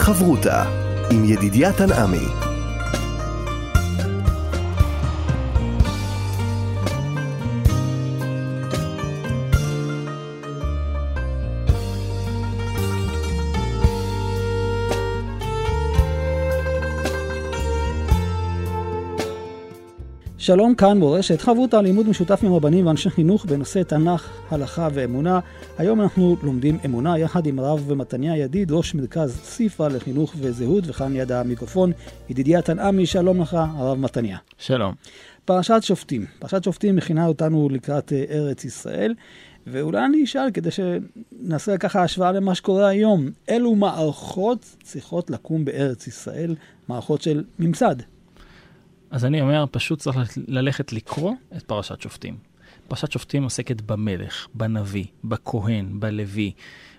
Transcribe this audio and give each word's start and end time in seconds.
חברותה 0.00 0.64
עם 1.10 1.24
ידידיה 1.24 1.72
תנעמי 1.72 2.49
שלום 20.50 20.74
כאן 20.74 20.98
מורשת, 20.98 21.40
חברותא 21.40 21.76
לימוד 21.76 22.08
משותף 22.08 22.40
עם 22.42 22.52
רבנים 22.54 22.86
ואנשי 22.86 23.10
חינוך 23.10 23.44
בנושא 23.44 23.82
תנ"ך, 23.82 24.30
הלכה 24.50 24.88
ואמונה. 24.94 25.40
היום 25.78 26.00
אנחנו 26.00 26.36
לומדים 26.42 26.78
אמונה 26.84 27.18
יחד 27.18 27.46
עם 27.46 27.58
הרב 27.58 27.94
מתניה 27.94 28.36
ידיד, 28.36 28.72
ראש 28.72 28.94
מרכז 28.94 29.40
סיפא 29.44 29.82
לחינוך 29.82 30.34
וזהות, 30.38 30.84
וכאן 30.86 31.12
ליד 31.12 31.32
המיקרופון, 31.32 31.92
ידידיה 32.28 32.62
תנעמי, 32.62 33.06
שלום 33.06 33.40
לך, 33.40 33.54
הרב 33.54 33.98
מתניה. 33.98 34.38
שלום. 34.58 34.94
פרשת 35.44 35.80
שופטים. 35.82 36.26
פרשת 36.38 36.64
שופטים 36.64 36.96
מכינה 36.96 37.26
אותנו 37.26 37.68
לקראת 37.68 38.12
אה, 38.12 38.24
ארץ 38.30 38.64
ישראל, 38.64 39.14
ואולי 39.66 40.04
אני 40.04 40.24
אשאל, 40.24 40.50
כדי 40.54 40.68
שנעשה 40.70 41.78
ככה 41.78 42.02
השוואה 42.02 42.32
למה 42.32 42.54
שקורה 42.54 42.88
היום, 42.88 43.28
אילו 43.48 43.74
מערכות 43.74 44.76
צריכות 44.82 45.30
לקום 45.30 45.64
בארץ 45.64 46.06
ישראל, 46.06 46.54
מערכות 46.88 47.22
של 47.22 47.44
ממסד? 47.58 47.96
אז 49.10 49.24
אני 49.24 49.40
אומר, 49.40 49.64
פשוט 49.70 49.98
צריך 49.98 50.38
ללכת 50.48 50.92
לקרוא 50.92 51.34
את 51.56 51.62
פרשת 51.62 52.00
שופטים. 52.00 52.36
פרשת 52.88 53.12
שופטים 53.12 53.42
עוסקת 53.42 53.80
במלך, 53.80 54.48
בנביא, 54.54 55.04
בכהן, 55.24 56.00
בלוי, 56.00 56.52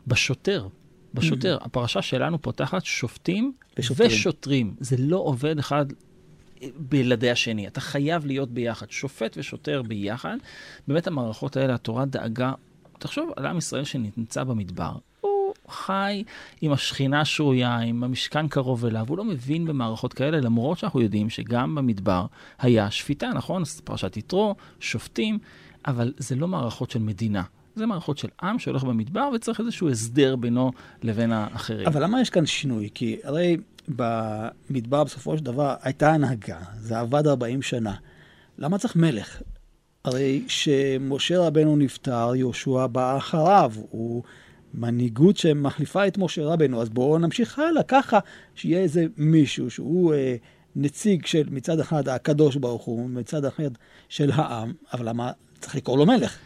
בשוטר. 0.08 0.68
בשוטר. 1.14 1.58
Mm-hmm. 1.58 1.66
הפרשה 1.66 2.02
שלנו 2.02 2.42
פותחת 2.42 2.86
שופטים 2.86 3.54
ושוטרים. 3.80 4.10
ושוטרים. 4.10 4.76
זה 4.80 4.96
לא 5.00 5.18
עובד 5.18 5.60
אחד 5.60 5.86
בלעדי 6.78 7.32
השני. 7.32 7.68
אתה 7.68 7.82
חייב 7.82 8.26
להיות 8.26 8.52
ביחד. 8.52 8.92
שופט 8.92 9.38
ושוטר 9.38 9.82
ביחד. 9.82 10.38
באמת 10.88 11.08
המערכות 11.08 11.58
האלה, 11.58 11.74
התורה 11.74 12.06
דאגה, 12.06 12.54
תחשוב 13.00 13.30
על 13.36 13.46
עם 13.46 13.58
ישראל 13.58 13.84
שנמצא 13.84 14.44
במדבר. 14.44 14.92
חי 15.70 16.24
עם 16.62 16.72
השכינה 16.72 17.22
השרויה, 17.22 17.78
עם 17.78 18.04
המשכן 18.04 18.48
קרוב 18.48 18.86
אליו, 18.86 19.06
הוא 19.10 19.18
לא 19.18 19.24
מבין 19.24 19.66
במערכות 19.66 20.14
כאלה, 20.14 20.40
למרות 20.40 20.78
שאנחנו 20.78 21.02
יודעים 21.02 21.30
שגם 21.30 21.76
במדבר 21.76 22.26
היה 22.60 22.92
שפיטה, 22.92 23.30
נכון? 23.36 23.64
פרשת 23.84 24.18
יתרו, 24.18 24.56
שופטים, 24.80 25.40
אבל 25.86 26.14
זה 26.18 26.36
לא 26.36 26.48
מערכות 26.48 26.92
של 26.92 27.00
מדינה. 27.00 27.44
זה 27.76 27.86
מערכות 27.86 28.18
של 28.18 28.28
עם 28.44 28.60
שהולך 28.60 28.84
במדבר 28.84 29.30
וצריך 29.36 29.60
איזשהו 29.60 29.90
הסדר 29.90 30.36
בינו 30.36 30.72
לבין 31.04 31.32
האחרים. 31.32 31.88
אבל 31.88 32.04
למה 32.04 32.22
יש 32.22 32.30
כאן 32.30 32.46
שינוי? 32.46 32.90
כי 32.94 33.18
הרי 33.24 33.58
במדבר 33.88 35.04
בסופו 35.04 35.38
של 35.38 35.44
דבר 35.44 35.76
הייתה 35.82 36.14
הנהגה, 36.14 36.60
זה 36.80 37.00
עבד 37.00 37.28
40 37.28 37.62
שנה. 37.62 37.96
למה 38.58 38.78
צריך 38.78 38.96
מלך? 38.96 39.42
הרי 40.06 40.44
שמשה 40.48 41.40
רבנו 41.40 41.76
נפטר, 41.76 42.36
יהושע 42.36 42.88
בא 42.88 43.18
אחריו, 43.18 43.74
הוא 43.90 44.24
מנהיגות 44.74 45.38
שמחליפה 45.38 46.08
את 46.08 46.18
משה 46.18 46.46
רבנו, 46.46 46.82
אז 46.82 46.90
בואו 46.90 47.18
נמשיך 47.18 47.60
הלאה, 47.60 47.84
ככה 47.84 48.20
שיהיה 48.56 48.80
איזה 48.80 49.06
מישהו 49.18 49.70
שהוא 49.70 50.14
אה, 50.14 50.36
נציג 50.76 51.26
של 51.26 51.44
מצד 51.52 51.80
אחד 51.80 52.08
הקדוש 52.08 52.56
ברוך 52.56 52.84
הוא, 52.84 53.10
מצד 53.10 53.46
אחד 53.46 53.72
של 54.10 54.32
העם, 54.34 54.74
אבל 54.94 55.10
למה 55.10 55.32
צריך 55.60 55.76
לקרוא 55.76 55.98
לו 55.98 56.06
מלך? 56.06 56.38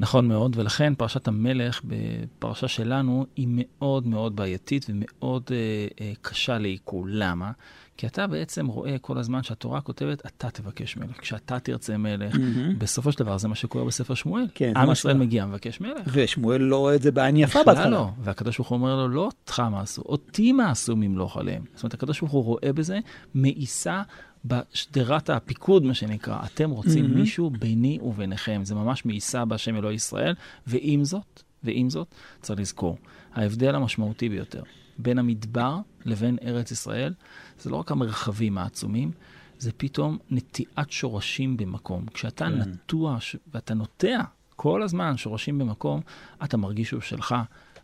נכון 0.00 0.28
מאוד, 0.28 0.56
ולכן 0.56 0.94
פרשת 0.94 1.28
המלך 1.28 1.80
בפרשה 1.84 2.68
שלנו 2.68 3.26
היא 3.36 3.48
מאוד 3.50 4.06
מאוד 4.06 4.36
בעייתית 4.36 4.86
ומאוד 4.88 5.42
אה, 5.50 5.56
אה, 6.00 6.12
קשה 6.22 6.58
לעיכול. 6.58 7.10
למה? 7.12 7.50
כי 7.98 8.06
אתה 8.06 8.26
בעצם 8.26 8.66
רואה 8.66 8.98
כל 8.98 9.18
הזמן 9.18 9.42
שהתורה 9.42 9.80
כותבת, 9.80 10.26
אתה 10.26 10.50
תבקש 10.50 10.96
מלך. 10.96 11.20
כשאתה 11.20 11.58
תרצה 11.58 11.96
מלך, 11.96 12.34
mm-hmm. 12.34 12.78
בסופו 12.78 13.12
של 13.12 13.18
דבר 13.18 13.38
זה 13.38 13.48
מה 13.48 13.54
שקורה 13.54 13.84
בספר 13.84 14.14
שמואל. 14.14 14.46
כן, 14.54 14.72
עם 14.76 14.92
ישראל 14.92 15.16
מגיע, 15.16 15.46
מבקש 15.46 15.80
מלך. 15.80 16.02
ושמואל 16.12 16.60
לא 16.60 16.76
רואה 16.76 16.94
את 16.94 17.02
זה 17.02 17.10
בעין 17.10 17.36
יפה 17.36 17.64
בהתחלה. 17.66 17.90
לא, 17.90 18.08
והקדוש 18.20 18.58
ברוך 18.58 18.68
הוא 18.68 18.76
אומר 18.76 18.96
לו, 18.96 19.08
לא 19.08 19.20
אותך 19.20 19.62
מעשו, 19.70 20.02
אותי 20.02 20.52
מעשו 20.52 20.96
ממלוך 20.96 21.36
עליהם. 21.36 21.62
זאת 21.74 21.82
אומרת, 21.82 21.94
הקדוש 21.94 22.20
ברוך 22.20 22.32
הוא 22.32 22.44
רואה 22.44 22.72
בזה 22.72 22.98
מאיסה 23.34 24.02
בשדרת 24.44 25.30
הפיקוד, 25.30 25.84
מה 25.84 25.94
שנקרא. 25.94 26.38
אתם 26.44 26.70
רוצים 26.70 27.04
mm-hmm. 27.04 27.18
מישהו 27.18 27.50
ביני 27.50 27.98
וביניכם. 28.02 28.60
זה 28.64 28.74
ממש 28.74 29.06
מאיסה 29.06 29.44
בהשם 29.44 29.76
אלוהי 29.76 29.94
ישראל, 29.94 30.34
ועם 30.66 31.04
זאת, 31.04 31.42
ועם 31.64 31.90
זאת, 31.90 32.14
צריך 32.42 32.60
לזכור, 32.60 32.98
ההבדל 33.34 33.74
המשמעותי 33.74 34.28
ביותר 34.28 34.62
בין 34.98 35.18
המדבר 35.18 35.78
לבין 36.04 36.38
ארץ 36.42 36.70
ישראל, 36.70 37.14
זה 37.58 37.70
לא 37.70 37.76
רק 37.76 37.90
המרחבים 37.90 38.58
העצומים, 38.58 39.10
זה 39.58 39.72
פתאום 39.76 40.18
נטיעת 40.30 40.90
שורשים 40.90 41.56
במקום. 41.56 42.06
כשאתה 42.14 42.44
כן. 42.44 42.54
נטוע 42.54 43.18
ואתה 43.54 43.74
נוטע 43.74 44.20
כל 44.56 44.82
הזמן 44.82 45.16
שורשים 45.16 45.58
במקום, 45.58 46.00
אתה 46.44 46.56
מרגיש 46.56 46.88
שהוא 46.88 47.00
שלך. 47.00 47.34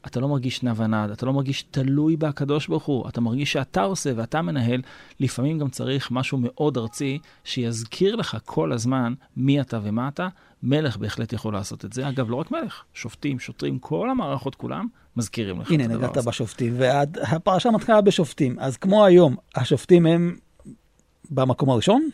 אתה 0.07 0.21
לא 0.21 0.29
מרגיש 0.29 0.63
נע 0.63 0.73
ונד, 0.77 1.11
אתה 1.11 1.27
לא 1.27 1.33
מרגיש 1.33 1.63
תלוי 1.63 2.17
בהקדוש 2.17 2.69
ברוך 2.69 2.85
הוא, 2.85 3.09
אתה 3.09 3.21
מרגיש 3.21 3.53
שאתה 3.53 3.83
עושה 3.83 4.11
ואתה 4.17 4.43
מנהל. 4.43 4.83
לפעמים 5.21 5.59
גם 5.59 5.69
צריך 5.69 6.11
משהו 6.11 6.39
מאוד 6.41 6.79
ארצי 6.79 7.19
שיזכיר 7.45 8.17
לך 8.17 8.37
כל 8.45 8.73
הזמן 8.73 9.15
מי 9.37 9.61
אתה 9.61 9.81
ומה 9.83 10.09
אתה. 10.09 10.29
מלך 10.63 10.97
בהחלט 10.97 11.33
יכול 11.33 11.55
לעשות 11.55 11.85
את 11.85 11.93
זה. 11.93 12.09
אגב, 12.09 12.31
לא 12.31 12.37
רק 12.37 12.51
מלך, 12.51 12.83
שופטים, 12.95 13.39
שוטרים, 13.39 13.79
כל 13.79 14.11
המערכות 14.11 14.55
כולם 14.55 14.87
מזכירים 15.17 15.61
לך. 15.61 15.71
הנה, 15.71 15.87
נגעת 15.87 16.19
בשופטים, 16.19 16.75
והפרשה 16.77 17.71
מתחילה 17.71 18.01
בשופטים. 18.01 18.57
אז 18.59 18.77
כמו 18.77 19.05
היום, 19.05 19.37
השופטים 19.55 20.07
הם 20.07 20.37
במקום 21.31 21.71
הראשון? 21.71 22.09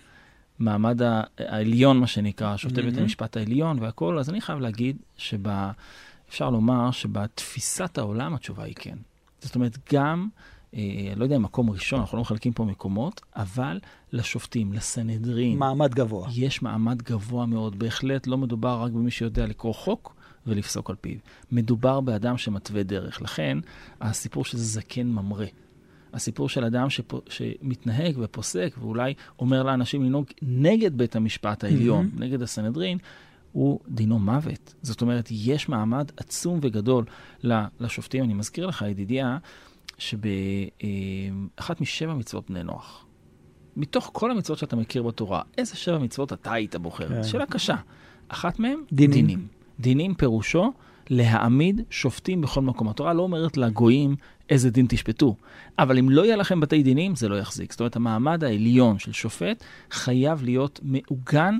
מעמד 0.58 1.00
העליון, 1.38 1.98
מה 1.98 2.06
שנקרא, 2.06 2.56
שופטי 2.56 2.82
בית 2.82 2.98
המשפט 2.98 3.36
העליון 3.36 3.78
והכול, 3.78 4.18
אז 4.18 4.30
אני 4.30 4.40
חייב 4.40 4.58
להגיד 4.58 4.96
שאפשר 5.16 6.50
לומר 6.50 6.90
שבתפיסת 6.90 7.98
העולם 7.98 8.34
התשובה 8.34 8.64
היא 8.64 8.74
כן. 8.78 8.96
זאת 9.40 9.54
אומרת, 9.54 9.78
גם, 9.92 10.28
אה, 10.74 10.80
לא 11.16 11.24
יודע 11.24 11.36
אם 11.36 11.42
מקום 11.42 11.70
ראשון, 11.70 12.00
אנחנו 12.00 12.16
לא 12.16 12.22
מחלקים 12.22 12.52
פה 12.52 12.64
מקומות, 12.64 13.20
אבל 13.36 13.78
לשופטים, 14.12 14.72
לסנהדרין. 14.72 15.58
מעמד 15.58 15.94
גבוה. 15.94 16.28
יש 16.34 16.62
מעמד 16.62 17.02
גבוה 17.02 17.46
מאוד. 17.46 17.78
בהחלט 17.78 18.26
לא 18.26 18.38
מדובר 18.38 18.82
רק 18.82 18.92
במי 18.92 19.10
שיודע 19.10 19.46
לקרוא 19.46 19.74
חוק, 19.74 20.14
ולפסוק 20.46 20.90
על 20.90 20.96
פיו. 21.00 21.18
מדובר 21.52 22.00
באדם 22.00 22.38
שמתווה 22.38 22.82
דרך. 22.82 23.22
לכן, 23.22 23.58
הסיפור 24.00 24.44
שזה 24.44 24.64
זקן 24.64 25.06
ממרא. 25.06 25.46
הסיפור 26.12 26.48
של 26.48 26.64
אדם 26.64 26.90
שפ... 26.90 27.12
שמתנהג 27.28 28.14
ופוסק, 28.18 28.74
ואולי 28.78 29.14
אומר 29.38 29.62
לאנשים 29.62 30.04
לנהוג 30.04 30.26
נגד 30.42 30.98
בית 30.98 31.16
המשפט 31.16 31.64
העליון, 31.64 32.10
mm-hmm. 32.14 32.20
נגד 32.20 32.42
הסנהדרין, 32.42 32.98
הוא 33.52 33.80
דינו 33.88 34.18
מוות. 34.18 34.74
זאת 34.82 35.02
אומרת, 35.02 35.28
יש 35.30 35.68
מעמד 35.68 36.10
עצום 36.16 36.58
וגדול 36.62 37.04
לשופטים. 37.80 38.24
אני 38.24 38.34
מזכיר 38.34 38.66
לך, 38.66 38.84
ידידיה, 38.88 39.38
שבאחת 39.98 41.80
משבע 41.80 42.14
מצוות 42.14 42.50
בני 42.50 42.62
נוח, 42.62 43.04
מתוך 43.76 44.10
כל 44.12 44.30
המצוות 44.30 44.58
שאתה 44.58 44.76
מכיר 44.76 45.02
בתורה, 45.02 45.42
איזה 45.58 45.76
שבע 45.76 45.98
מצוות 45.98 46.32
אתה 46.32 46.52
היית 46.52 46.76
בוחר? 46.76 47.08
כן. 47.08 47.24
שאלה 47.24 47.46
קשה. 47.46 47.76
אחת 48.28 48.58
מהן, 48.58 48.78
דינים. 48.92 49.26
דינים. 49.26 49.59
דינים 49.80 50.14
פירושו 50.14 50.72
להעמיד 51.10 51.80
שופטים 51.90 52.40
בכל 52.40 52.60
מקום. 52.60 52.88
התורה 52.88 53.12
לא 53.12 53.22
אומרת 53.22 53.56
לגויים 53.56 54.16
איזה 54.50 54.70
דין 54.70 54.86
תשפטו, 54.88 55.36
אבל 55.78 55.98
אם 55.98 56.10
לא 56.10 56.24
יהיה 56.24 56.36
לכם 56.36 56.60
בתי 56.60 56.82
דינים, 56.82 57.16
זה 57.16 57.28
לא 57.28 57.38
יחזיק. 57.38 57.72
זאת 57.72 57.80
אומרת, 57.80 57.96
המעמד 57.96 58.44
העליון 58.44 58.98
של 58.98 59.12
שופט 59.12 59.64
חייב 59.90 60.42
להיות 60.42 60.80
מעוגן 60.82 61.58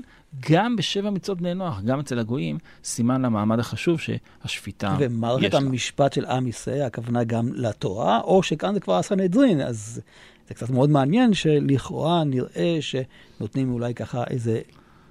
גם 0.49 0.75
בשבע 0.75 1.09
מצוות 1.09 1.37
בני 1.37 1.53
נוח, 1.53 1.81
גם 1.81 1.99
אצל 1.99 2.19
הגויים, 2.19 2.57
סימן 2.83 3.21
למעמד 3.21 3.59
החשוב 3.59 3.99
שהשפיטה 3.99 4.95
יש 4.95 5.01
לה. 5.01 5.07
ומערכת 5.09 5.53
המשפט 5.53 6.13
של 6.13 6.25
עם 6.25 6.47
ישראל, 6.47 6.81
הכוונה 6.81 7.23
גם 7.23 7.49
לתורה, 7.53 8.19
או 8.21 8.43
שכאן 8.43 8.73
זה 8.73 8.79
כבר 8.79 8.95
הסנהדרין, 8.95 9.61
אז 9.61 10.01
זה 10.47 10.53
קצת 10.53 10.69
מאוד 10.69 10.89
מעניין 10.89 11.33
שלכאורה 11.33 12.23
נראה 12.23 12.77
שנותנים 12.81 13.71
אולי 13.71 13.93
ככה 13.93 14.23
איזה 14.29 14.61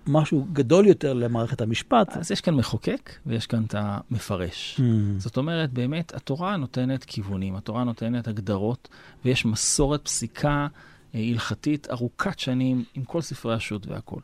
משהו 0.06 0.46
גדול 0.52 0.86
יותר 0.86 1.12
למערכת 1.12 1.60
המשפט. 1.60 2.16
אז 2.16 2.30
יש 2.30 2.40
כאן 2.40 2.54
מחוקק 2.54 3.10
ויש 3.26 3.46
כאן 3.46 3.64
את 3.64 3.74
המפרש. 3.78 4.80
Mm. 4.80 4.82
זאת 5.18 5.36
אומרת, 5.36 5.72
באמת, 5.72 6.14
התורה 6.14 6.56
נותנת 6.56 7.04
כיוונים, 7.04 7.56
התורה 7.56 7.84
נותנת 7.84 8.28
הגדרות, 8.28 8.88
ויש 9.24 9.46
מסורת 9.46 10.04
פסיקה 10.04 10.66
אה, 11.14 11.20
הלכתית 11.20 11.90
ארוכת 11.90 12.38
שנים 12.38 12.84
עם 12.94 13.04
כל 13.04 13.20
ספרי 13.20 13.54
השו"ת 13.54 13.86
והכול. 13.86 14.20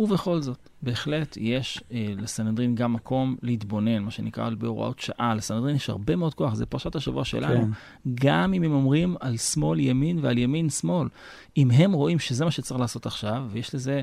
ובכל 0.00 0.40
זאת, 0.40 0.68
בהחלט 0.82 1.36
יש 1.40 1.82
אה, 1.92 2.06
לסנהדרין 2.16 2.74
גם 2.74 2.92
מקום 2.92 3.36
להתבונן, 3.42 3.98
מה 3.98 4.10
שנקרא 4.10 4.50
בהוראות 4.50 4.98
שעה. 4.98 5.34
לסנהדרין 5.34 5.76
יש 5.76 5.90
הרבה 5.90 6.16
מאוד 6.16 6.34
כוח, 6.34 6.54
זה 6.54 6.66
פרשת 6.66 6.96
השבוע 6.96 7.24
שלנו. 7.24 7.62
כן. 7.62 7.70
גם 8.14 8.54
אם 8.54 8.62
הם 8.62 8.72
אומרים 8.72 9.16
על 9.20 9.36
שמאל 9.36 9.80
ימין 9.80 10.18
ועל 10.22 10.38
ימין 10.38 10.70
שמאל, 10.70 11.08
אם 11.56 11.70
הם 11.70 11.92
רואים 11.92 12.18
שזה 12.18 12.44
מה 12.44 12.50
שצריך 12.50 12.80
לעשות 12.80 13.06
עכשיו, 13.06 13.44
ויש 13.50 13.74
לזה 13.74 14.00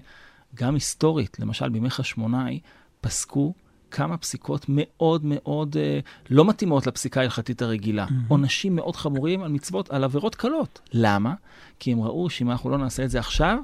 גם 0.55 0.73
היסטורית, 0.73 1.39
למשל 1.39 1.69
בימי 1.69 1.89
חשמונאי, 1.89 2.59
פסקו 3.01 3.53
כמה 3.91 4.17
פסיקות 4.17 4.65
מאוד 4.69 5.21
מאוד 5.25 5.77
אה, 5.77 5.99
לא 6.29 6.45
מתאימות 6.45 6.87
לפסיקה 6.87 7.19
ההלכתית 7.19 7.61
הרגילה. 7.61 8.05
Mm-hmm. 8.05 8.27
עונשים 8.27 8.75
מאוד 8.75 8.95
חמורים 8.95 9.43
על 9.43 9.51
מצוות, 9.51 9.89
על 9.89 10.03
עבירות 10.03 10.35
קלות. 10.35 10.81
למה? 10.93 11.33
כי 11.79 11.91
הם 11.91 12.01
ראו 12.01 12.29
שאם 12.29 12.51
אנחנו 12.51 12.69
לא 12.69 12.77
נעשה 12.77 13.03
את 13.03 13.09
זה 13.09 13.19
עכשיו, 13.19 13.57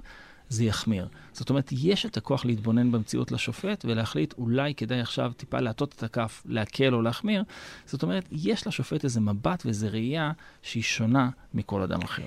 זה 0.49 0.63
יחמיר. 0.63 1.07
זאת 1.33 1.49
אומרת, 1.49 1.69
יש 1.71 2.05
את 2.05 2.17
הכוח 2.17 2.45
להתבונן 2.45 2.91
במציאות 2.91 3.31
לשופט 3.31 3.85
ולהחליט 3.85 4.33
אולי 4.37 4.75
כדאי 4.75 4.99
עכשיו 4.99 5.31
טיפה 5.37 5.59
להטות 5.59 5.93
את 5.97 6.03
הכף, 6.03 6.43
להקל 6.45 6.93
או 6.93 7.01
להחמיר. 7.01 7.43
זאת 7.85 8.03
אומרת, 8.03 8.27
יש 8.31 8.67
לשופט 8.67 9.03
איזה 9.03 9.21
מבט 9.21 9.65
ואיזה 9.65 9.89
ראייה 9.89 10.31
שהיא 10.61 10.83
שונה 10.83 11.29
מכל 11.53 11.81
אדם 11.81 12.01
אחר. 12.01 12.25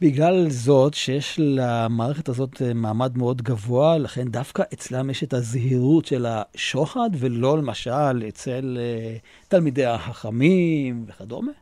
בגלל 0.00 0.50
זאת 0.50 0.94
שיש 0.94 1.40
למערכת 1.42 2.28
הזאת 2.28 2.62
אה, 2.62 2.74
מעמד 2.74 3.18
מאוד 3.18 3.42
גבוה, 3.42 3.98
לכן 3.98 4.28
דווקא 4.28 4.62
אצלם 4.74 5.10
יש 5.10 5.22
את 5.22 5.34
הזהירות 5.34 6.06
של 6.06 6.26
השוחד, 6.28 7.10
ולא 7.12 7.58
למשל 7.58 8.22
אצל 8.28 8.78
uh, 8.78 9.48
תלמידי 9.48 9.86
החכמים 9.86 11.04
וכדומה. 11.08 11.52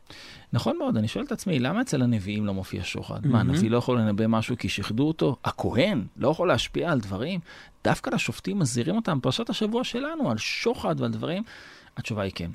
נכון 0.53 0.79
מאוד, 0.79 0.97
אני 0.97 1.09
שואל 1.09 1.25
את 1.25 1.33
עצמי, 1.33 1.59
למה 1.59 1.81
אצל 1.81 2.03
הנביאים 2.03 2.47
לא 2.47 2.55
מופיע 2.55 2.81
שוחד? 2.85 3.25
Mm-hmm. 3.25 3.29
מה, 3.29 3.41
הנביא 3.41 3.71
לא 3.71 3.79
יכול 3.79 3.99
לנבא 3.99 4.27
משהו 4.27 4.57
כי 4.59 4.69
שיחדו 4.69 5.09
אותו? 5.09 5.37
הכהן 5.45 6.05
לא 6.17 6.29
יכול 6.29 6.49
להשפיע 6.49 6.93
על 6.93 7.01
דברים? 7.01 7.41
דווקא 7.85 8.11
לשופטים 8.11 8.59
מזהירים 8.59 8.97
אותם, 8.97 9.19
פרשת 9.23 9.51
השבוע 9.51 9.85
שלנו, 9.85 10.31
על 10.31 10.39
שוחד 10.39 11.01
ועל 11.01 11.11
דברים? 11.11 11.43
התשובה 11.97 12.23
היא 12.23 12.33
כן. 12.35 12.51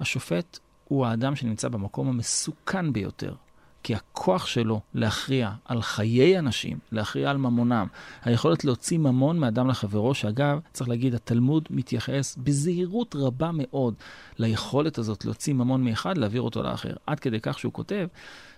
השופט 0.00 0.58
הוא 0.88 1.06
האדם 1.06 1.36
שנמצא 1.36 1.68
במקום 1.68 2.08
המסוכן 2.08 2.92
ביותר. 2.92 3.34
כי 3.82 3.94
הכוח 3.94 4.46
שלו 4.46 4.80
להכריע 4.94 5.50
על 5.64 5.82
חיי 5.82 6.38
אנשים, 6.38 6.78
להכריע 6.92 7.30
על 7.30 7.36
ממונם, 7.36 7.86
היכולת 8.24 8.64
להוציא 8.64 8.98
ממון 8.98 9.38
מאדם 9.38 9.68
לחברו, 9.68 10.14
שאגב, 10.14 10.60
צריך 10.72 10.88
להגיד, 10.88 11.14
התלמוד 11.14 11.68
מתייחס 11.70 12.36
בזהירות 12.38 13.16
רבה 13.18 13.50
מאוד 13.54 13.94
ליכולת 14.38 14.98
הזאת 14.98 15.24
להוציא 15.24 15.54
ממון 15.54 15.84
מאחד, 15.84 16.18
להעביר 16.18 16.42
אותו 16.42 16.62
לאחר. 16.62 16.94
עד 17.06 17.20
כדי 17.20 17.40
כך 17.40 17.58
שהוא 17.58 17.72
כותב 17.72 18.06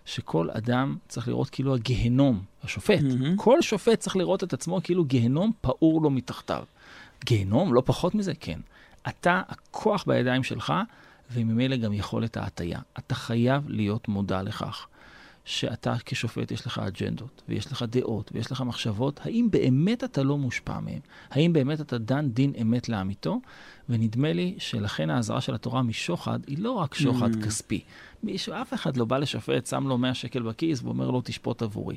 שכל 0.04 0.50
אדם 0.50 0.96
צריך 1.08 1.28
לראות 1.28 1.50
כאילו 1.50 1.74
הגהנום, 1.74 2.42
השופט, 2.62 3.00
mm-hmm. 3.00 3.36
כל 3.36 3.62
שופט 3.62 3.98
צריך 3.98 4.16
לראות 4.16 4.44
את 4.44 4.52
עצמו 4.52 4.80
כאילו 4.84 5.04
גהנום 5.04 5.52
פעור 5.60 6.02
לו 6.02 6.10
מתחתיו. 6.10 6.64
גהנום? 7.24 7.74
לא 7.74 7.82
פחות 7.84 8.14
מזה? 8.14 8.32
כן. 8.40 8.60
אתה, 9.08 9.42
הכוח 9.48 10.04
בידיים 10.06 10.42
שלך, 10.42 10.72
וממילא 11.32 11.76
גם 11.76 11.92
יכולת 11.92 12.36
ההטייה. 12.36 12.80
אתה 12.98 13.14
חייב 13.14 13.64
להיות 13.68 14.08
מודע 14.08 14.42
לכך. 14.42 14.86
שאתה 15.44 15.94
כשופט 16.04 16.50
יש 16.50 16.66
לך 16.66 16.78
אג'נדות, 16.78 17.42
ויש 17.48 17.72
לך 17.72 17.84
דעות, 17.88 18.30
ויש 18.34 18.52
לך 18.52 18.60
מחשבות, 18.60 19.20
האם 19.24 19.48
באמת 19.50 20.04
אתה 20.04 20.22
לא 20.22 20.38
מושפע 20.38 20.80
מהם? 20.80 21.00
האם 21.30 21.52
באמת 21.52 21.80
אתה 21.80 21.98
דן 21.98 22.28
דין 22.28 22.52
אמת 22.62 22.88
לאמיתו? 22.88 23.40
ונדמה 23.88 24.32
לי 24.32 24.54
שלכן 24.58 25.10
האזהרה 25.10 25.40
של 25.40 25.54
התורה 25.54 25.82
משוחד 25.82 26.38
היא 26.46 26.58
לא 26.58 26.70
רק 26.70 26.94
שוחד 26.94 27.34
mm. 27.34 27.44
כספי. 27.44 27.84
מישהו, 28.22 28.52
אף 28.52 28.74
אחד 28.74 28.96
לא 28.96 29.04
בא 29.04 29.18
לשופט, 29.18 29.66
שם 29.66 29.88
לו 29.88 29.98
100 29.98 30.14
שקל 30.14 30.42
בכיס 30.42 30.82
ואומר 30.82 31.10
לו, 31.10 31.20
תשפוט 31.24 31.62
עבורי. 31.62 31.96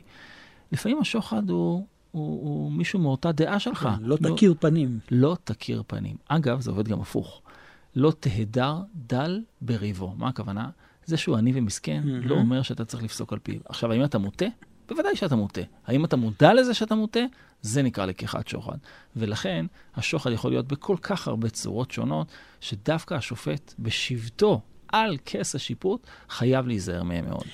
לפעמים 0.72 1.00
השוחד 1.02 1.50
הוא, 1.50 1.86
הוא, 2.12 2.42
הוא 2.42 2.72
מישהו 2.72 3.00
מאותה 3.00 3.32
דעה 3.32 3.60
שלך. 3.60 3.84
כן, 3.84 4.04
לא, 4.04 4.18
לא 4.22 4.36
תכיר 4.36 4.56
פנים. 4.60 5.00
לא 5.12 5.38
תכיר 5.44 5.84
פנים. 5.88 6.16
אגב, 6.28 6.62
זה 6.62 6.72
עובד 6.72 6.88
גם 6.88 7.02
הפוך. 7.02 7.42
לא 7.96 8.14
תהדר 8.20 8.82
דל 8.96 9.42
בריבו. 9.62 10.14
מה 10.18 10.28
הכוונה? 10.28 10.70
זה 11.06 11.18
שהוא 11.18 11.38
עני 11.38 11.52
ומסכן 11.56 12.02
mm-hmm. 12.04 12.28
לא 12.28 12.36
אומר 12.36 12.62
שאתה 12.62 12.86
צריך 12.86 13.04
לפסוק 13.04 13.34
על 13.34 13.40
פיו. 13.40 13.60
עכשיו, 13.66 13.92
האם 13.92 14.04
אתה 14.04 14.18
מוטה? 14.18 14.46
בוודאי 14.90 15.16
שאתה 15.16 15.36
מוטה. 15.36 15.62
האם 15.88 16.06
אתה 16.06 16.16
מודע 16.16 16.54
לזה 16.54 16.74
שאתה 16.74 16.96
מוטה? 16.96 17.20
זה 17.62 17.82
נקרא 17.82 18.06
לקיחת 18.06 18.48
שוחד. 18.48 18.78
ולכן, 19.16 19.66
השוחד 19.96 20.32
יכול 20.32 20.52
להיות 20.52 20.68
בכל 20.68 20.96
כך 21.02 21.28
הרבה 21.28 21.50
צורות 21.50 21.92
שונות, 21.92 22.28
שדווקא 22.62 23.14
השופט, 23.14 23.74
בשבתו 23.80 24.62
על 24.88 25.18
כס 25.26 25.56
השיפוט, 25.56 26.08
חייב 26.30 26.68
להיזהר 26.68 27.04
מהם 27.04 27.26
מאוד. 27.26 27.46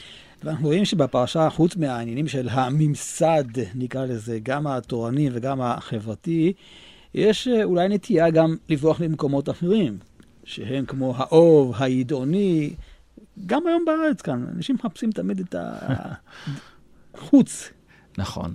ואנחנו 0.43 0.67
רואים 0.67 0.85
שבפרשה, 0.85 1.49
חוץ 1.49 1.75
מהעניינים 1.75 2.27
של 2.27 2.49
הממסד, 2.49 3.43
נקרא 3.75 4.05
לזה, 4.05 4.39
גם 4.43 4.67
התורני 4.67 5.29
וגם 5.33 5.61
החברתי, 5.61 6.53
יש 7.13 7.47
אה, 7.47 7.63
אולי 7.63 7.87
נטייה 7.89 8.29
גם 8.29 8.55
לברוח 8.69 9.01
למקומות 9.01 9.49
אחרים, 9.49 9.97
שהם 10.43 10.85
כמו 10.85 11.13
האוב, 11.17 11.73
הידעוני, 11.79 12.73
גם 13.45 13.67
היום 13.67 13.85
בארץ 13.85 14.21
כאן, 14.21 14.45
אנשים 14.55 14.75
מחפשים 14.75 15.11
תמיד 15.11 15.39
את 15.39 15.55
החוץ. 17.13 17.71
נכון. 18.17 18.53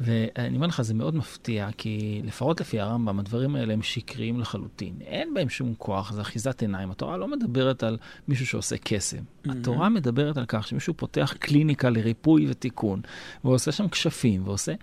ואני 0.00 0.56
אומר 0.56 0.66
לך, 0.66 0.82
זה 0.82 0.94
מאוד 0.94 1.14
מפתיע, 1.14 1.68
כי 1.78 2.22
לפחות 2.24 2.60
לפי 2.60 2.80
הרמב"ם, 2.80 3.18
הדברים 3.18 3.56
האלה 3.56 3.72
הם 3.72 3.82
שקריים 3.82 4.40
לחלוטין. 4.40 4.94
אין 5.00 5.34
בהם 5.34 5.48
שום 5.48 5.74
כוח, 5.78 6.12
זה 6.12 6.20
אחיזת 6.20 6.62
עיניים. 6.62 6.90
התורה 6.90 7.16
לא 7.16 7.28
מדברת 7.28 7.82
על 7.82 7.98
מישהו 8.28 8.46
שעושה 8.46 8.76
קסם. 8.84 9.18
Mm-hmm. 9.18 9.52
התורה 9.52 9.88
מדברת 9.88 10.36
על 10.36 10.44
כך 10.48 10.68
שמישהו 10.68 10.94
פותח 10.96 11.34
קליניקה 11.38 11.90
לריפוי 11.90 12.46
ותיקון, 12.50 13.00
ועושה 13.44 13.72
שם 13.72 13.88
כשפים, 13.88 14.46
ועושה... 14.46 14.74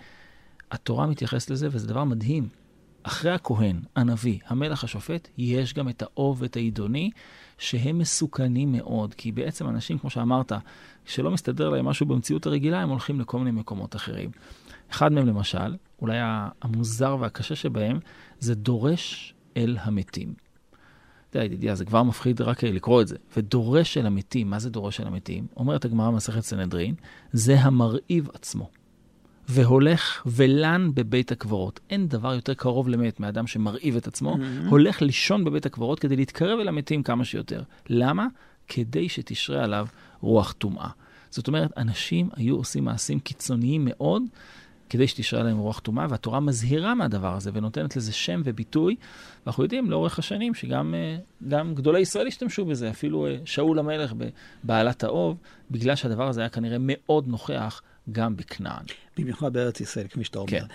התורה 0.71 1.07
מתייחסת 1.07 1.49
לזה, 1.49 1.67
וזה 1.71 1.87
דבר 1.87 2.03
מדהים. 2.03 2.47
אחרי 3.07 3.31
הכהן, 3.31 3.79
הנביא, 3.95 4.39
המלך 4.47 4.83
השופט, 4.83 5.27
יש 5.37 5.73
גם 5.73 5.89
את 5.89 6.01
האוב 6.01 6.41
ואת 6.41 6.55
העידוני, 6.55 7.11
שהם 7.57 7.97
מסוכנים 7.97 8.71
מאוד, 8.71 9.13
כי 9.13 9.31
בעצם 9.31 9.69
אנשים, 9.69 9.97
כמו 9.97 10.09
שאמרת, 10.09 10.51
כשלא 11.05 11.31
מסתדר 11.31 11.69
להם 11.69 11.85
משהו 11.85 12.05
במציאות 12.05 12.45
הרגילה, 12.45 12.81
הם 12.81 12.89
הולכים 12.89 13.19
לכל 13.19 13.39
מיני 13.39 13.51
מקומות 13.51 13.95
אחרים. 13.95 14.29
אחד 14.91 15.11
מהם 15.11 15.27
למשל, 15.27 15.75
אולי 16.01 16.17
המוזר 16.61 17.17
והקשה 17.19 17.55
שבהם, 17.55 17.99
זה 18.39 18.55
דורש 18.55 19.33
אל 19.57 19.77
המתים. 19.81 20.33
אתה 21.29 21.37
יודע, 21.37 21.45
ידידיה, 21.45 21.75
זה 21.75 21.85
כבר 21.85 22.03
מפחיד 22.03 22.41
רק 22.41 22.63
לקרוא 22.63 23.01
את 23.01 23.07
זה. 23.07 23.15
ודורש 23.37 23.97
אל 23.97 24.05
המתים, 24.05 24.49
מה 24.49 24.59
זה 24.59 24.69
דורש 24.69 25.01
אל 25.01 25.07
המתים? 25.07 25.47
אומרת 25.57 25.85
הגמרא 25.85 26.11
במסכת 26.11 26.41
סנהדרין, 26.41 26.95
זה 27.31 27.59
המרעיב 27.59 28.29
עצמו. 28.33 28.69
והולך 29.47 30.21
ולן 30.25 30.91
בבית 30.93 31.31
הקברות. 31.31 31.79
אין 31.89 32.07
דבר 32.07 32.33
יותר 32.33 32.53
קרוב 32.53 32.89
למת 32.89 33.19
מאדם 33.19 33.47
שמרעיב 33.47 33.95
את 33.95 34.07
עצמו, 34.07 34.35
mm-hmm. 34.35 34.69
הולך 34.69 35.01
לישון 35.01 35.43
בבית 35.43 35.65
הקברות 35.65 35.99
כדי 35.99 36.15
להתקרב 36.15 36.59
אל 36.59 36.67
המתים 36.67 37.03
כמה 37.03 37.25
שיותר. 37.25 37.63
למה? 37.89 38.27
כדי 38.67 39.09
שתשרה 39.09 39.63
עליו 39.63 39.87
רוח 40.21 40.51
טומאה. 40.51 40.89
זאת 41.29 41.47
אומרת, 41.47 41.77
אנשים 41.77 42.29
היו 42.35 42.55
עושים 42.55 42.85
מעשים 42.85 43.19
קיצוניים 43.19 43.81
מאוד 43.85 44.23
כדי 44.89 45.07
שתשרה 45.07 45.39
עליהם 45.39 45.57
רוח 45.57 45.79
טומאה, 45.79 46.05
והתורה 46.09 46.39
מזהירה 46.39 46.95
מהדבר 46.95 47.35
הזה 47.35 47.51
ונותנת 47.53 47.95
לזה 47.95 48.13
שם 48.13 48.41
וביטוי. 48.45 48.95
ואנחנו 49.45 49.63
יודעים 49.63 49.91
לאורך 49.91 50.19
השנים 50.19 50.53
שגם 50.53 50.95
אה, 51.51 51.63
גדולי 51.73 51.99
ישראל 51.99 52.27
השתמשו 52.27 52.65
בזה, 52.65 52.89
אפילו 52.89 53.27
אה, 53.27 53.37
שאול 53.45 53.79
המלך 53.79 54.13
בבעלת 54.63 55.03
האוב, 55.03 55.37
בגלל 55.71 55.95
שהדבר 55.95 56.27
הזה 56.27 56.41
היה 56.41 56.49
כנראה 56.49 56.77
מאוד 56.79 57.27
נוכח 57.27 57.81
גם 58.11 58.35
בכנען. 58.35 58.83
במיוחד 59.17 59.53
בארץ 59.53 59.81
ישראל, 59.81 60.07
כפי 60.07 60.23
שאתה 60.23 60.39
אומר. 60.39 60.49
כן. 60.51 60.65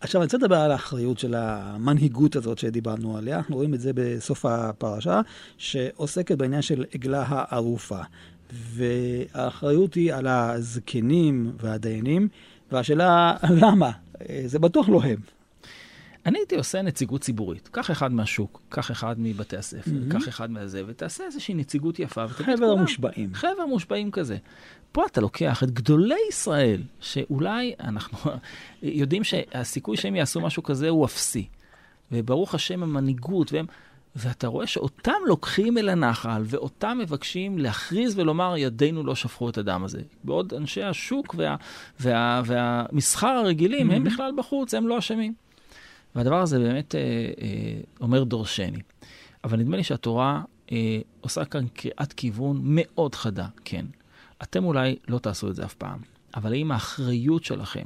עכשיו, 0.00 0.20
אני 0.20 0.26
רוצה 0.26 0.36
לדבר 0.36 0.56
על 0.56 0.70
האחריות 0.70 1.18
של 1.18 1.34
המנהיגות 1.34 2.36
הזאת 2.36 2.58
שדיברנו 2.58 3.16
עליה. 3.16 3.36
אנחנו 3.36 3.56
רואים 3.56 3.74
את 3.74 3.80
זה 3.80 3.90
בסוף 3.94 4.46
הפרשה, 4.46 5.20
שעוסקת 5.58 6.38
בעניין 6.38 6.62
של 6.62 6.84
עגלה 6.94 7.24
הערופה. 7.28 8.00
והאחריות 8.52 9.94
היא 9.94 10.14
על 10.14 10.26
הזקנים 10.26 11.52
והדיינים, 11.60 12.28
והשאלה, 12.72 13.36
למה? 13.62 13.90
זה 14.46 14.58
בטוח 14.58 14.88
לא 14.88 15.02
הם. 15.02 15.37
אני 16.28 16.38
הייתי 16.38 16.56
עושה 16.56 16.82
נציגות 16.82 17.20
ציבורית. 17.20 17.68
קח 17.68 17.90
אחד 17.90 18.12
מהשוק, 18.12 18.60
קח 18.68 18.90
אחד 18.90 19.16
מבתי 19.18 19.56
הספר, 19.56 19.90
mm-hmm. 19.90 20.12
קח 20.12 20.28
אחד 20.28 20.50
מהזה, 20.50 20.82
ותעשה 20.86 21.24
איזושהי 21.24 21.54
נציגות 21.54 21.98
יפה. 21.98 22.28
חבר 22.28 22.74
מושבעים. 22.74 23.34
חבר 23.34 23.66
מושבעים 23.68 24.10
כזה. 24.10 24.36
פה 24.92 25.06
אתה 25.06 25.20
לוקח 25.20 25.62
את 25.62 25.70
גדולי 25.70 26.18
ישראל, 26.28 26.82
שאולי 27.00 27.74
אנחנו 27.80 28.30
יודעים 28.82 29.24
שהסיכוי 29.24 29.96
שהם 29.96 30.16
יעשו 30.16 30.40
משהו 30.40 30.62
כזה 30.62 30.88
הוא 30.88 31.04
אפסי. 31.04 31.48
וברוך 32.12 32.54
השם 32.54 32.82
הם 32.82 32.92
מנהיגות, 32.92 33.52
והם... 33.52 33.66
ואתה 34.16 34.46
רואה 34.46 34.66
שאותם 34.66 35.20
לוקחים 35.26 35.78
אל 35.78 35.88
הנחל, 35.88 36.42
ואותם 36.44 36.98
מבקשים 37.00 37.58
להכריז 37.58 38.18
ולומר, 38.18 38.56
ידינו 38.56 39.04
לא 39.04 39.14
שפכו 39.14 39.50
את 39.50 39.58
הדם 39.58 39.84
הזה. 39.84 40.00
בעוד 40.24 40.54
אנשי 40.54 40.82
השוק 40.82 41.34
וה, 41.38 41.56
וה, 42.00 42.42
והמסחר 42.44 43.28
הרגילים, 43.28 43.90
mm-hmm. 43.90 43.94
הם 43.94 44.04
בכלל 44.04 44.32
בחוץ, 44.36 44.74
הם 44.74 44.88
לא 44.88 44.98
אשמים. 44.98 45.47
והדבר 46.14 46.40
הזה 46.40 46.58
באמת 46.58 46.94
אה, 46.94 47.00
אה, 47.00 47.80
אומר 48.00 48.24
דורשני. 48.24 48.80
אבל 49.44 49.58
נדמה 49.58 49.76
לי 49.76 49.84
שהתורה 49.84 50.42
אה, 50.72 50.98
עושה 51.20 51.44
כאן 51.44 51.66
קריאת 51.74 52.12
כיוון 52.12 52.60
מאוד 52.62 53.14
חדה, 53.14 53.46
כן. 53.64 53.86
אתם 54.42 54.64
אולי 54.64 54.96
לא 55.08 55.18
תעשו 55.18 55.48
את 55.50 55.54
זה 55.54 55.64
אף 55.64 55.74
פעם, 55.74 55.98
אבל 56.34 56.52
האם 56.52 56.72
האחריות 56.72 57.44
שלכם 57.44 57.84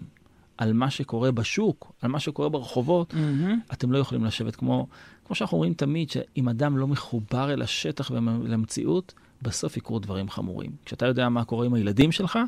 על 0.59 0.73
מה 0.73 0.91
שקורה 0.91 1.33
בשוק, 1.33 1.93
על 2.03 2.11
מה 2.11 2.21
שקורה 2.21 2.49
ברחובות, 2.49 3.15
mm-hmm. 3.15 3.73
אתם 3.73 3.93
לא 3.93 3.99
יכולים 3.99 4.25
לשבת 4.25 4.57
כמו, 4.57 4.87
כמו 5.25 5.37
שאנחנו 5.37 5.57
אומרים 5.57 5.75
תמיד, 5.75 6.11
שאם 6.11 6.49
אדם 6.49 6.79
לא 6.79 6.87
מחובר 6.87 7.53
אל 7.53 7.63
השטח 7.63 8.11
ולמציאות, 8.11 9.15
בסוף 9.43 9.77
יקרו 9.77 9.99
דברים 9.99 10.31
חמורים. 10.31 10.71
כשאתה 10.85 11.07
יודע 11.07 11.29
מה 11.29 11.45
קורה 11.45 11.67
עם 11.67 11.75
הילדים 11.75 12.13
שלך, 12.13 12.39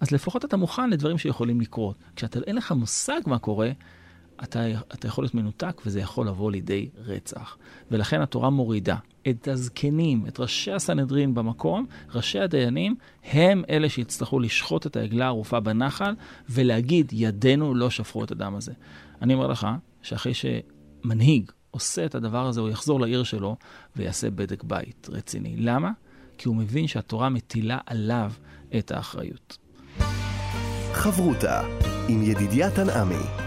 אז 0.00 0.10
לפחות 0.10 0.44
אתה 0.44 0.56
מוכן 0.56 0.90
לדברים 0.90 1.18
שיכולים 1.18 1.60
לקרות. 1.60 1.96
כשאתה 2.16 2.38
אין 2.46 2.56
לך 2.56 2.72
מושג 2.72 3.20
מה 3.26 3.38
קורה, 3.38 3.70
אתה, 4.42 4.60
אתה 4.94 5.08
יכול 5.08 5.24
להיות 5.24 5.34
מנותק 5.34 5.82
וזה 5.86 6.00
יכול 6.00 6.26
לבוא 6.28 6.50
לידי 6.50 6.88
רצח. 7.06 7.56
ולכן 7.90 8.20
התורה 8.20 8.50
מורידה 8.50 8.96
את 9.28 9.48
הזקנים, 9.48 10.24
את 10.28 10.40
ראשי 10.40 10.72
הסנהדרין 10.72 11.34
במקום, 11.34 11.86
ראשי 12.14 12.38
הדיינים, 12.38 12.96
הם 13.24 13.62
אלה 13.70 13.88
שיצטרכו 13.88 14.40
לשחוט 14.40 14.86
את 14.86 14.96
העגלה 14.96 15.24
הערופה 15.24 15.60
בנחל 15.60 16.14
ולהגיד, 16.48 17.12
ידינו 17.12 17.74
לא 17.74 17.90
שפכו 17.90 18.24
את 18.24 18.30
הדם 18.30 18.54
הזה. 18.54 18.72
אני 19.22 19.34
אומר 19.34 19.46
לך 19.46 19.66
שאחרי 20.02 20.32
שמנהיג 20.34 21.50
עושה 21.70 22.04
את 22.04 22.14
הדבר 22.14 22.46
הזה, 22.46 22.60
הוא 22.60 22.68
יחזור 22.68 23.00
לעיר 23.00 23.22
שלו 23.22 23.56
ויעשה 23.96 24.30
בדק 24.30 24.62
בית 24.64 25.08
רציני. 25.12 25.56
למה? 25.56 25.90
כי 26.38 26.48
הוא 26.48 26.56
מבין 26.56 26.86
שהתורה 26.86 27.28
מטילה 27.28 27.78
עליו 27.86 28.32
את 28.78 28.90
האחריות. 28.90 29.58
חברותה 30.92 31.62
עם 32.08 32.22
ידידיה 32.22 32.70
תנעמי. 32.70 33.43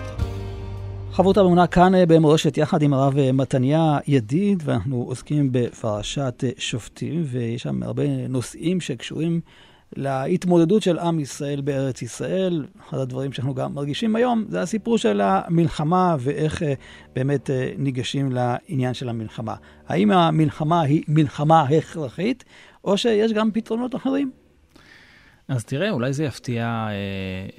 חברותה 1.17 1.43
באמונה 1.43 1.67
כאן 1.67 1.95
אה, 1.95 2.05
במורשת 2.05 2.57
יחד 2.57 2.81
עם 2.81 2.93
הרב 2.93 3.17
אה, 3.17 3.31
מתניה 3.31 3.97
ידיד, 4.07 4.63
ואנחנו 4.65 5.03
עוסקים 5.07 5.49
בפרשת 5.51 6.43
אה, 6.43 6.49
שופטים, 6.57 7.23
ויש 7.25 7.63
שם 7.63 7.83
הרבה 7.83 8.03
נושאים 8.29 8.81
שקשורים 8.81 9.41
להתמודדות 9.95 10.83
של 10.83 10.99
עם 10.99 11.19
ישראל 11.19 11.61
בארץ 11.61 12.01
ישראל. 12.01 12.65
אחד 12.89 12.97
הדברים 12.97 13.33
שאנחנו 13.33 13.53
גם 13.53 13.73
מרגישים 13.73 14.15
היום 14.15 14.45
זה 14.49 14.61
הסיפור 14.61 14.97
של 14.97 15.21
המלחמה 15.21 16.15
ואיך 16.19 16.61
באמת 17.15 17.49
ניגשים 17.77 18.31
לעניין 18.31 18.93
של 18.93 19.09
המלחמה. 19.09 19.55
האם 19.87 20.11
המלחמה 20.11 20.81
היא 20.81 21.03
מלחמה 21.07 21.61
הכרחית, 21.61 22.43
או 22.83 22.97
שיש 22.97 23.33
גם 23.33 23.51
פתרונות 23.51 23.95
אחרים? 23.95 24.31
אז 25.47 25.65
תראה, 25.65 25.89
אולי 25.89 26.13
זה 26.13 26.23
יפתיע 26.23 26.65
אה, 26.65 26.91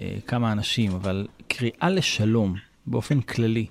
אה, 0.00 0.14
כמה 0.26 0.52
אנשים, 0.52 0.92
אבל 0.92 1.26
קריאה 1.48 1.90
לשלום 1.90 2.67
באופן 2.90 3.20
כללי, 3.20 3.66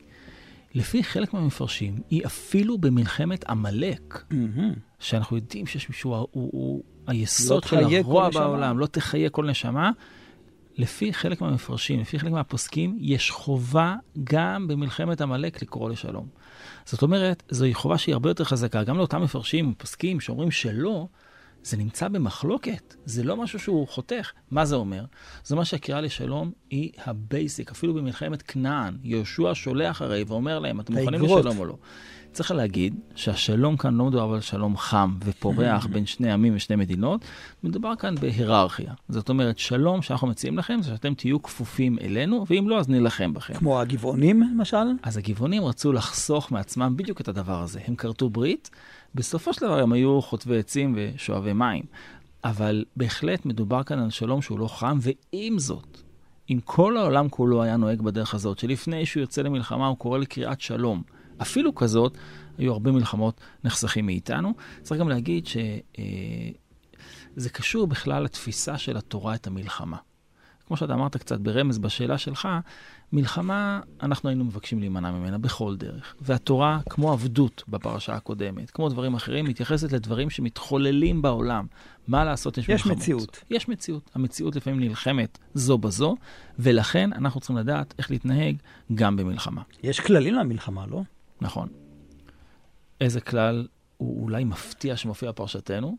לפי 0.74 1.04
חלק 1.04 1.34
מהמפרשים, 1.34 2.02
היא 2.10 2.26
אפילו 2.26 2.78
במלחמת 2.78 3.50
עמלק, 3.50 4.24
mm-hmm. 4.32 4.80
שאנחנו 5.00 5.36
יודעים 5.36 5.68
שיש 5.68 5.90
מישהו, 5.90 6.16
הוא, 6.16 6.28
הוא, 6.32 6.50
הוא 6.52 6.84
היסוד 7.08 7.64
לא 7.64 7.70
של 7.70 7.96
הרוע 7.96 8.30
בעולם, 8.30 8.80
לא 8.80 8.86
תחיה 8.86 9.30
כל 9.30 9.50
נשמה. 9.50 9.92
לפי 10.78 11.14
חלק 11.14 11.42
מהמפרשים, 11.42 12.00
לפי 12.00 12.20
חלק 12.20 12.32
מהפוסקים, 12.32 12.98
יש 13.02 13.32
חובה 13.32 13.96
גם 14.24 14.68
במלחמת 14.68 15.22
עמלק 15.22 15.62
לקרוא 15.62 15.90
לשלום. 15.90 16.28
זאת 16.86 17.02
אומרת, 17.02 17.44
זוהי 17.50 17.74
חובה 17.74 17.98
שהיא 17.98 18.14
הרבה 18.14 18.30
יותר 18.30 18.44
חזקה. 18.44 18.84
גם 18.84 18.98
לאותם 18.98 19.22
מפרשים, 19.22 19.74
פוסקים, 19.78 20.20
שאומרים 20.20 20.52
שלא, 20.52 21.08
זה 21.64 21.78
נמצא 21.78 22.08
במחלוקת, 22.08 22.96
זה 23.06 23.24
לא 23.24 23.38
משהו 23.38 23.60
שהוא 23.60 23.88
חותך. 23.88 24.32
מה 24.52 24.66
זה 24.66 24.76
אומר? 24.76 25.06
זה 25.44 25.56
אומר 25.56 25.64
שהקריאה 25.64 26.02
לשלום 26.02 26.52
היא 26.70 26.92
ה 27.06 27.15
basic, 27.15 27.72
אפילו 27.72 27.94
במלחמת 27.94 28.42
כנען. 28.42 28.98
יהושע 29.04 29.52
שולח 29.54 30.02
הרי 30.02 30.24
ואומר 30.28 30.60
להם, 30.60 30.80
אתם 30.80 30.94
מוכנים 30.94 31.22
לשלום 31.22 31.60
או 31.60 31.66
לא? 31.66 31.78
צריך 32.38 32.52
להגיד 32.52 32.96
שהשלום 33.16 33.78
כאן 33.78 33.96
לא 33.96 34.06
מדובר 34.06 34.34
על 34.34 34.42
שלום 34.42 34.78
חם 34.78 35.16
ופורח 35.26 35.86
בין 35.94 36.06
שני 36.06 36.32
עמים 36.32 36.56
ושני 36.56 36.76
מדינות, 36.76 37.26
מדובר 37.64 37.96
כאן 37.96 38.16
בהיררכיה. 38.16 38.94
זאת 39.10 39.30
אומרת, 39.30 39.58
שלום 39.58 40.02
שאנחנו 40.02 40.28
מציעים 40.28 40.58
לכם 40.58 40.80
זה 40.82 40.90
שאתם 40.90 41.14
תהיו 41.14 41.42
כפופים 41.42 41.98
אלינו, 42.02 42.46
ואם 42.50 42.70
לא, 42.70 42.80
אז 42.80 42.90
נילחם 42.90 43.34
בכם. 43.34 43.54
כמו 43.54 43.82
הגבעונים, 43.82 44.42
למשל? 44.42 44.78
אז 45.04 45.18
הגבעונים 45.18 45.64
רצו 45.66 45.94
לחסוך 45.94 46.52
מעצמם 46.52 46.94
בדיוק 46.98 47.22
את 47.22 47.28
הדבר 47.28 47.62
הזה. 47.62 47.80
הם 47.88 47.96
כרתו 47.96 48.30
ברית, 48.30 48.70
בסופו 49.16 49.54
של 49.54 49.62
דבר 49.62 49.80
הם 49.80 49.92
היו 49.92 50.22
חוטבי 50.22 50.60
עצים 50.60 50.96
ושואבי 50.98 51.54
מים. 51.54 51.84
אבל 52.44 52.86
בהחלט 52.96 53.46
מדובר 53.46 53.84
כאן 53.84 54.00
על 54.00 54.10
שלום 54.10 54.42
שהוא 54.42 54.60
לא 54.60 54.68
חם, 54.68 54.98
ועם 55.02 55.60
זאת, 55.60 56.02
אם 56.50 56.60
כל 56.66 56.98
העולם 56.98 57.30
כולו 57.30 57.64
היה 57.64 57.78
נוהג 57.78 58.02
בדרך 58.02 58.34
הזאת, 58.34 58.60
שלפני 58.60 59.06
שהוא 59.06 59.22
יוצא 59.22 59.42
למלחמה 59.42 59.88
הוא 59.88 59.98
קורא 59.98 60.18
לקריאת 60.18 60.62
שלום, 60.62 61.02
אפילו 61.42 61.76
כזאת, 61.76 62.18
היו 62.58 62.74
הרבה 62.74 62.92
מלחמות 62.92 63.42
נחסכים 63.64 64.06
מאיתנו. 64.06 64.54
צריך 64.82 65.02
גם 65.02 65.10
להגיד 65.10 65.48
שזה 65.48 65.80
אה, 67.50 67.54
קשור 67.54 67.88
בכלל 67.88 68.24
לתפיסה 68.24 68.78
של 68.78 68.98
התורה 68.98 69.36
את 69.36 69.48
המלחמה. 69.48 69.98
כמו 70.68 70.78
שאתה 70.78 70.94
אמרת 70.94 71.18
קצת 71.18 71.40
ברמז 71.40 71.78
בשאלה 71.78 72.18
שלך, 72.18 72.48
מלחמה, 73.14 73.80
אנחנו 74.02 74.30
היינו 74.30 74.44
מבקשים 74.44 74.80
להימנע 74.80 75.12
ממנה 75.12 75.38
בכל 75.38 75.76
דרך. 75.76 76.16
והתורה, 76.22 76.80
כמו 76.90 77.12
עבדות 77.12 77.64
בפרשה 77.68 78.16
הקודמת, 78.16 78.72
כמו 78.72 78.90
דברים 78.90 79.16
אחרים, 79.16 79.46
מתייחסת 79.46 79.92
לדברים 79.92 80.30
שמתחוללים 80.30 81.22
בעולם. 81.22 81.66
מה 82.08 82.26
לעשות, 82.26 82.58
יש, 82.58 82.64
יש 82.64 82.70
מלחמות. 82.70 82.98
יש 82.98 83.04
מציאות. 83.04 83.44
יש 83.50 83.70
מציאות. 83.70 84.10
המציאות 84.16 84.56
לפעמים 84.56 84.80
נלחמת 84.80 85.38
זו 85.54 85.78
בזו, 85.78 86.16
ולכן 86.60 87.14
אנחנו 87.14 87.40
צריכים 87.40 87.58
לדעת 87.58 87.94
איך 87.98 88.12
להתנהג 88.12 88.56
גם 88.96 89.16
במלחמה. 89.16 89.62
יש 89.84 90.00
כללים 90.00 90.34
למלחמה, 90.34 90.86
לא? 90.88 91.02
נכון. 91.42 91.68
איזה 93.02 93.22
כלל 93.22 93.68
הוא 93.98 94.24
אולי 94.24 94.44
מפתיע 94.44 94.98
שמופיע 94.98 95.32
בפרשתנו? 95.32 95.98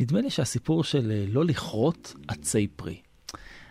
נדמה 0.00 0.20
לי 0.20 0.30
שהסיפור 0.30 0.84
של 0.84 1.10
אה, 1.10 1.24
לא 1.28 1.44
לכרות 1.44 2.14
עצי 2.28 2.68
פרי. 2.76 3.00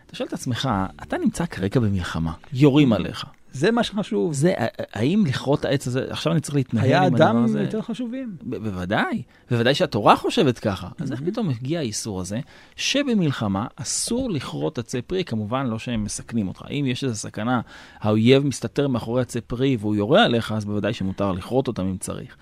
אתה 0.06 0.16
שואל 0.16 0.28
את 0.28 0.34
עצמך, 0.34 0.70
אתה 1.04 1.18
נמצא 1.18 1.46
כרגע 1.46 1.80
במלחמה, 1.80 2.34
יורים 2.54 2.94
עליך. 2.94 3.26
זה 3.53 3.72
מה 3.72 3.84
שחשוב. 3.84 4.34
זה, 4.34 4.53
האם 4.94 5.24
לכרות 5.27 5.65
העץ 5.65 5.88
הזה, 5.88 6.06
עכשיו 6.10 6.34
אני 6.34 6.41
צריך 6.41 6.56
להתנהל 6.56 6.94
עם 6.94 7.15
הדבר 7.15 7.25
הזה? 7.25 7.58
היה 7.58 7.63
אדם 7.63 7.65
יותר 7.65 7.82
חשובים. 7.82 8.36
בוודאי, 8.41 9.24
בוודאי 9.51 9.75
שהתורה 9.75 10.15
חושבת 10.15 10.60
ככה. 10.60 10.88
אז 11.00 11.12
איך 11.12 11.22
פתאום 11.25 11.50
הגיע 11.50 11.79
האיסור 11.79 12.22
הזה, 12.22 12.39
שבמלחמה 12.75 13.68
אסור 13.75 14.32
לכרות 14.32 14.77
עצי 14.77 15.01
פרי, 15.01 15.24
כמובן 15.24 15.68
לא 15.68 15.79
שהם 15.79 16.03
מסכנים 16.03 16.48
אותך. 16.48 16.62
אם 16.72 16.86
יש 16.88 17.03
איזו 17.03 17.15
סכנה, 17.15 17.62
האויב 18.00 18.46
מסתתר 18.46 18.88
מאחורי 18.88 19.22
עצי 19.22 19.41
פרי 19.41 19.77
והוא 19.79 19.96
יורה 19.96 20.24
עליך, 20.24 20.51
אז 20.51 20.65
בוודאי 20.65 20.94
שמותר 20.94 21.32
לכרות 21.32 21.68
אותם 21.68 21.84
אם 21.84 21.98
צריך. 21.98 22.36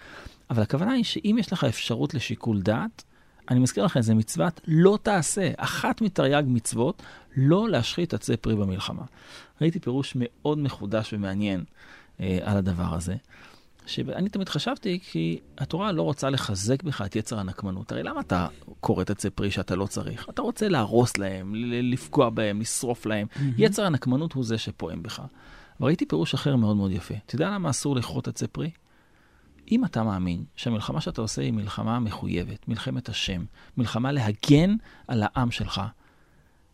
אבל 0.49 0.61
הכוונה 0.61 0.91
היא 0.91 1.03
שאם 1.03 1.35
יש 1.39 1.53
לך 1.53 1.63
אפשרות 1.63 2.13
לשיקול 2.13 2.61
דעת, 2.61 3.03
אני 3.49 3.59
מזכיר 3.59 3.85
לכם, 3.85 4.01
זה 4.01 4.15
מצוות 4.15 4.61
לא 4.67 4.99
תעשה. 5.03 5.51
אחת 5.57 6.01
מתרי"ג 6.01 6.43
מצוות, 6.47 7.03
לא 7.35 7.69
להשחית 7.69 8.13
עצי 8.13 8.37
פרי 8.37 8.55
במלחמה. 8.55 9.03
ראיתי 9.61 9.79
פירוש 9.79 10.13
מאוד 10.15 10.57
מחודש 10.57 11.13
ומעניין 11.13 11.63
אה, 12.19 12.39
על 12.43 12.57
הדבר 12.57 12.93
הזה, 12.93 13.15
שאני 13.85 14.29
תמיד 14.29 14.49
חשבתי 14.49 14.99
כי 15.11 15.39
התורה 15.57 15.91
לא 15.91 16.01
רוצה 16.01 16.29
לחזק 16.29 16.83
בך 16.83 17.01
את 17.01 17.15
יצר 17.15 17.39
הנקמנות. 17.39 17.91
הרי 17.91 18.03
למה 18.03 18.19
אתה 18.19 18.47
כורת 18.79 19.09
עצי 19.09 19.29
פרי 19.29 19.51
שאתה 19.51 19.75
לא 19.75 19.85
צריך? 19.85 20.29
אתה 20.29 20.41
רוצה 20.41 20.67
להרוס 20.67 21.17
להם, 21.17 21.53
לפגוע 21.83 22.29
בהם, 22.29 22.61
לשרוף 22.61 23.05
להם. 23.05 23.27
Mm-hmm. 23.33 23.39
יצר 23.57 23.85
הנקמנות 23.85 24.33
הוא 24.33 24.43
זה 24.43 24.57
שפועם 24.57 25.03
בך. 25.03 25.21
וראיתי 25.79 26.05
פירוש 26.05 26.33
אחר 26.33 26.55
מאוד 26.55 26.75
מאוד 26.75 26.91
יפה. 26.91 27.15
אתה 27.25 27.35
יודע 27.35 27.49
למה 27.49 27.69
אסור 27.69 27.95
לכרות 27.95 28.27
עצי 28.27 28.47
פרי? 28.47 28.69
אם 29.71 29.85
אתה 29.85 30.03
מאמין 30.03 30.43
שהמלחמה 30.55 31.01
שאתה 31.01 31.21
עושה 31.21 31.41
היא 31.41 31.53
מלחמה 31.53 31.99
מחויבת, 31.99 32.67
מלחמת 32.67 33.09
השם, 33.09 33.45
מלחמה 33.77 34.11
להגן 34.11 34.75
על 35.07 35.23
העם 35.25 35.51
שלך, 35.51 35.81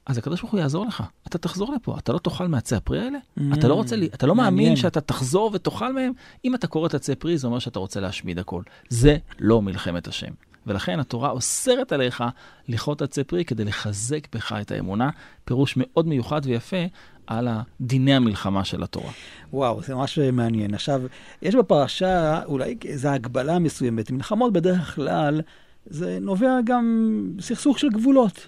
אז 0.05 0.17
הקדוש 0.17 0.41
ברוך 0.41 0.51
הוא 0.51 0.59
יעזור 0.59 0.85
לך. 0.85 1.03
אתה 1.27 1.38
תחזור 1.38 1.73
לפה, 1.73 1.97
אתה 1.97 2.13
לא 2.13 2.17
תאכל 2.17 2.47
מעצי 2.47 2.75
הפרי 2.75 3.00
האלה? 3.00 3.17
Mm, 3.39 3.41
אתה 3.53 3.67
לא 3.67 3.73
רוצה, 3.73 3.95
אתה 4.13 4.27
לא 4.27 4.35
מעניין. 4.35 4.53
מאמין 4.53 4.75
שאתה 4.75 5.01
תחזור 5.01 5.51
ותאכל 5.53 5.93
מהם? 5.93 6.12
אם 6.45 6.55
אתה 6.55 6.67
קורא 6.67 6.88
את 6.88 6.93
עצי 6.93 7.15
פרי, 7.15 7.38
זה 7.38 7.47
אומר 7.47 7.59
שאתה 7.59 7.79
רוצה 7.79 8.00
להשמיד 8.00 8.39
הכל. 8.39 8.63
זה 8.89 9.17
לא 9.39 9.62
מלחמת 9.62 10.07
השם. 10.07 10.31
ולכן 10.67 11.00
התורה 11.00 11.29
אוסרת 11.29 11.91
עליך 11.91 12.23
לכרות 12.67 13.01
עצי 13.01 13.23
פרי 13.23 13.45
כדי 13.45 13.63
לחזק 13.65 14.35
בך 14.35 14.55
את 14.62 14.71
האמונה. 14.71 15.09
פירוש 15.45 15.73
מאוד 15.77 16.07
מיוחד 16.07 16.41
ויפה 16.43 16.85
על 17.27 17.47
דיני 17.81 18.13
המלחמה 18.13 18.65
של 18.65 18.83
התורה. 18.83 19.11
וואו, 19.53 19.81
זה 19.81 19.95
ממש 19.95 20.19
מעניין. 20.19 20.73
עכשיו, 20.73 21.01
יש 21.41 21.55
בפרשה 21.55 22.43
אולי 22.45 22.77
איזו 22.85 23.09
הגבלה 23.09 23.59
מסוימת. 23.59 24.11
מלחמות 24.11 24.53
בדרך 24.53 24.95
כלל, 24.95 25.41
זה 25.85 26.17
נובע 26.21 26.59
גם 26.65 27.07
סכסוך 27.39 27.79
של 27.79 27.89
גבולות. 27.89 28.47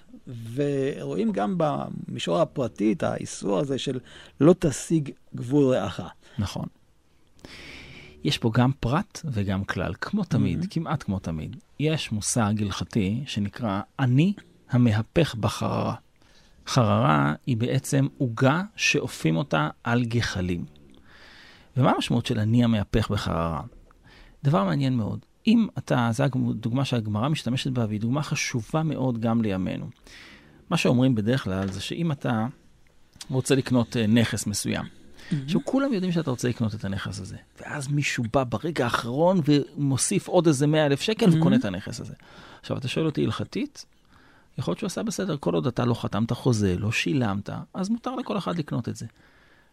ורואים 0.54 1.32
גם 1.32 1.54
במישור 1.56 2.40
הפרטי 2.40 2.92
את 2.92 3.02
האיסור 3.02 3.58
הזה 3.58 3.78
של 3.78 3.98
לא 4.40 4.54
תשיג 4.58 5.10
גבול 5.34 5.74
רעך. 5.74 6.00
נכון. 6.38 6.66
יש 8.24 8.38
פה 8.38 8.50
גם 8.54 8.70
פרט 8.80 9.20
וגם 9.24 9.64
כלל, 9.64 9.94
כמו 10.00 10.24
תמיד, 10.24 10.62
mm-hmm. 10.62 10.66
כמעט 10.70 11.02
כמו 11.02 11.18
תמיד. 11.18 11.56
יש 11.80 12.12
מושג 12.12 12.54
הלכתי 12.58 13.24
שנקרא 13.26 13.80
אני 13.98 14.32
המהפך 14.70 15.34
בחררה. 15.34 15.94
חררה 16.66 17.34
היא 17.46 17.56
בעצם 17.56 18.06
עוגה 18.18 18.62
שאופים 18.76 19.36
אותה 19.36 19.68
על 19.84 20.04
גחלים. 20.04 20.64
ומה 21.76 21.90
המשמעות 21.90 22.26
של 22.26 22.38
אני 22.38 22.64
המהפך 22.64 23.10
בחררה? 23.10 23.62
דבר 24.44 24.64
מעניין 24.64 24.96
מאוד. 24.96 25.18
אם 25.46 25.66
אתה, 25.78 26.08
זו 26.12 26.24
הדוגמה 26.24 26.84
שהגמרא 26.84 27.28
משתמשת 27.28 27.70
בה, 27.70 27.86
והיא 27.88 28.00
דוגמה 28.00 28.22
חשובה 28.22 28.82
מאוד 28.82 29.20
גם 29.20 29.42
לימינו. 29.42 29.86
מה 30.70 30.76
שאומרים 30.76 31.14
בדרך 31.14 31.44
כלל 31.44 31.72
זה 31.72 31.80
שאם 31.80 32.12
אתה 32.12 32.46
רוצה 33.30 33.54
לקנות 33.54 33.96
אה, 33.96 34.06
נכס 34.06 34.46
מסוים, 34.46 34.84
mm-hmm. 34.84 35.34
עכשיו, 35.44 35.60
כולם 35.64 35.92
יודעים 35.92 36.12
שאתה 36.12 36.30
רוצה 36.30 36.48
לקנות 36.48 36.74
את 36.74 36.84
הנכס 36.84 37.20
הזה, 37.20 37.36
ואז 37.60 37.88
מישהו 37.88 38.24
בא 38.32 38.44
ברגע 38.44 38.84
האחרון 38.84 39.40
ומוסיף 39.44 40.28
עוד 40.28 40.46
איזה 40.46 40.66
100 40.66 40.86
אלף 40.86 41.00
שקל 41.00 41.26
mm-hmm. 41.26 41.36
וקונה 41.36 41.56
את 41.56 41.64
הנכס 41.64 42.00
הזה. 42.00 42.14
עכשיו, 42.60 42.76
אתה 42.76 42.88
שואל 42.88 43.06
אותי 43.06 43.24
הלכתית, 43.24 43.86
יכול 44.58 44.72
להיות 44.72 44.78
שהוא 44.78 44.86
עשה 44.86 45.02
בסדר, 45.02 45.36
כל 45.36 45.54
עוד 45.54 45.66
אתה 45.66 45.84
לא 45.84 45.94
חתמת 45.94 46.32
חוזה, 46.32 46.76
לא 46.78 46.92
שילמת, 46.92 47.50
אז 47.74 47.88
מותר 47.88 48.14
לכל 48.14 48.38
אחד 48.38 48.58
לקנות 48.58 48.88
את 48.88 48.96
זה. 48.96 49.06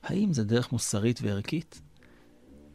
האם 0.03 0.33
זה 0.33 0.43
דרך 0.43 0.71
מוסרית 0.71 1.19
וערכית? 1.23 1.81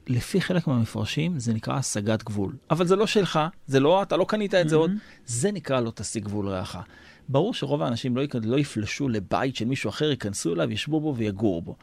לפי 0.07 0.41
חלק 0.41 0.67
מהמפרשים 0.67 1.38
זה 1.38 1.55
נקרא 1.55 1.75
השגת 1.75 2.23
גבול. 2.23 2.57
אבל 2.71 2.87
זה 2.87 2.97
לא 2.97 3.07
שלך, 3.07 3.41
זה 3.67 3.81
לא, 3.81 4.03
אתה 4.03 4.17
לא 4.17 4.25
קנית 4.29 4.55
את 4.55 4.69
זה 4.69 4.77
עוד, 4.77 4.91
זה 5.27 5.53
נקרא 5.53 5.81
לא 5.81 5.93
תשיג 5.95 6.25
גבול 6.25 6.49
רעך. 6.49 6.77
ברור 7.29 7.55
שרוב 7.55 7.83
האנשים 7.83 8.17
לא, 8.17 8.23
לא 8.43 8.59
יפלשו 8.59 9.09
לבית 9.09 9.57
של 9.57 9.65
מישהו 9.65 9.91
אחר, 9.91 10.11
ייכנסו 10.11 10.55
אליו, 10.55 10.73
ישבו 10.73 11.00
בו 11.00 11.15
ויגורו 11.17 11.62
בו. 11.62 11.77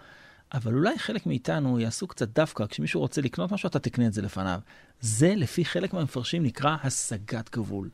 אבל 0.53 0.74
אולי 0.74 1.00
חלק 1.00 1.25
מאיתנו 1.25 1.79
יעשו 1.79 2.08
קצת 2.08 2.29
דווקא, 2.29 2.65
כשמישהו 2.65 3.01
רוצה 3.01 3.22
לקנות 3.22 3.51
משהו, 3.51 3.67
אתה 3.67 3.79
תקנה 3.79 4.08
את 4.08 4.13
זה 4.13 4.22
לפניו. 4.22 4.60
זה, 5.01 5.34
לפי 5.36 5.65
חלק 5.65 5.94
מהמפרשים, 5.94 6.44
נקרא 6.44 6.77
השגת 6.84 7.50
גבול. 7.55 7.89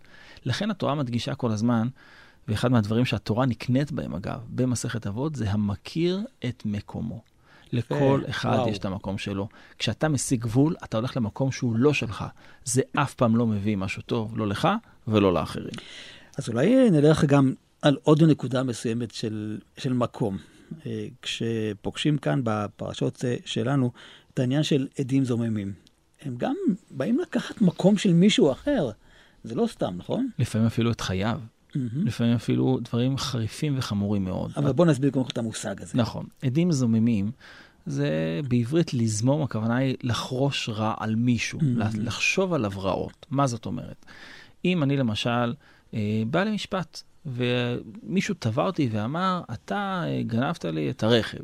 לכן 0.45 0.71
התורה 0.71 0.95
מדגישה 0.95 1.35
כל 1.35 1.51
הזמן, 1.51 1.87
ואחד 2.51 2.71
מהדברים 2.71 3.05
שהתורה 3.05 3.45
נקנית 3.45 3.91
בהם, 3.91 4.15
אגב, 4.15 4.39
במסכת 4.49 5.07
אבות, 5.07 5.35
זה 5.35 5.51
המכיר 5.51 6.21
את 6.45 6.63
מקומו. 6.65 7.21
לכל 7.73 8.21
אחד 8.29 8.49
וואו. 8.49 8.69
יש 8.69 8.77
את 8.77 8.85
המקום 8.85 9.17
שלו. 9.17 9.47
כשאתה 9.77 10.09
משיג 10.09 10.41
גבול, 10.41 10.75
אתה 10.83 10.97
הולך 10.97 11.17
למקום 11.17 11.51
שהוא 11.51 11.75
לא 11.75 11.93
שלך. 11.93 12.25
זה 12.65 12.81
אף 12.93 13.13
פעם 13.13 13.35
לא 13.35 13.47
מביא 13.47 13.77
משהו 13.77 14.01
טוב, 14.01 14.37
לא 14.37 14.47
לך 14.47 14.67
ולא 15.07 15.33
לאחרים. 15.33 15.73
אז 16.37 16.49
אולי 16.49 16.89
נלך 16.89 17.25
גם 17.25 17.53
על 17.81 17.97
עוד 18.03 18.23
נקודה 18.23 18.63
מסוימת 18.63 19.11
של, 19.11 19.59
של 19.77 19.93
מקום. 19.93 20.37
אה, 20.85 21.07
כשפוגשים 21.21 22.17
כאן 22.17 22.41
בפרשות 22.43 23.25
אה, 23.25 23.35
שלנו 23.45 23.91
את 24.33 24.39
העניין 24.39 24.63
של 24.63 24.87
עדים 24.99 25.25
זוממים. 25.25 25.73
הם 26.21 26.35
גם 26.37 26.55
באים 26.91 27.19
לקחת 27.19 27.61
מקום 27.61 27.97
של 27.97 28.13
מישהו 28.13 28.51
אחר. 28.51 28.89
זה 29.43 29.55
לא 29.55 29.67
סתם, 29.67 29.93
נכון? 29.97 30.29
לפעמים 30.39 30.67
אפילו 30.67 30.91
את 30.91 31.01
חייו, 31.01 31.39
לפעמים 31.75 32.33
אפילו 32.33 32.79
דברים 32.81 33.17
חריפים 33.17 33.73
וחמורים 33.77 34.23
מאוד. 34.23 34.51
אבל 34.57 34.71
בוא 34.71 34.85
נסביר 34.85 35.11
קודם 35.11 35.25
כל 35.25 35.31
את 35.31 35.37
המושג 35.37 35.81
הזה. 35.81 35.97
נכון. 35.97 36.25
עדים 36.41 36.71
זוממים, 36.71 37.31
זה 37.85 38.39
בעברית 38.47 38.93
לזמום, 38.93 39.43
הכוונה 39.43 39.75
היא 39.75 39.95
לחרוש 40.03 40.69
רע 40.69 40.93
על 40.99 41.15
מישהו, 41.15 41.59
לחשוב 41.99 42.53
עליו 42.53 42.71
רעות. 42.77 43.25
מה 43.29 43.47
זאת 43.47 43.65
אומרת? 43.65 44.05
אם 44.65 44.83
אני 44.83 44.97
למשל 44.97 45.53
אה, 45.93 46.23
בא 46.27 46.43
למשפט, 46.43 47.01
ומישהו 47.25 48.35
תבע 48.39 48.63
אותי 48.63 48.89
ואמר, 48.91 49.41
אתה 49.53 50.03
אה, 50.05 50.23
גנבת 50.23 50.65
לי 50.65 50.89
את 50.89 51.03
הרכב, 51.03 51.43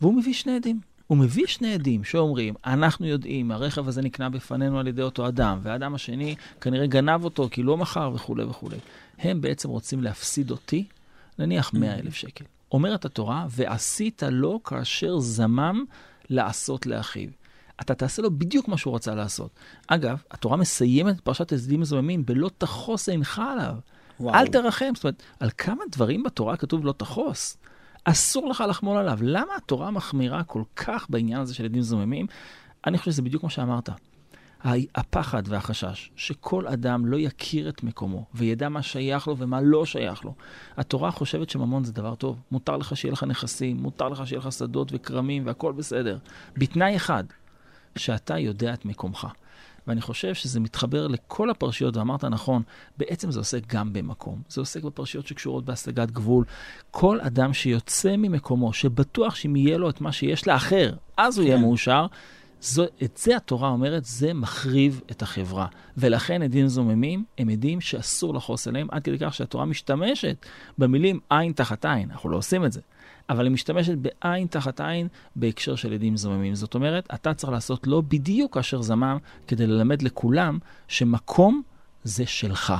והוא 0.00 0.14
מביא 0.14 0.34
שני 0.34 0.56
עדים. 0.56 0.80
הוא 1.08 1.18
מביא 1.18 1.46
שני 1.46 1.74
עדים 1.74 2.04
שאומרים, 2.04 2.54
אנחנו 2.66 3.06
יודעים, 3.06 3.50
הרכב 3.50 3.88
הזה 3.88 4.02
נקנה 4.02 4.30
בפנינו 4.30 4.78
על 4.78 4.86
ידי 4.86 5.02
אותו 5.02 5.28
אדם, 5.28 5.58
והאדם 5.62 5.94
השני 5.94 6.36
כנראה 6.60 6.86
גנב 6.86 7.24
אותו 7.24 7.48
כי 7.50 7.62
לא 7.62 7.76
מכר 7.76 8.10
וכולי 8.14 8.44
וכולי. 8.44 8.76
הם 9.18 9.40
בעצם 9.40 9.68
רוצים 9.68 10.02
להפסיד 10.02 10.50
אותי, 10.50 10.84
נניח 11.38 11.74
100 11.74 11.98
אלף 11.98 12.14
שקל. 12.14 12.44
אומרת 12.72 13.04
התורה, 13.04 13.46
ועשית 13.50 14.22
לו 14.30 14.62
כאשר 14.62 15.18
זמם 15.18 15.84
לעשות 16.30 16.86
לאחיו. 16.86 17.28
אתה 17.80 17.94
תעשה 17.94 18.22
לו 18.22 18.38
בדיוק 18.38 18.68
מה 18.68 18.76
שהוא 18.76 18.94
רצה 18.94 19.14
לעשות. 19.14 19.50
אגב, 19.86 20.22
התורה 20.30 20.56
מסיימת 20.56 21.16
את 21.16 21.20
פרשת 21.20 21.52
הסדים 21.52 21.80
מזוממים 21.80 22.26
בלא 22.26 22.50
תחוס 22.58 23.08
עינך 23.08 23.42
עליו. 23.52 23.74
וואו. 24.20 24.34
אל 24.34 24.46
תרחם. 24.46 24.92
זאת 24.94 25.04
אומרת, 25.04 25.22
על 25.40 25.50
כמה 25.58 25.84
דברים 25.92 26.22
בתורה 26.22 26.56
כתוב 26.56 26.84
לא 26.84 26.92
תחוס? 26.92 27.56
אסור 28.10 28.48
לך 28.48 28.64
לחמול 28.68 28.96
עליו. 28.96 29.18
למה 29.22 29.52
התורה 29.56 29.90
מחמירה 29.90 30.44
כל 30.44 30.62
כך 30.76 31.06
בעניין 31.10 31.40
הזה 31.40 31.54
של 31.54 31.64
עדים 31.64 31.82
זוממים? 31.82 32.26
אני 32.86 32.98
חושב 32.98 33.10
שזה 33.10 33.22
בדיוק 33.22 33.42
מה 33.42 33.50
שאמרת. 33.50 33.88
הפחד 34.94 35.42
והחשש 35.46 36.10
שכל 36.16 36.66
אדם 36.66 37.06
לא 37.06 37.16
יכיר 37.16 37.68
את 37.68 37.82
מקומו 37.82 38.24
וידע 38.34 38.68
מה 38.68 38.82
שייך 38.82 39.28
לו 39.28 39.36
ומה 39.38 39.60
לא 39.60 39.84
שייך 39.86 40.24
לו. 40.24 40.34
התורה 40.76 41.10
חושבת 41.10 41.50
שממון 41.50 41.84
זה 41.84 41.92
דבר 41.92 42.14
טוב. 42.14 42.40
מותר 42.50 42.76
לך 42.76 42.96
שיהיה 42.96 43.12
לך 43.12 43.24
נכסים, 43.24 43.76
מותר 43.76 44.08
לך 44.08 44.26
שיהיה 44.26 44.38
לך 44.38 44.52
שדות 44.52 44.88
וכרמים 44.92 45.46
והכל 45.46 45.72
בסדר. 45.72 46.18
בתנאי 46.56 46.96
אחד, 46.96 47.24
שאתה 47.96 48.38
יודע 48.38 48.74
את 48.74 48.84
מקומך. 48.84 49.26
ואני 49.88 50.00
חושב 50.00 50.34
שזה 50.34 50.60
מתחבר 50.60 51.06
לכל 51.06 51.50
הפרשיות, 51.50 51.96
ואמרת 51.96 52.24
נכון, 52.24 52.62
בעצם 52.96 53.30
זה 53.30 53.40
עוסק 53.40 53.66
גם 53.66 53.92
במקום. 53.92 54.42
זה 54.48 54.60
עוסק 54.60 54.82
בפרשיות 54.82 55.26
שקשורות 55.26 55.64
בהשגת 55.64 56.10
גבול. 56.10 56.44
כל 56.90 57.20
אדם 57.20 57.52
שיוצא 57.52 58.16
ממקומו, 58.16 58.72
שבטוח 58.72 59.34
שאם 59.34 59.56
יהיה 59.56 59.78
לו 59.78 59.90
את 59.90 60.00
מה 60.00 60.12
שיש 60.12 60.46
לאחר, 60.46 60.94
אז 61.16 61.38
הוא 61.38 61.46
יהיה 61.46 61.56
כן. 61.56 61.62
מאושר, 61.62 62.06
זו, 62.60 62.84
את 63.02 63.16
זה 63.16 63.36
התורה 63.36 63.68
אומרת, 63.68 64.04
זה 64.04 64.34
מחריב 64.34 65.00
את 65.10 65.22
החברה. 65.22 65.66
ולכן 65.96 66.42
עדים 66.42 66.68
זוממים 66.68 67.24
הם 67.38 67.48
עדים 67.48 67.80
שאסור 67.80 68.34
לחוס 68.34 68.68
עליהם, 68.68 68.88
עד 68.90 69.02
כדי 69.02 69.16
כך 69.20 69.34
שהתורה 69.34 69.64
משתמשת 69.64 70.46
במילים 70.78 71.20
עין 71.30 71.52
תחת 71.52 71.84
עין. 71.84 72.10
אנחנו 72.10 72.30
לא 72.30 72.36
עושים 72.36 72.64
את 72.64 72.72
זה. 72.72 72.80
אבל 73.30 73.44
היא 73.44 73.52
משתמשת 73.52 73.94
בעין 73.98 74.46
תחת 74.46 74.80
עין 74.80 75.08
בהקשר 75.36 75.76
של 75.76 75.92
עדים 75.92 76.16
זוממים. 76.16 76.54
זאת 76.54 76.74
אומרת, 76.74 77.08
אתה 77.14 77.34
צריך 77.34 77.52
לעשות 77.52 77.86
לו 77.86 78.02
בדיוק 78.02 78.54
כאשר 78.54 78.82
זמם, 78.82 79.18
כדי 79.46 79.66
ללמד 79.66 80.02
לכולם 80.02 80.58
שמקום 80.88 81.62
זה 82.04 82.26
שלך. 82.26 82.74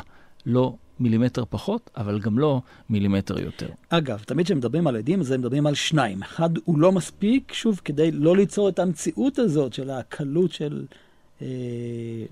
לא 0.46 0.74
מילימטר 1.00 1.44
פחות, 1.50 1.90
אבל 1.96 2.20
גם 2.20 2.38
לא 2.38 2.60
מילימטר 2.90 3.40
יותר. 3.40 3.68
אגב, 3.88 4.18
תמיד 4.26 4.46
כשמדברים 4.46 4.86
על 4.86 4.96
עדים, 4.96 5.20
אז 5.20 5.30
הם 5.30 5.40
מדברים 5.40 5.66
על 5.66 5.74
שניים. 5.74 6.22
אחד 6.22 6.50
הוא 6.64 6.78
לא 6.78 6.92
מספיק, 6.92 7.52
שוב, 7.52 7.80
כדי 7.84 8.10
לא 8.10 8.36
ליצור 8.36 8.68
את 8.68 8.78
המציאות 8.78 9.38
הזאת 9.38 9.72
של 9.72 9.90
הקלות 9.90 10.52
של 10.52 10.86
אה, 11.42 11.46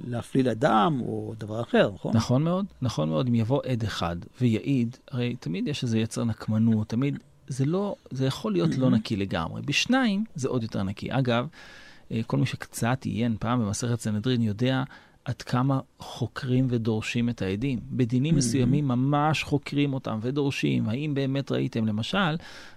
להפליל 0.09 0.49
אדם 0.49 1.01
או 1.01 1.35
דבר 1.39 1.61
אחר, 1.61 1.91
נכון? 1.95 2.17
נכון 2.17 2.43
מאוד, 2.43 2.67
נכון 2.83 3.09
מאוד. 3.09 3.29
אם 3.29 3.35
יבוא 3.35 3.63
עד 3.63 3.83
אחד 3.83 4.17
ויעיד, 4.41 4.97
הרי 5.11 5.37
תמיד 5.41 5.69
יש 5.69 5.83
איזה 5.83 5.99
יצר 5.99 6.25
נקמנות, 6.25 6.89
תמיד, 6.89 7.19
זה 7.49 7.65
לא, 7.65 7.97
זה 8.11 8.27
יכול 8.27 8.53
להיות 8.53 8.79
לא 8.79 8.91
נקי 8.91 9.17
לגמרי. 9.17 9.63
בשניים 9.63 10.25
זה 10.35 10.49
עוד 10.49 10.63
יותר 10.63 10.83
נקי. 10.83 11.09
אגב, 11.11 11.47
אה, 12.13 12.21
כל 12.27 12.37
מי 12.37 12.47
שקצת 12.47 13.05
עיין 13.05 13.37
פעם 13.41 13.61
במסכת 13.61 14.01
סנהדרין 14.01 14.43
יודע 14.43 14.83
עד 15.25 15.43
כמה 15.43 15.81
חוקרים 15.99 16.67
ודורשים 16.71 17.29
את 17.29 17.43
העדים. 17.43 17.79
בדינים 17.91 18.35
מסוימים 18.35 18.89
ממש 18.89 19.43
חוקרים 19.43 19.95
אותם 19.95 20.19
ודורשים. 20.23 20.89
האם 20.89 21.15
באמת 21.15 21.53
ראיתם, 21.53 21.87
למשל, 21.87 22.37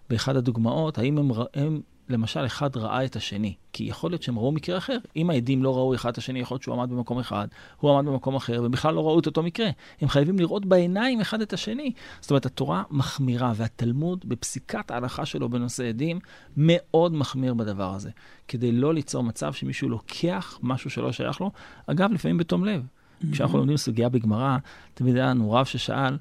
באחד 0.10 0.36
הדוגמאות, 0.36 0.98
האם 0.98 1.18
הם, 1.18 1.32
הם 1.54 1.82
למשל, 2.10 2.46
אחד 2.46 2.78
ראה 2.78 3.06
את 3.06 3.16
השני, 3.16 3.54
כי 3.74 3.84
יכול 3.84 4.12
להיות 4.12 4.24
שהם 4.24 4.40
ראו 4.40 4.52
מקרה 4.52 4.78
אחר. 4.78 4.98
אם 5.16 5.30
העדים 5.30 5.64
לא 5.64 5.76
ראו 5.76 5.96
אחד 5.96 6.10
את 6.10 6.18
השני, 6.18 6.40
יכול 6.40 6.56
להיות 6.56 6.64
שהוא 6.64 6.76
עמד 6.76 6.90
במקום 6.90 7.20
אחד, 7.20 7.48
הוא 7.78 7.98
עמד 7.98 8.10
במקום 8.10 8.36
אחר, 8.36 8.62
ובכלל 8.64 8.94
לא 8.94 9.08
ראו 9.08 9.20
את 9.20 9.26
אותו 9.26 9.44
מקרה. 9.44 9.70
הם 10.02 10.10
חייבים 10.10 10.40
לראות 10.40 10.66
בעיניים 10.66 11.22
אחד 11.22 11.42
את 11.42 11.54
השני. 11.54 11.92
זאת 12.22 12.32
אומרת, 12.32 12.46
התורה 12.46 12.84
מחמירה, 12.92 13.54
והתלמוד, 13.56 14.26
בפסיקת 14.28 14.92
ההלכה 14.92 15.26
שלו 15.26 15.50
בנושא 15.50 15.90
עדים, 15.90 16.20
מאוד 16.58 17.14
מחמיר 17.14 17.54
בדבר 17.54 17.94
הזה, 17.94 18.10
כדי 18.48 18.72
לא 18.72 18.94
ליצור 18.94 19.24
מצב 19.24 19.54
שמישהו 19.54 19.90
לוקח 19.90 20.60
משהו 20.64 20.90
שלא 20.90 21.12
שייך 21.12 21.42
לו, 21.42 21.52
אגב, 21.88 22.12
לפעמים 22.12 22.38
בתום 22.38 22.66
לב. 22.66 22.84
כשאנחנו 23.32 23.58
לומדים 23.58 23.78
סוגיה 23.78 24.10
בגמרא, 24.10 24.58
תמיד 24.94 25.16
היה 25.16 25.26
לנו 25.26 25.52
רב 25.52 25.66
ששאל 25.66 26.18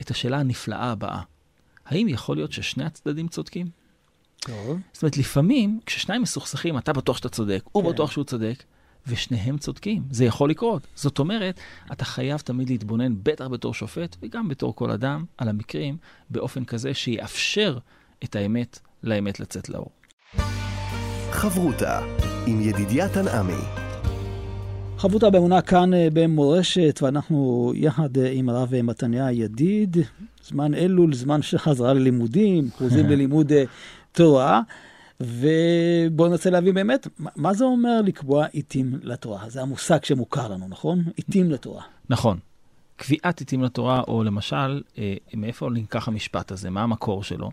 את 0.00 0.10
השאלה 0.10 0.40
הנפלאה 0.40 0.90
הבאה: 0.90 1.20
האם 1.86 2.08
יכול 2.08 2.36
להיות 2.36 2.52
ששני 2.52 2.84
הצדדים 2.84 3.28
צודקים? 3.28 3.83
טוב. 4.40 4.78
זאת 4.92 5.02
אומרת, 5.02 5.16
לפעמים, 5.16 5.80
כששניים 5.86 6.22
מסוכסכים, 6.22 6.78
אתה 6.78 6.92
בטוח 6.92 7.16
שאתה 7.16 7.28
צודק, 7.28 7.62
הוא 7.72 7.82
כן. 7.82 7.88
בטוח 7.88 8.10
שהוא 8.10 8.24
צודק, 8.24 8.62
ושניהם 9.06 9.58
צודקים. 9.58 10.02
זה 10.10 10.24
יכול 10.24 10.50
לקרות. 10.50 10.86
זאת 10.94 11.18
אומרת, 11.18 11.60
אתה 11.92 12.04
חייב 12.04 12.40
תמיד 12.40 12.70
להתבונן, 12.70 13.14
בטח 13.22 13.46
בתור 13.46 13.74
שופט, 13.74 14.16
וגם 14.22 14.48
בתור 14.48 14.76
כל 14.76 14.90
אדם, 14.90 15.24
על 15.38 15.48
המקרים, 15.48 15.96
באופן 16.30 16.64
כזה 16.64 16.94
שיאפשר 16.94 17.78
את 18.24 18.36
האמת 18.36 18.78
לאמת 19.02 19.40
לצאת 19.40 19.68
לאור. 19.68 19.90
חברותה 21.30 22.00
עם 22.46 22.60
ידידיה 22.60 23.08
תנעמי. 23.08 23.62
חברותה 24.98 25.30
באמונה 25.30 25.62
כאן 25.62 25.94
אה, 25.94 26.08
במורשת, 26.12 27.00
ואנחנו 27.02 27.72
יחד 27.74 28.18
אה, 28.18 28.30
עם 28.30 28.48
הרב 28.48 28.82
מתניה 28.82 29.32
ידיד, 29.32 29.96
זמן 30.42 30.74
אלול, 30.74 31.14
זמן 31.14 31.42
של 31.42 31.58
חזרה 31.58 31.94
ללימודים, 31.94 32.70
חוזרים 32.70 33.06
ללימוד 33.12 33.52
אה, 34.14 34.24
תורה, 34.24 34.60
ובואו 35.20 36.28
ננסה 36.28 36.50
להבין 36.50 36.74
באמת, 36.74 37.08
מה 37.36 37.54
זה 37.54 37.64
אומר 37.64 38.00
לקבוע 38.04 38.46
עיתים 38.46 38.98
לתורה? 39.02 39.48
זה 39.48 39.62
המושג 39.62 40.04
שמוכר 40.04 40.48
לנו, 40.48 40.68
נכון? 40.68 41.04
עיתים 41.16 41.50
לתורה. 41.50 41.82
נכון. 42.08 42.38
קביעת 42.96 43.40
עיתים 43.40 43.62
לתורה, 43.62 44.00
או 44.08 44.24
למשל, 44.24 44.82
אה, 44.98 45.14
מאיפה 45.34 45.70
נלקח 45.70 46.08
המשפט 46.08 46.52
הזה, 46.52 46.70
מה 46.70 46.82
המקור 46.82 47.22
שלו? 47.22 47.50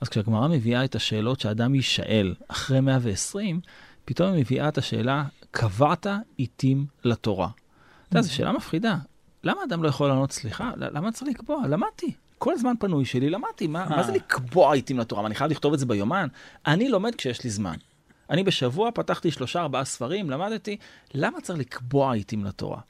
אז 0.00 0.08
כשהגמרא 0.08 0.48
מביאה 0.48 0.84
את 0.84 0.94
השאלות 0.94 1.40
שאדם 1.40 1.74
יישאל 1.74 2.34
אחרי 2.48 2.80
120, 2.80 3.60
פתאום 4.04 4.32
היא 4.32 4.40
מביאה 4.40 4.68
את 4.68 4.78
השאלה, 4.78 5.24
קבעת 5.50 6.06
עיתים 6.36 6.86
לתורה. 7.04 7.48
אתה 8.08 8.16
יודע, 8.16 8.22
זו 8.22 8.34
שאלה 8.34 8.52
מפחידה. 8.52 8.96
למה 9.44 9.60
אדם 9.68 9.82
לא 9.82 9.88
יכול 9.88 10.08
לענות, 10.08 10.32
סליחה, 10.32 10.70
למה 10.76 11.12
צריך 11.12 11.30
לקבוע? 11.30 11.66
למדתי. 11.68 12.14
כל 12.42 12.52
הזמן 12.52 12.74
פנוי 12.78 13.04
שלי 13.04 13.30
למדתי. 13.30 13.66
מה, 13.66 13.86
מה 13.88 14.02
זה 14.02 14.12
לקבוע 14.12 14.74
עיתים 14.74 14.98
לתורה? 14.98 15.22
מה, 15.22 15.26
אני 15.26 15.34
חייב 15.34 15.50
לכתוב 15.50 15.72
את 15.72 15.78
זה 15.78 15.86
ביומן? 15.86 16.26
אני 16.66 16.88
לומד 16.88 17.14
כשיש 17.14 17.44
לי 17.44 17.50
זמן. 17.50 17.74
אני 18.30 18.44
בשבוע 18.44 18.90
פתחתי 18.94 19.30
שלושה, 19.30 19.60
ארבעה 19.60 19.84
ספרים, 19.84 20.30
למדתי. 20.30 20.76
למה 21.14 21.40
צריך 21.40 21.58
לקבוע 21.58 22.14
עיתים 22.14 22.44
לתורה? 22.44 22.80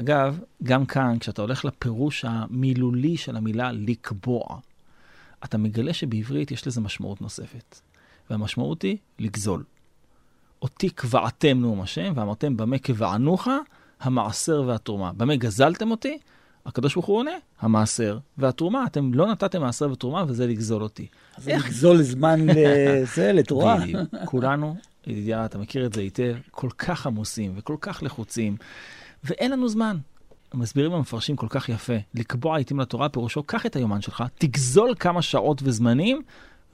אגב, 0.00 0.38
גם 0.62 0.86
כאן, 0.86 1.18
כשאתה 1.20 1.42
הולך 1.42 1.64
לפירוש 1.64 2.24
המילולי 2.28 3.16
של 3.16 3.36
המילה 3.36 3.72
לקבוע, 3.72 4.58
אתה 5.44 5.58
מגלה 5.58 5.92
שבעברית 5.92 6.50
יש 6.50 6.66
לזה 6.66 6.80
משמעות 6.80 7.20
נוספת. 7.20 7.80
והמשמעות 8.30 8.82
היא 8.82 8.96
לגזול. 9.18 9.64
אותי 10.62 10.90
קבעתם 10.90 11.60
נאום 11.60 11.80
השם, 11.80 12.12
ואמרתם 12.16 12.56
במה 12.56 12.78
קבענוך 12.78 13.48
המעשר 14.00 14.62
והתרומה. 14.66 15.12
במה 15.12 15.36
גזלתם 15.36 15.90
אותי? 15.90 16.18
הקדוש 16.66 16.94
ברוך 16.94 17.06
הוא 17.06 17.16
עונה, 17.16 17.30
המעשר 17.60 18.18
והתרומה. 18.38 18.86
אתם 18.86 19.14
לא 19.14 19.26
נתתם 19.26 19.60
מעשר 19.60 19.90
ותרומה, 19.92 20.24
וזה 20.28 20.46
לגזול 20.46 20.82
אותי. 20.82 21.06
אז 21.36 21.48
איך 21.48 21.64
לגזול 21.64 22.02
זמן 22.02 22.40
לזה, 22.50 23.32
לתורה? 23.32 23.76
בדיוק. 23.76 24.00
כולנו, 24.24 24.76
ידידיה, 25.06 25.44
אתה 25.44 25.58
מכיר 25.58 25.86
את 25.86 25.92
זה 25.92 26.00
היטב, 26.00 26.36
כל 26.50 26.70
כך 26.78 27.06
עמוסים 27.06 27.52
וכל 27.56 27.76
כך 27.80 28.02
לחוצים, 28.02 28.56
ואין 29.24 29.50
לנו 29.50 29.68
זמן. 29.68 29.96
המסבירים 30.52 30.92
המפרשים 30.92 31.36
כל 31.36 31.46
כך 31.50 31.68
יפה, 31.68 31.92
לקבוע 32.14 32.58
עיתים 32.58 32.80
לתורה, 32.80 33.08
פירושו, 33.08 33.42
קח 33.42 33.66
את 33.66 33.76
היומן 33.76 34.00
שלך, 34.00 34.24
תגזול 34.38 34.94
כמה 34.98 35.22
שעות 35.22 35.60
וזמנים, 35.64 36.22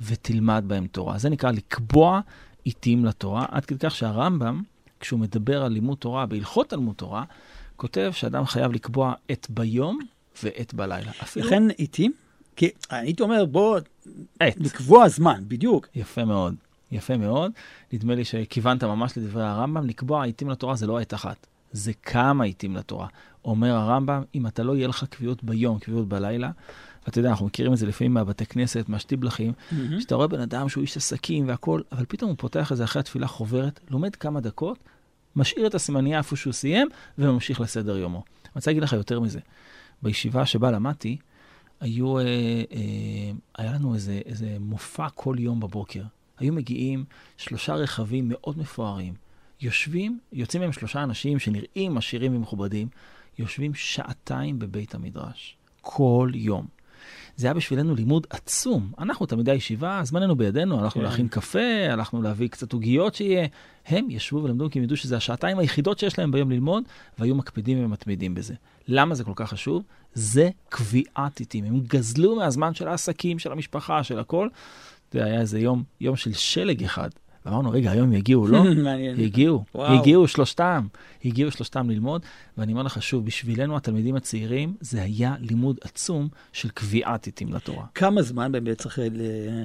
ותלמד 0.00 0.64
בהם 0.66 0.86
תורה. 0.86 1.18
זה 1.18 1.28
נקרא 1.28 1.50
לקבוע 1.50 2.20
עיתים 2.64 3.04
לתורה, 3.04 3.46
עד 3.50 3.64
כדי 3.64 3.78
כך 3.78 3.94
שהרמב"ם, 3.94 4.62
כשהוא 5.00 5.20
מדבר 5.20 5.62
על 5.62 5.72
לימוד 5.72 5.98
תורה, 5.98 6.26
בהלכות 6.26 6.68
תלמוד 6.68 6.94
תורה, 6.94 7.24
כותב 7.76 8.10
שאדם 8.14 8.46
חייב 8.46 8.72
לקבוע 8.72 9.14
עת 9.28 9.46
ביום 9.50 9.98
ועת 10.42 10.74
בלילה. 10.74 11.10
אפילו... 11.22 11.46
לכן 11.46 11.70
עיתים? 11.70 12.12
כי 12.56 12.70
הייתי 12.90 13.22
אומר, 13.22 13.44
בוא 13.44 13.78
עת. 14.40 14.56
לקבוע 14.60 15.08
זמן, 15.08 15.44
בדיוק. 15.48 15.88
יפה 15.94 16.24
מאוד, 16.24 16.54
יפה 16.92 17.16
מאוד. 17.16 17.52
נדמה 17.92 18.14
לי 18.14 18.24
שכיוונת 18.24 18.84
ממש 18.84 19.18
לדברי 19.18 19.44
הרמב"ם, 19.44 19.86
לקבוע 19.86 20.24
עיתים 20.24 20.50
לתורה 20.50 20.76
זה 20.76 20.86
לא 20.86 21.00
עת 21.00 21.14
אחת, 21.14 21.46
זה 21.72 21.92
כמה 21.92 22.44
עיתים 22.44 22.76
לתורה. 22.76 23.06
אומר 23.44 23.74
הרמב"ם, 23.74 24.22
אם 24.34 24.46
אתה 24.46 24.62
לא 24.62 24.76
יהיה 24.76 24.88
לך 24.88 25.04
קביעות 25.10 25.44
ביום, 25.44 25.78
קביעות 25.78 26.08
בלילה, 26.08 26.50
ואתה 27.06 27.18
יודע, 27.18 27.30
אנחנו 27.30 27.46
מכירים 27.46 27.72
את 27.72 27.78
זה 27.78 27.86
לפעמים 27.86 28.14
מהבתי 28.14 28.46
כנסת, 28.46 28.84
מהשטיבלחים, 28.88 29.52
mm-hmm. 29.52 30.00
שאתה 30.00 30.14
רואה 30.14 30.28
בן 30.28 30.40
אדם 30.40 30.68
שהוא 30.68 30.82
איש 30.82 30.96
עסקים 30.96 31.48
והכול, 31.48 31.82
אבל 31.92 32.04
פתאום 32.08 32.30
הוא 32.30 32.38
פותח 32.38 32.72
את 32.72 32.76
זה 32.76 32.84
אחרי 32.84 33.00
התפילה 33.00 33.26
חוברת, 33.26 33.80
לומד 33.90 34.16
כמה 34.16 34.40
דקות, 34.40 34.78
משאיר 35.36 35.66
את 35.66 35.74
הסימנייה 35.74 36.18
איפה 36.18 36.36
שהוא 36.36 36.52
סיים, 36.52 36.88
וממשיך 37.18 37.60
לסדר 37.60 37.96
יומו. 37.96 38.18
אני 38.44 38.52
רוצה 38.54 38.70
להגיד 38.70 38.82
לך 38.82 38.92
יותר 38.92 39.20
מזה. 39.20 39.40
בישיבה 40.02 40.46
שבה 40.46 40.70
למדתי, 40.70 41.16
היו, 41.80 42.18
אה, 42.18 42.24
אה, 42.24 43.32
היה 43.58 43.72
לנו 43.72 43.94
איזה, 43.94 44.20
איזה 44.26 44.56
מופע 44.60 45.08
כל 45.14 45.36
יום 45.38 45.60
בבוקר. 45.60 46.02
היו 46.38 46.52
מגיעים 46.52 47.04
שלושה 47.36 47.74
רכבים 47.74 48.28
מאוד 48.28 48.58
מפוארים. 48.58 49.14
יושבים, 49.60 50.18
יוצאים 50.32 50.62
מהם 50.62 50.72
שלושה 50.72 51.02
אנשים 51.02 51.38
שנראים 51.38 51.98
עשירים 51.98 52.36
ומכובדים, 52.36 52.88
יושבים 53.38 53.74
שעתיים 53.74 54.58
בבית 54.58 54.94
המדרש. 54.94 55.56
כל 55.80 56.30
יום. 56.34 56.75
זה 57.36 57.46
היה 57.46 57.54
בשבילנו 57.54 57.94
לימוד 57.94 58.26
עצום. 58.30 58.92
אנחנו 58.98 59.26
תלמידי 59.26 59.50
הישיבה, 59.50 60.00
זמננו 60.04 60.36
בידינו, 60.36 60.80
הלכנו 60.80 61.02
כן. 61.02 61.08
להכין 61.08 61.28
קפה, 61.28 61.88
הלכנו 61.90 62.22
להביא 62.22 62.48
קצת 62.48 62.72
עוגיות 62.72 63.14
שיהיה. 63.14 63.46
הם 63.86 64.10
ישבו 64.10 64.42
ולמדו 64.42 64.70
כי 64.70 64.78
הם 64.78 64.84
ידעו 64.84 64.96
שזה 64.96 65.16
השעתיים 65.16 65.58
היחידות 65.58 65.98
שיש 65.98 66.18
להם 66.18 66.32
ביום 66.32 66.50
ללמוד, 66.50 66.84
והיו 67.18 67.34
מקפידים 67.34 67.84
ומתמידים 67.84 68.34
בזה. 68.34 68.54
למה 68.88 69.14
זה 69.14 69.24
כל 69.24 69.32
כך 69.34 69.50
חשוב? 69.50 69.82
זה 70.14 70.50
קביעת 70.68 71.38
עיתים. 71.38 71.64
הם 71.64 71.80
גזלו 71.80 72.36
מהזמן 72.36 72.74
של 72.74 72.88
העסקים, 72.88 73.38
של 73.38 73.52
המשפחה, 73.52 74.02
של 74.02 74.18
הכל. 74.18 74.48
זה 75.12 75.24
היה 75.24 75.40
איזה 75.40 75.60
יום, 75.60 75.82
יום 76.00 76.16
של 76.16 76.32
שלג 76.32 76.84
אחד. 76.84 77.10
ואמרנו, 77.46 77.70
רגע, 77.70 77.90
היום 77.90 78.12
יגיעו, 78.12 78.46
לא? 78.46 78.62
מעניין. 78.84 79.20
הגיעו, 79.20 79.64
וואו. 79.74 79.98
הגיעו 80.00 80.28
שלושתם, 80.28 80.86
הגיעו 81.24 81.50
שלושתם 81.50 81.90
ללמוד, 81.90 82.22
ואני 82.58 82.72
אומר 82.72 82.82
לך 82.82 83.02
שוב, 83.02 83.24
בשבילנו 83.26 83.76
התלמידים 83.76 84.16
הצעירים, 84.16 84.74
זה 84.80 85.02
היה 85.02 85.34
לימוד 85.40 85.78
עצום 85.82 86.28
של 86.52 86.68
קביעת 86.68 87.26
עיתים 87.26 87.52
לתורה. 87.52 87.84
כמה 87.94 88.22
זמן 88.22 88.52
באמת 88.52 88.78
צריך 88.78 88.98
ל- 88.98 89.62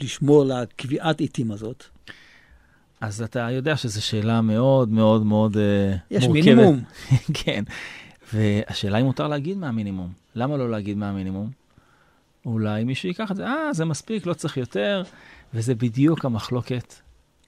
לשמור 0.00 0.42
על 0.42 0.52
הקביעת 0.52 1.20
עיתים 1.20 1.50
הזאת? 1.50 1.84
אז 3.00 3.22
אתה 3.22 3.38
יודע 3.50 3.76
שזו 3.76 4.02
שאלה 4.02 4.40
מאוד 4.40 4.88
מאוד 4.88 5.26
מאוד 5.26 5.56
יש 6.10 6.24
מורכבת. 6.26 6.44
יש 6.44 6.48
מינימום. 6.48 6.80
כן, 7.44 7.64
והשאלה 8.34 8.98
אם 8.98 9.04
מותר 9.04 9.28
להגיד 9.28 9.56
מה 9.56 9.68
המינימום. 9.68 10.12
למה 10.34 10.56
לא 10.56 10.70
להגיד 10.70 10.96
מה 10.96 11.08
המינימום? 11.08 11.50
אולי 12.46 12.84
מישהו 12.84 13.08
ייקח 13.08 13.30
את 13.30 13.36
זה, 13.36 13.46
אה, 13.46 13.72
זה 13.72 13.84
מספיק, 13.84 14.26
לא 14.26 14.34
צריך 14.34 14.56
יותר. 14.56 15.02
וזה 15.54 15.74
בדיוק 15.74 16.24
המחלוקת 16.24 16.94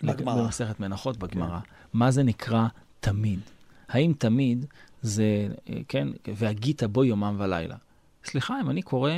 בגמרא. 0.03 0.43
במסכת 0.45 0.81
מנחות 0.81 1.17
בגמרא. 1.17 1.61
כן. 1.61 1.69
מה 1.93 2.11
זה 2.11 2.23
נקרא 2.23 2.67
תמיד? 3.01 3.41
האם 3.89 4.13
תמיד 4.19 4.67
זה, 5.03 5.49
כן, 5.89 6.09
והגית 6.35 6.83
בו 6.83 7.05
יומם 7.05 7.37
ולילה. 7.39 7.77
סליחה, 8.25 8.61
אם 8.61 8.71
אני 8.71 8.83
קורא 8.83 9.13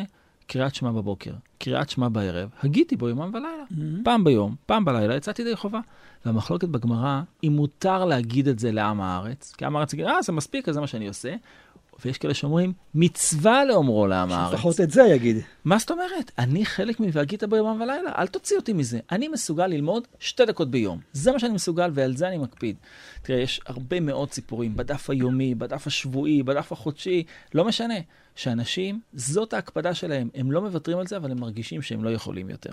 קריאת 0.47 0.75
שמע 0.75 0.91
בבוקר, 0.91 1.33
קריאת 1.59 1.91
שמע 1.91 2.09
בערב, 2.09 2.49
הגיתי 2.63 2.97
בו 2.97 3.09
יומם 3.09 3.31
ולילה. 3.35 3.65
Mm-hmm. 3.71 4.05
פעם 4.05 4.25
ביום, 4.25 4.55
פעם 4.67 4.85
בלילה, 4.85 5.17
יצאתי 5.17 5.45
די 5.45 5.57
חובה. 5.57 5.81
והמחלוקת 6.27 6.69
בגמרא, 6.69 7.23
אם 7.45 7.53
מותר 7.57 8.05
להגיד 8.05 8.49
את 8.49 8.59
זה 8.59 8.73
לעם 8.73 9.01
הארץ, 9.01 9.55
כי 9.59 9.65
עם 9.65 9.77
הארץ 9.77 9.93
יגיד, 9.93 10.07
אה, 10.07 10.23
זה 10.23 10.33
מספיק, 10.33 10.69
אז 10.69 10.75
זה 10.75 10.81
מה 10.81 10.87
שאני 10.87 11.09
עושה, 11.09 11.35
ויש 12.05 12.19
כאלה 12.19 12.35
שאומרים, 12.35 12.73
מצווה 12.95 13.65
לאומרו 13.65 14.07
לעם 14.07 14.33
הארץ. 14.33 14.55
לפחות 14.55 14.81
את 14.81 14.91
זה 14.91 15.03
יגיד. 15.03 15.37
מה 15.65 15.79
זאת 15.79 15.91
אומרת? 15.91 16.31
אני 16.39 16.65
חלק 16.67 17.01
מ"והגית 17.01 17.45
בו 17.45 17.57
יומם 17.57 17.81
ולילה", 17.81 18.13
אל 18.19 18.27
תוציא 18.27 18.57
אותי 18.57 18.73
מזה. 18.73 18.99
אני 19.13 19.29
מסוגל 19.29 19.67
ללמוד 19.67 20.07
שתי 20.19 20.45
דקות 20.45 20.71
ביום. 20.71 21.01
זה 21.13 21.33
מה 21.33 21.39
שאני 21.39 21.53
מסוגל, 21.53 21.91
ועל 21.95 22.17
זה 22.17 22.29
אני 22.29 22.39
מקפיד. 22.39 22.77
תראה, 23.23 23.41
יש 23.41 23.61
הרבה 23.67 24.01
מאוד 24.01 24.33
סיפורים, 24.33 24.77
בדף 24.77 25.11
היומי, 25.11 25.55
בדף 25.55 25.87
השבועי, 25.87 26.43
בדף 26.43 26.73
החודשי, 26.73 27.25
לא 27.55 27.65
משנה. 27.65 27.95
שאנשים, 28.35 29.01
זאת 29.13 29.53
ההקפדה 29.53 29.95
שלהם. 29.95 30.29
הם 30.35 30.53
לא 30.53 30.63
מוותרים 30.63 30.99
על 30.99 31.07
זה, 31.07 31.17
אבל 31.17 31.31
הם 31.31 31.41
מרגישים 31.41 31.83
שהם 31.83 32.05
לא 32.05 32.11
יכולים 32.11 32.51
יותר. 32.51 32.73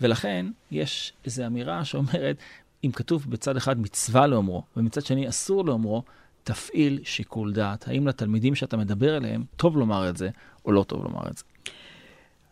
ולכן, 0.00 0.46
יש 0.70 1.12
איזו 1.24 1.46
אמירה 1.46 1.84
שאומרת, 1.84 2.36
אם 2.84 2.92
כתוב 2.92 3.26
בצד 3.28 3.56
אחד 3.56 3.80
מצווה 3.80 4.26
לאומרו, 4.26 4.62
ומצד 4.76 5.04
שני 5.04 5.28
אסור 5.28 5.64
לאומרו, 5.64 6.02
תפעיל 6.44 7.00
שיקול 7.04 7.52
דעת. 7.52 7.88
האם 7.88 8.06
לתלמידים 8.06 8.54
שאתה 8.54 8.76
מדבר 8.76 9.16
אליהם, 9.16 9.44
טוב 9.56 9.76
לומר 9.76 10.08
את 10.08 10.16
זה, 10.16 10.30
או 10.64 10.72
לא 10.72 10.84
טוב 10.88 11.04
לומר 11.04 11.28
את 11.30 11.36
זה. 11.36 11.44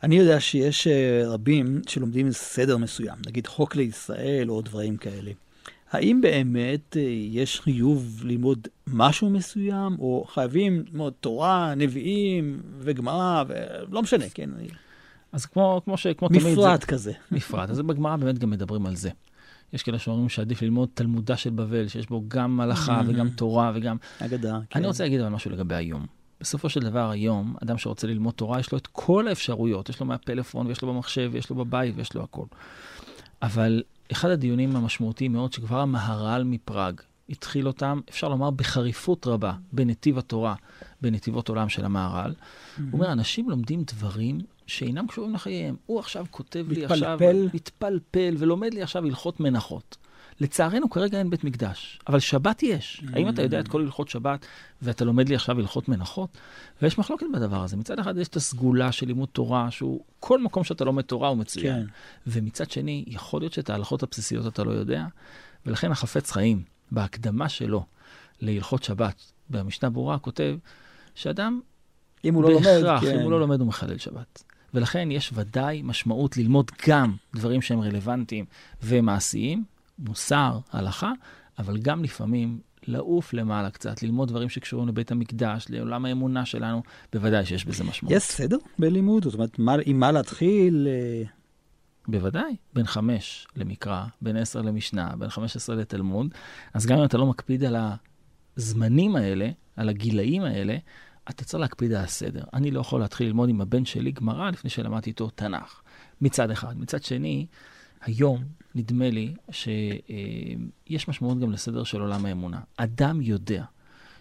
אני 0.02 0.18
יודע 0.18 0.40
שיש 0.40 0.86
אה, 0.86 1.22
רבים 1.26 1.80
שלומדים 1.88 2.32
סדר 2.32 2.76
מסוים, 2.76 3.16
נגיד 3.26 3.46
חוק 3.46 3.76
לישראל 3.76 4.50
או 4.50 4.60
דברים 4.60 4.96
כאלה. 4.96 5.30
האם 5.90 6.20
באמת 6.20 6.96
אה, 6.96 7.02
יש 7.30 7.60
חיוב 7.60 8.20
ללמוד 8.24 8.68
משהו 8.86 9.30
מסוים, 9.30 9.96
או 9.98 10.24
חייבים 10.28 10.84
ללמוד 10.92 11.12
תורה, 11.20 11.74
נביאים 11.74 12.60
וגמרא, 12.78 13.44
ולא 13.48 14.02
משנה, 14.02 14.24
כן? 14.34 14.50
אז 15.32 15.46
כמו, 15.46 15.80
כמו 15.84 15.96
ש... 15.96 16.06
כמו 16.06 16.28
מפרט 16.30 16.42
תמיד... 16.42 16.58
מפרט 16.58 16.84
כזה. 16.84 17.12
מפרט. 17.32 17.70
אז 17.70 17.80
בגמרא 17.80 18.16
באמת 18.16 18.38
גם 18.38 18.50
מדברים 18.50 18.86
על 18.86 18.96
זה. 18.96 19.10
יש 19.72 19.82
כאלה 19.82 19.98
שאומרים 19.98 20.28
שעדיף 20.28 20.62
ללמוד 20.62 20.88
תלמודה 20.94 21.36
של 21.36 21.50
בבל, 21.50 21.88
שיש 21.88 22.08
בו 22.08 22.24
גם 22.28 22.60
הלכה 22.60 23.00
mm-hmm. 23.00 23.04
וגם 23.08 23.28
תורה 23.30 23.72
וגם... 23.74 23.96
אגדה, 24.18 24.58
כן. 24.70 24.78
אני 24.78 24.86
רוצה 24.86 25.04
להגיד 25.04 25.20
אבל 25.20 25.28
משהו 25.28 25.50
לגבי 25.50 25.74
היום. 25.74 26.06
בסופו 26.42 26.68
של 26.68 26.80
דבר 26.80 27.10
היום, 27.10 27.54
אדם 27.62 27.78
שרוצה 27.78 28.06
ללמוד 28.06 28.34
תורה, 28.34 28.60
יש 28.60 28.72
לו 28.72 28.78
את 28.78 28.86
כל 28.86 29.28
האפשרויות. 29.28 29.88
יש 29.88 30.00
לו 30.00 30.06
מהפלאפון, 30.06 30.66
ויש 30.66 30.82
לו 30.82 30.94
במחשב, 30.94 31.30
ויש 31.32 31.50
לו 31.50 31.56
בבית, 31.56 31.94
ויש 31.96 32.14
לו 32.14 32.22
הכל. 32.22 32.46
אבל 33.42 33.82
אחד 34.12 34.30
הדיונים 34.30 34.76
המשמעותיים 34.76 35.32
מאוד, 35.32 35.52
שכבר 35.52 35.80
המהר"ל 35.80 36.44
מפראג 36.44 37.00
התחיל 37.28 37.66
אותם, 37.66 38.00
אפשר 38.10 38.28
לומר, 38.28 38.50
בחריפות 38.50 39.26
רבה, 39.26 39.52
בנתיב 39.72 40.18
התורה, 40.18 40.54
בנתיבות 41.00 41.48
עולם 41.48 41.68
של 41.68 41.84
המהר"ל. 41.84 42.30
Mm-hmm. 42.32 42.80
הוא 42.80 42.92
אומר, 42.92 43.12
אנשים 43.12 43.50
לומדים 43.50 43.82
דברים 43.82 44.40
שאינם 44.66 45.06
קשורים 45.06 45.34
לחייהם. 45.34 45.76
הוא 45.86 46.00
עכשיו 46.00 46.26
כותב 46.30 46.64
מתפלפל. 46.68 46.76
לי 46.76 46.84
עכשיו... 46.84 47.18
מתפלפל. 47.54 48.34
ולומד 48.38 48.74
לי 48.74 48.82
עכשיו 48.82 49.04
הלכות 49.04 49.40
מנחות. 49.40 49.96
לצערנו 50.40 50.90
כרגע 50.90 51.18
אין 51.18 51.30
בית 51.30 51.44
מקדש, 51.44 51.98
אבל 52.08 52.20
שבת 52.20 52.62
יש. 52.62 53.02
Mm. 53.04 53.16
האם 53.16 53.28
אתה 53.28 53.42
יודע 53.42 53.60
את 53.60 53.68
כל 53.68 53.80
הלכות 53.82 54.08
שבת 54.08 54.46
ואתה 54.82 55.04
לומד 55.04 55.28
לי 55.28 55.34
עכשיו 55.34 55.58
הלכות 55.58 55.88
מנחות? 55.88 56.38
ויש 56.82 56.98
מחלוקת 56.98 57.26
בדבר 57.34 57.62
הזה. 57.62 57.76
מצד 57.76 57.98
אחד 57.98 58.16
יש 58.16 58.28
את 58.28 58.36
הסגולה 58.36 58.92
של 58.92 59.06
לימוד 59.06 59.28
תורה, 59.32 59.70
שהוא 59.70 60.04
כל 60.20 60.42
מקום 60.42 60.64
שאתה 60.64 60.84
לומד 60.84 61.02
תורה 61.02 61.28
הוא 61.28 61.36
מצוין. 61.36 61.86
כן. 61.86 61.90
ומצד 62.26 62.70
שני, 62.70 63.04
יכול 63.06 63.40
להיות 63.40 63.52
שאת 63.52 63.70
ההלכות 63.70 64.02
הבסיסיות 64.02 64.46
אתה 64.46 64.64
לא 64.64 64.70
יודע, 64.70 65.04
ולכן 65.66 65.92
החפץ 65.92 66.30
חיים, 66.30 66.62
בהקדמה 66.90 67.48
שלו 67.48 67.84
להלכות 68.40 68.82
שבת, 68.82 69.22
במשנה 69.50 69.90
ברורה, 69.90 70.18
כותב 70.18 70.56
שאדם 71.14 71.60
אם 72.24 72.34
הוא 72.34 72.42
לא 72.42 72.52
לומד, 72.52 73.00
כן. 73.00 73.14
אם 73.14 73.20
הוא 73.20 73.30
לא 73.30 73.40
לומד 73.40 73.60
הוא 73.60 73.68
מחלל 73.68 73.98
שבת. 73.98 74.42
ולכן 74.74 75.10
יש 75.10 75.30
ודאי 75.34 75.82
משמעות 75.84 76.36
ללמוד 76.36 76.70
גם 76.88 77.14
דברים 77.34 77.62
שהם 77.62 77.80
רלוונטיים 77.80 78.44
ומעשיים, 78.82 79.64
מוסר, 79.98 80.58
הלכה, 80.72 81.12
אבל 81.58 81.78
גם 81.78 82.04
לפעמים 82.04 82.60
לעוף 82.86 83.34
למעלה 83.34 83.70
קצת, 83.70 84.02
ללמוד 84.02 84.28
דברים 84.28 84.48
שקשורים 84.48 84.88
לבית 84.88 85.10
המקדש, 85.10 85.66
לעולם 85.68 86.04
האמונה 86.04 86.44
שלנו, 86.44 86.82
בוודאי 87.12 87.46
שיש 87.46 87.64
בזה 87.64 87.84
משמעות. 87.84 88.16
יש 88.16 88.22
סדר 88.22 88.56
בלימוד? 88.78 89.24
זאת 89.24 89.34
אומרת, 89.34 89.58
מה, 89.58 89.76
עם 89.86 90.00
מה 90.00 90.12
להתחיל? 90.12 90.88
אה? 90.90 91.22
בוודאי, 92.08 92.56
בין 92.74 92.86
חמש 92.86 93.46
למקרא, 93.56 94.04
בין 94.22 94.36
עשר 94.36 94.62
למשנה, 94.62 95.16
בין 95.18 95.28
חמש 95.28 95.56
עשרה 95.56 95.76
לתלמוד, 95.76 96.34
אז 96.74 96.86
גם 96.86 96.98
אם 96.98 97.04
אתה 97.04 97.18
לא 97.18 97.26
מקפיד 97.26 97.64
על 97.64 97.76
הזמנים 98.56 99.16
האלה, 99.16 99.50
על 99.76 99.88
הגילאים 99.88 100.42
האלה, 100.42 100.76
אתה 101.30 101.44
צריך 101.44 101.60
להקפיד 101.60 101.92
על 101.92 102.04
הסדר. 102.04 102.42
אני 102.52 102.70
לא 102.70 102.80
יכול 102.80 103.00
להתחיל 103.00 103.26
ללמוד 103.26 103.48
עם 103.48 103.60
הבן 103.60 103.84
שלי 103.84 104.12
גמרא 104.12 104.50
לפני 104.50 104.70
שלמדתי 104.70 105.10
איתו 105.10 105.30
תנ"ך, 105.30 105.82
מצד 106.20 106.50
אחד. 106.50 106.80
מצד 106.80 107.02
שני, 107.02 107.46
היום, 108.00 108.44
נדמה 108.74 109.10
לי 109.10 109.34
שיש 109.50 111.08
משמעות 111.08 111.38
גם 111.38 111.52
לסדר 111.52 111.84
של 111.84 112.00
עולם 112.00 112.26
האמונה. 112.26 112.60
אדם 112.76 113.20
יודע 113.20 113.64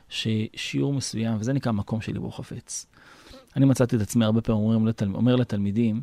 ששיעור 0.09 0.93
מסוים, 0.93 1.37
וזה 1.39 1.53
נקרא 1.53 1.71
מקום 1.71 2.01
של 2.01 2.13
ליבו 2.13 2.31
חפץ. 2.31 2.85
אני 3.55 3.65
מצאתי 3.65 3.95
את 3.95 4.01
עצמי 4.01 4.25
הרבה 4.25 4.41
פעמים 4.41 4.87
אומר 5.13 5.35
לתלמידים, 5.35 6.01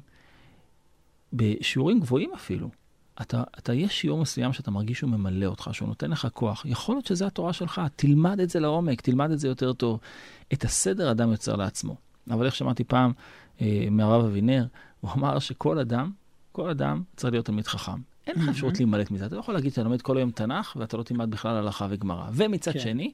בשיעורים 1.32 2.00
גבוהים 2.00 2.30
אפילו, 2.34 2.70
אתה, 3.22 3.42
אתה, 3.58 3.74
יש 3.74 4.00
שיעור 4.00 4.20
מסוים 4.20 4.52
שאתה 4.52 4.70
מרגיש 4.70 4.98
שהוא 4.98 5.10
ממלא 5.10 5.46
אותך, 5.46 5.70
שהוא 5.72 5.88
נותן 5.88 6.10
לך 6.10 6.28
כוח. 6.32 6.66
יכול 6.68 6.94
להיות 6.94 7.06
שזה 7.06 7.26
התורה 7.26 7.52
שלך, 7.52 7.80
תלמד 7.96 8.40
את 8.40 8.50
זה 8.50 8.60
לעומק, 8.60 9.00
תלמד 9.00 9.30
את 9.30 9.38
זה 9.38 9.48
יותר 9.48 9.72
טוב. 9.72 10.00
את 10.52 10.64
הסדר 10.64 11.10
אדם 11.10 11.30
יוצר 11.30 11.56
לעצמו. 11.56 11.96
אבל 12.30 12.46
איך 12.46 12.54
שמעתי 12.54 12.84
פעם 12.84 13.12
אה, 13.60 13.88
מהרב 13.90 14.24
אבינר, 14.24 14.66
הוא 15.00 15.10
אמר 15.12 15.38
שכל 15.38 15.78
אדם, 15.78 16.10
כל 16.52 16.70
אדם 16.70 17.02
צריך 17.16 17.32
להיות 17.32 17.46
תלמיד 17.46 17.66
חכם. 17.66 18.00
אין 18.26 18.42
לך 18.42 18.48
אפשרות 18.48 18.76
להימלט 18.76 19.10
מזה. 19.10 19.26
אתה 19.26 19.34
לא 19.34 19.40
יכול 19.40 19.54
להגיד 19.54 19.70
שאתה 19.70 19.82
לומד 19.82 20.02
כל 20.02 20.16
היום 20.16 20.30
תנ"ך 20.30 20.76
ואתה 20.76 20.96
לא 20.96 21.02
תלמד 21.02 21.30
בכלל 21.30 21.56
הלכה 21.56 21.86
וגמרא. 21.90 22.28
ומצד 22.32 22.72
כן. 22.72 22.78
שני, 22.78 23.12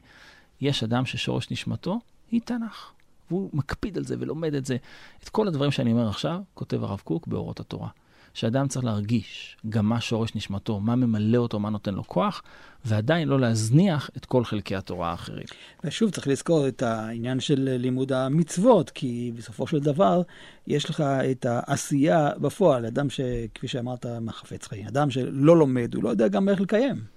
יש 0.61 0.83
אדם 0.83 1.07
ששורש 1.07 1.51
נשמתו 1.51 2.01
היא 2.31 2.41
תנ"ך. 2.45 2.91
והוא 3.31 3.51
מקפיד 3.53 3.99
על 3.99 4.05
זה 4.05 4.17
ולומד 4.19 4.55
את 4.55 4.65
זה. 4.65 4.77
את 5.23 5.29
כל 5.29 5.49
הדברים 5.49 5.71
שאני 5.71 5.93
אומר 5.93 6.09
עכשיו, 6.09 6.41
כותב 6.55 6.85
הרב 6.85 7.01
קוק 7.05 7.27
באורות 7.27 7.61
התורה. 7.61 7.89
שאדם 8.35 8.69
צריך 8.69 8.85
להרגיש 8.85 9.57
גם 9.69 9.87
מה 9.87 10.01
שורש 10.01 10.35
נשמתו, 10.35 10.81
מה 10.81 10.97
ממלא 10.97 11.39
אותו, 11.39 11.59
מה 11.59 11.71
נותן 11.71 11.95
לו 11.95 12.05
כוח, 12.05 12.43
ועדיין 12.85 13.29
לא 13.29 13.41
להזניח 13.41 14.11
את 14.17 14.25
כל 14.25 14.45
חלקי 14.45 14.77
התורה 14.77 15.11
האחרים. 15.11 15.47
ושוב, 15.85 16.11
צריך 16.11 16.29
לזכור 16.29 16.69
את 16.69 16.83
העניין 16.83 17.41
של 17.41 17.77
לימוד 17.79 18.13
המצוות, 18.13 18.91
כי 18.91 19.33
בסופו 19.37 19.67
של 19.67 19.79
דבר, 19.79 20.23
יש 20.67 20.91
לך 20.91 21.01
את 21.01 21.47
העשייה 21.49 22.31
בפועל. 22.39 22.87
אדם 22.87 23.11
שכפי 23.11 23.69
שאמרת, 23.69 24.07
מחפץ 24.21 24.67
חיים. 24.67 24.87
אדם 24.87 25.11
שלא 25.11 25.57
לומד, 25.57 25.95
הוא 25.95 26.05
לא 26.05 26.09
יודע 26.09 26.29
גם 26.29 26.49
איך 26.49 26.61
לקיים. 26.61 27.15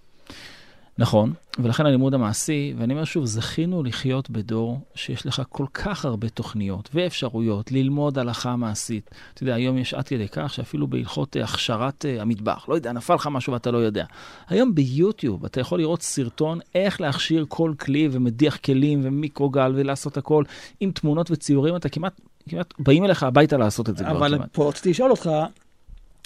נכון, 1.00 1.34
ולכן 1.60 1.86
הלימוד 1.86 2.14
המעשי, 2.14 2.74
ואני 2.78 2.94
אומר 2.94 3.04
שוב, 3.04 3.26
זכינו 3.26 3.84
לחיות 3.84 4.30
בדור 4.30 4.80
שיש 4.96 5.26
לך 5.26 5.42
כל 5.50 5.66
כך 5.74 6.06
הרבה 6.06 6.30
תוכניות 6.30 6.90
ואפשרויות 6.94 7.72
ללמוד 7.72 8.18
הלכה 8.18 8.56
מעשית. 8.56 9.10
אתה 9.34 9.44
יודע, 9.44 9.56
היום 9.56 9.78
יש 9.78 9.94
עד 9.94 10.08
כדי 10.08 10.28
כך 10.28 10.54
שאפילו 10.54 10.88
בהלכות 10.88 11.38
אה, 11.38 11.44
הכשרת 11.44 12.06
uh, 12.06 12.22
המטבח, 12.22 12.66
לא 12.70 12.76
יודע, 12.76 12.92
נפל 12.92 13.14
לך 13.14 13.28
משהו 13.32 13.54
ואתה 13.54 13.72
לא 13.72 13.78
יודע. 13.78 14.06
היום 14.50 14.76
ביוטיוב 14.76 15.46
אתה 15.46 15.62
יכול 15.62 15.80
לראות 15.80 16.02
סרטון 16.02 16.60
איך 16.76 17.02
להכשיר 17.02 17.46
כל 17.48 17.74
כלי 17.80 18.10
ומדיח 18.12 18.58
כלים 18.58 19.02
ומיקרוגל 19.04 19.74
ולעשות 19.76 20.18
הכל 20.18 20.44
עם 20.80 20.92
תמונות 20.92 21.32
וציורים, 21.32 21.76
אתה 21.76 21.90
כמעט, 21.90 22.22
כמעט 22.50 22.74
באים 22.80 23.06
אליך 23.06 23.24
הביתה 23.24 23.58
לעשות 23.58 23.90
את 23.90 23.98
זה. 23.98 24.08
אבל 24.08 24.38
פה 24.52 24.70
רציתי 24.70 24.90
לשאול 24.90 25.12
אותך, 25.12 25.30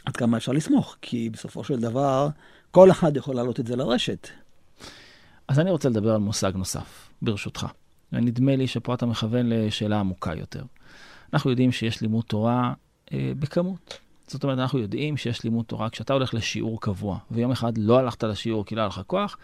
עד 0.06 0.18
כמה 0.18 0.38
אפשר 0.38 0.52
לסמוך? 0.52 0.98
כי 1.02 1.30
בסופו 1.30 1.64
של 1.64 1.80
דבר, 1.80 2.30
כל 2.72 2.92
אחד 2.92 3.18
יכול 3.18 3.36
להעלות 3.36 3.60
את 3.60 3.68
זה 3.68 3.76
לרשת. 3.76 4.28
אז 5.52 5.60
אני 5.60 5.72
רוצה 5.72 5.90
לדבר 5.90 6.14
על 6.14 6.20
מושג 6.20 6.52
נוסף, 6.56 7.10
ברשותך. 7.22 7.68
ונדמה 8.14 8.56
לי 8.56 8.68
שפה 8.68 8.94
אתה 8.94 9.06
מכוון 9.06 9.50
לשאלה 9.50 10.00
עמוקה 10.00 10.36
יותר. 10.36 10.64
אנחנו 11.34 11.50
יודעים 11.50 11.72
שיש 11.72 12.02
לימוד 12.02 12.24
תורה 12.24 12.74
אה, 13.14 13.32
בכמות. 13.40 14.00
זאת 14.28 14.44
אומרת, 14.44 14.60
אנחנו 14.60 14.80
יודעים 14.80 15.18
שיש 15.18 15.44
לימוד 15.44 15.66
תורה 15.66 15.90
כשאתה 15.90 16.14
הולך 16.14 16.34
לשיעור 16.34 16.82
קבוע, 16.82 17.18
ויום 17.32 17.52
אחד 17.52 17.78
לא 17.78 18.00
הלכת 18.00 18.24
לשיעור 18.24 18.66
כי 18.66 18.76
לא 18.76 18.82
היה 18.82 18.88
לך 18.88 19.02
כוח, 19.08 19.38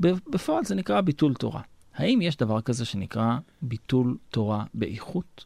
בפועל 0.00 0.64
זה 0.64 0.74
נקרא 0.74 1.00
ביטול 1.00 1.34
תורה. 1.34 1.60
האם 1.94 2.22
יש 2.22 2.36
דבר 2.36 2.60
כזה 2.60 2.84
שנקרא 2.84 3.36
ביטול 3.62 4.16
תורה 4.30 4.64
באיכות? 4.74 5.44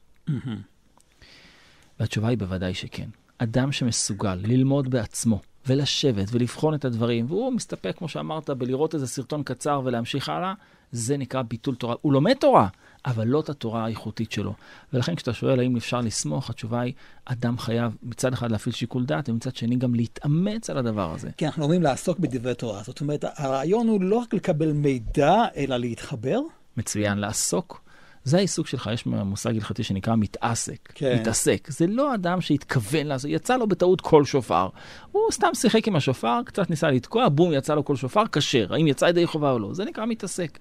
והתשובה 2.00 2.28
היא 2.28 2.38
בוודאי 2.38 2.74
שכן. 2.74 3.08
אדם 3.38 3.72
שמסוגל 3.72 4.34
ללמוד 4.34 4.90
בעצמו, 4.90 5.40
ולשבת 5.66 6.28
ולבחון 6.32 6.74
את 6.74 6.84
הדברים, 6.84 7.26
והוא 7.28 7.52
מסתפק, 7.52 7.98
כמו 7.98 8.08
שאמרת, 8.08 8.50
בלראות 8.50 8.94
איזה 8.94 9.06
סרטון 9.06 9.42
קצר 9.42 9.80
ולהמשיך 9.84 10.28
הלאה, 10.28 10.54
זה 10.92 11.16
נקרא 11.16 11.42
ביטול 11.42 11.74
תורה. 11.74 11.94
הוא 12.00 12.12
לומד 12.12 12.34
תורה, 12.34 12.68
אבל 13.06 13.28
לא 13.28 13.40
את 13.40 13.48
התורה 13.48 13.84
האיכותית 13.84 14.32
שלו. 14.32 14.54
ולכן 14.92 15.14
כשאתה 15.14 15.32
שואל 15.32 15.60
האם 15.60 15.76
אפשר 15.76 16.00
לסמוך, 16.00 16.50
התשובה 16.50 16.80
היא, 16.80 16.92
אדם 17.24 17.58
חייב 17.58 17.96
מצד 18.02 18.32
אחד 18.32 18.50
להפעיל 18.50 18.74
שיקול 18.74 19.04
דעת, 19.04 19.28
ומצד 19.28 19.56
שני 19.56 19.76
גם 19.76 19.94
להתאמץ 19.94 20.70
על 20.70 20.78
הדבר 20.78 21.14
הזה. 21.14 21.30
כן, 21.36 21.46
אנחנו 21.46 21.62
אומרים 21.62 21.82
לעסוק 21.82 22.18
בדברי 22.18 22.54
תורה. 22.54 22.82
זאת 22.82 23.00
אומרת, 23.00 23.24
הרעיון 23.36 23.88
הוא 23.88 24.02
לא 24.02 24.16
רק 24.16 24.34
לקבל 24.34 24.72
מידע, 24.72 25.34
אלא 25.56 25.76
להתחבר. 25.76 26.40
מצוין, 26.76 27.18
לעסוק 27.18 27.81
זה 28.24 28.36
העיסוק 28.36 28.66
שלך, 28.66 28.90
יש 28.92 29.06
מושג 29.06 29.54
הלכתי 29.54 29.82
שנקרא 29.82 30.16
מתעסק. 30.16 30.92
כן. 30.94 31.18
מתעסק. 31.20 31.68
זה 31.70 31.86
לא 31.86 32.14
אדם 32.14 32.40
שהתכוון 32.40 33.06
לעשות, 33.06 33.30
יצא 33.30 33.56
לו 33.56 33.66
בטעות 33.66 34.00
כל 34.00 34.24
שופר. 34.24 34.68
הוא 35.12 35.22
סתם 35.30 35.54
שיחק 35.54 35.88
עם 35.88 35.96
השופר, 35.96 36.40
קצת 36.46 36.70
ניסה 36.70 36.90
לתקוע, 36.90 37.28
בום, 37.28 37.52
יצא 37.52 37.74
לו 37.74 37.84
כל 37.84 37.96
שופר, 37.96 38.26
כשר. 38.32 38.74
האם 38.74 38.86
יצא 38.86 39.06
ידי 39.06 39.26
חובה 39.26 39.50
או 39.50 39.58
לא? 39.58 39.74
זה 39.74 39.84
נקרא 39.84 40.06
מתעסק. 40.06 40.58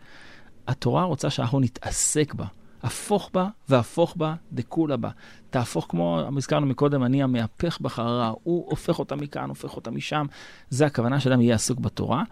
התורה 0.67 1.04
רוצה 1.04 1.30
שאנחנו 1.30 1.60
נתעסק 1.60 2.34
בה. 2.34 2.45
הפוך 2.84 3.30
בה 3.34 3.47
והפוך 3.69 4.15
בה 4.17 4.36
דכולה 4.52 4.97
בה. 4.97 5.10
תהפוך 5.50 5.86
כמו, 5.89 6.21
הזכרנו 6.38 6.65
מקודם, 6.65 7.04
אני 7.04 7.24
המהפך 7.24 7.82
בחררה, 7.82 8.34
הוא 8.43 8.65
הופך 8.69 9.00
אותה 9.00 9.15
מכאן, 9.15 9.50
הופך 9.50 9.76
אותה 9.76 9.91
משם. 9.91 10.26
זה 10.69 10.86
הכוונה 10.86 11.19
שאדם 11.19 11.41
יהיה 11.41 11.56
עסוק 11.56 11.80
בתורה. 11.80 12.24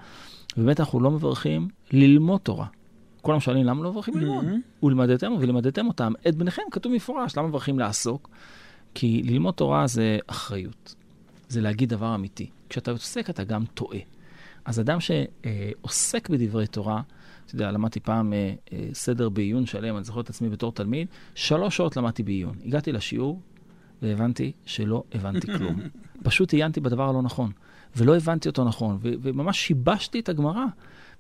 ובאמת 0.58 0.80
אנחנו 0.80 1.00
לא 1.00 1.12
מברכים 1.12 1.68
ללמוד 1.92 2.40
תורה. 2.42 2.66
כולם 3.22 3.40
שואלים 3.40 3.66
למה 3.66 3.84
לא 3.84 3.92
מברכים 3.92 4.18
ללמוד? 4.18 4.46
ולמדתם 4.84 5.34
ולמדתם 5.40 5.88
אותם. 5.88 6.14
את 6.28 6.36
בניכם 6.36 6.62
כתוב 6.72 6.94
מפורש, 6.94 7.38
למה 7.38 7.48
מברכים 7.48 7.80
לעסוק? 7.80 8.30
כי 8.94 9.22
ללמוד 9.26 9.54
תורה 9.54 9.88
זה 9.88 10.20
אחריות. 10.28 10.96
זה 11.50 11.62
להגיד 11.62 11.90
דבר 11.90 12.16
אמיתי. 12.16 12.50
כשאתה 12.70 12.92
עוסק 12.92 13.30
אתה 13.30 13.44
גם 13.44 13.66
טועה. 13.74 14.00
אז 14.66 14.80
אדם 14.80 14.98
שעוסק 15.00 16.30
בדברי 16.30 16.68
תורה, 16.68 17.02
אתה 17.46 17.56
יודע, 17.56 17.72
למדתי 17.72 18.00
פעם 18.00 18.34
אה, 18.34 18.54
אה, 18.74 18.88
סדר 18.94 19.30
בעיון 19.30 19.66
שלם, 19.66 19.96
אני 19.96 20.04
זוכר 20.04 20.22
את 20.22 20.30
עצמי 20.30 20.50
בתור 20.50 20.72
תלמיד, 20.72 21.08
שלוש 21.36 21.78
שעות 21.78 21.98
למדתי 21.98 22.24
בעיון. 22.24 22.56
הגעתי 22.66 22.92
לשיעור 22.92 23.42
והבנתי 24.02 24.52
שלא 24.66 25.04
הבנתי 25.14 25.48
כלום. 25.58 25.80
פשוט 26.24 26.54
עיינתי 26.54 26.80
בדבר 26.80 27.10
הלא 27.10 27.22
נכון, 27.22 27.52
ולא 27.96 28.18
הבנתי 28.18 28.50
אותו 28.50 28.64
נכון, 28.64 28.98
וממש 29.02 29.68
שיבשתי 29.68 30.20
את 30.20 30.30
הגמרא. 30.30 30.66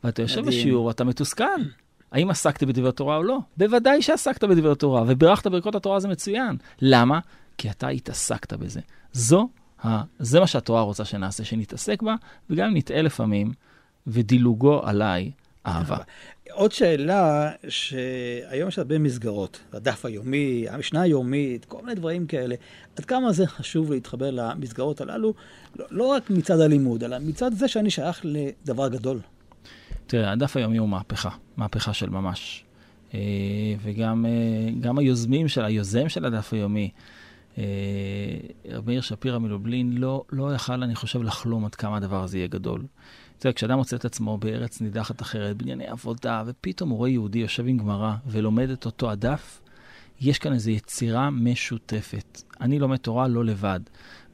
ואתה 0.03 0.21
יושב 0.21 0.45
בשיעור, 0.45 0.91
אתה 0.91 1.03
מתוסכל. 1.03 1.62
האם 2.11 2.29
עסקת 2.29 2.63
בדברי 2.63 2.91
תורה 2.91 3.17
או 3.17 3.23
לא? 3.23 3.37
בוודאי 3.57 4.01
שעסקת 4.01 4.43
בדברי 4.43 4.75
תורה, 4.75 5.03
ובירכת 5.07 5.47
ברכות 5.47 5.75
התורה 5.75 5.99
זה 5.99 6.07
מצוין. 6.07 6.57
למה? 6.81 7.19
כי 7.57 7.69
אתה 7.69 7.87
התעסקת 7.87 8.53
בזה. 8.53 8.79
זו, 9.13 9.49
ה, 9.85 10.01
זה 10.19 10.39
מה 10.39 10.47
שהתורה 10.47 10.81
רוצה 10.81 11.05
שנעשה, 11.05 11.43
שנתעסק 11.43 12.01
בה, 12.01 12.15
וגם 12.49 12.77
נטעה 12.77 13.01
לפעמים, 13.01 13.51
ודילוגו 14.07 14.81
עליי 14.83 15.31
אהבה. 15.65 15.97
עוד 16.51 16.71
שאלה, 16.71 17.51
שהיום 17.67 18.67
יש 18.67 18.79
הרבה 18.79 18.99
מסגרות, 18.99 19.59
הדף 19.73 20.05
היומי, 20.05 20.65
המשנה 20.69 21.01
היומית, 21.01 21.65
כל 21.65 21.81
מיני 21.81 21.95
דברים 21.95 22.27
כאלה. 22.27 22.55
עד 22.97 23.05
כמה 23.05 23.31
זה 23.31 23.47
חשוב 23.47 23.91
להתחבר 23.91 24.31
למסגרות 24.31 25.01
הללו, 25.01 25.33
לא, 25.75 25.85
לא 25.91 26.07
רק 26.07 26.29
מצד 26.29 26.59
הלימוד, 26.59 27.03
אלא 27.03 27.17
מצד 27.19 27.53
זה 27.53 27.67
שאני 27.67 27.89
שייך 27.89 28.21
לדבר 28.23 28.87
גדול. 28.87 29.19
תראה, 30.09 30.31
הדף 30.31 30.57
היומי 30.57 30.77
הוא 30.77 30.89
מהפכה, 30.89 31.29
מהפכה 31.57 31.93
של 31.93 32.09
ממש. 32.09 32.65
אה, 33.13 33.19
וגם 33.81 34.25
אה, 34.25 34.91
היוזמים 34.97 35.47
של, 35.47 35.65
היוזם 35.65 36.09
של 36.09 36.25
הדף 36.25 36.53
היומי, 36.53 36.89
אה, 37.57 37.63
מאיר 38.85 39.01
שפירא 39.01 39.37
מלובלין, 39.37 39.97
לא, 39.97 40.23
לא 40.31 40.55
יכל, 40.55 40.83
אני 40.83 40.95
חושב, 40.95 41.23
לחלום 41.23 41.65
עד 41.65 41.75
כמה 41.75 41.97
הדבר 41.97 42.23
הזה 42.23 42.37
יהיה 42.37 42.47
גדול. 42.47 42.85
אתה 43.37 43.47
יודע, 43.47 43.55
כשאדם 43.55 43.77
מוצא 43.77 43.95
את 43.95 44.05
עצמו 44.05 44.37
בארץ 44.37 44.81
נידחת 44.81 45.21
אחרת, 45.21 45.57
בענייני 45.57 45.87
עבודה, 45.87 46.43
ופתאום 46.45 46.89
הוא 46.89 46.97
רואה 46.97 47.09
יהודי 47.09 47.39
יושב 47.39 47.67
עם 47.67 47.77
גמרא 47.77 48.13
ולומד 48.27 48.69
את 48.69 48.85
אותו 48.85 49.11
הדף, 49.11 49.61
יש 50.21 50.39
כאן 50.39 50.53
איזו 50.53 50.71
יצירה 50.71 51.29
משותפת. 51.29 52.41
אני 52.61 52.79
לומד 52.79 52.97
תורה 52.97 53.27
לא 53.27 53.45
לבד. 53.45 53.79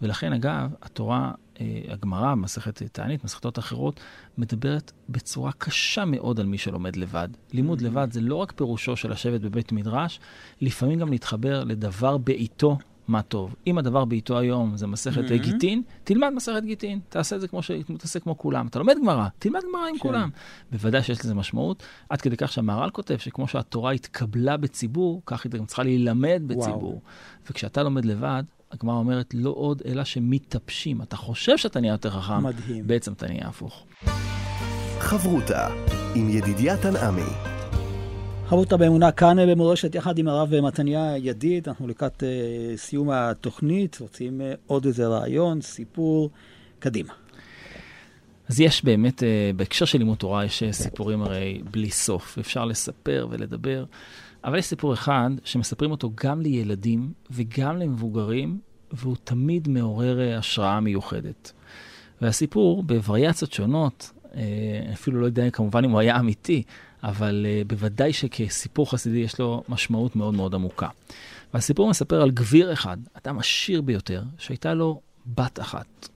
ולכן, 0.01 0.33
אגב, 0.33 0.73
התורה 0.81 1.31
הגמרא, 1.87 2.35
מסכת 2.35 2.83
תענית, 2.83 3.23
מסכתות 3.23 3.59
אחרות, 3.59 3.99
מדברת 4.37 4.91
בצורה 5.09 5.51
קשה 5.51 6.05
מאוד 6.05 6.39
על 6.39 6.45
מי 6.45 6.57
שלומד 6.57 6.95
לבד. 6.95 7.29
לימוד 7.53 7.79
mm-hmm. 7.79 7.83
לבד 7.83 8.07
זה 8.11 8.21
לא 8.21 8.35
רק 8.35 8.53
פירושו 8.55 8.95
של 8.95 9.11
לשבת 9.11 9.41
בבית 9.41 9.71
מדרש, 9.71 10.19
לפעמים 10.61 10.99
גם 10.99 11.09
להתחבר 11.09 11.63
לדבר 11.63 12.17
בעיתו 12.17 12.77
מה 13.07 13.21
טוב. 13.21 13.55
אם 13.67 13.77
הדבר 13.77 14.05
בעיתו 14.05 14.39
היום 14.39 14.77
זה 14.77 14.87
מסכת 14.87 15.23
mm-hmm. 15.31 15.43
גיטין, 15.43 15.81
תלמד 16.03 16.29
מסכת 16.29 16.63
גיטין, 16.63 16.99
תעשה 17.09 17.35
את 17.35 17.41
זה 17.41 17.47
כמו 17.47 17.61
ש... 17.61 17.71
תעשה 17.97 18.19
כמו 18.19 18.37
כולם. 18.37 18.67
אתה 18.67 18.79
לומד 18.79 18.95
גמרא, 19.01 19.27
תלמד 19.39 19.61
גמרא 19.69 19.87
עם 19.87 19.93
כן. 19.93 19.99
כולם. 19.99 20.29
בוודאי 20.71 21.03
שיש 21.03 21.19
לזה 21.19 21.35
משמעות, 21.35 21.83
עד 22.09 22.21
כדי 22.21 22.37
כך 22.37 22.51
שהמהר"ל 22.51 22.89
כותב 22.89 23.17
שכמו 23.17 23.47
שהתורה 23.47 23.91
התקבלה 23.91 24.57
בציבור, 24.57 25.21
כך 25.25 25.43
היא 25.43 25.51
גם 25.51 25.65
צריכה 25.65 25.83
להילמד 25.83 26.41
בציבור. 26.45 26.83
וואו. 26.83 27.01
וכשאתה 27.49 27.83
לומד 27.83 28.05
לבד, 28.05 28.43
הגמרא 28.71 28.95
אומרת, 28.95 29.33
לא 29.33 29.49
עוד 29.49 29.81
אלא 29.85 30.03
שמתאפשים. 30.03 31.01
אתה 31.01 31.15
חושב 31.15 31.57
שאתה 31.57 31.79
נהיה 31.79 31.91
יותר 31.91 32.09
חכם, 32.09 32.43
מדהים. 32.43 32.87
בעצם 32.87 33.13
אתה 33.13 33.27
נהיה 33.27 33.47
הפוך. 33.47 33.85
חברותה 34.99 35.67
עם 36.15 36.29
ידידיה 36.29 36.77
תנעמי. 36.77 37.55
חברותה 38.47 38.77
באמונה 38.77 39.11
כאן 39.11 39.37
במורשת, 39.51 39.95
יחד 39.95 40.17
עם 40.17 40.27
הרב 40.27 40.59
מתניה 40.61 41.17
ידיד, 41.17 41.67
אנחנו 41.69 41.87
לקראת 41.87 42.23
uh, 42.23 42.77
סיום 42.77 43.09
התוכנית, 43.09 43.97
רוצים 44.01 44.41
uh, 44.41 44.43
עוד 44.67 44.85
איזה 44.85 45.07
רעיון, 45.07 45.61
סיפור, 45.61 46.29
קדימה. 46.79 47.13
אז 48.49 48.59
יש 48.59 48.83
באמת, 48.83 49.23
אה, 49.23 49.51
בהקשר 49.55 49.85
של 49.85 49.97
לימוד 49.97 50.17
תורה, 50.17 50.45
יש 50.45 50.63
אה, 50.63 50.73
סיפורים 50.73 51.21
הרי 51.21 51.61
בלי 51.71 51.89
סוף. 51.89 52.37
אפשר 52.37 52.65
לספר 52.65 53.27
ולדבר, 53.31 53.85
אבל 54.45 54.57
יש 54.57 54.65
סיפור 54.65 54.93
אחד 54.93 55.29
שמספרים 55.43 55.91
אותו 55.91 56.11
גם 56.15 56.41
לילדים 56.41 57.13
וגם 57.31 57.77
למבוגרים, 57.77 58.59
והוא 58.91 59.15
תמיד 59.23 59.67
מעורר 59.67 60.19
אה, 60.19 60.37
השראה 60.37 60.79
מיוחדת. 60.79 61.51
והסיפור, 62.21 62.83
בווריאציות 62.83 63.51
שונות, 63.51 64.11
אפילו 64.93 65.21
לא 65.21 65.25
יודע 65.25 65.49
כמובן 65.49 65.83
אם 65.83 65.91
הוא 65.91 65.99
היה 65.99 66.19
אמיתי, 66.19 66.63
אבל 67.03 67.45
בוודאי 67.67 68.13
שכסיפור 68.13 68.91
חסידי 68.91 69.17
יש 69.17 69.39
לו 69.39 69.63
משמעות 69.69 70.15
מאוד 70.15 70.33
מאוד 70.33 70.55
עמוקה. 70.55 70.87
והסיפור 71.53 71.89
מספר 71.89 72.21
על 72.21 72.31
גביר 72.31 72.73
אחד, 72.73 72.97
אדם 73.13 73.39
עשיר 73.39 73.81
ביותר, 73.81 74.23
שהייתה 74.37 74.73
לו 74.73 75.01
בת 75.27 75.59
אחת. 75.59 76.09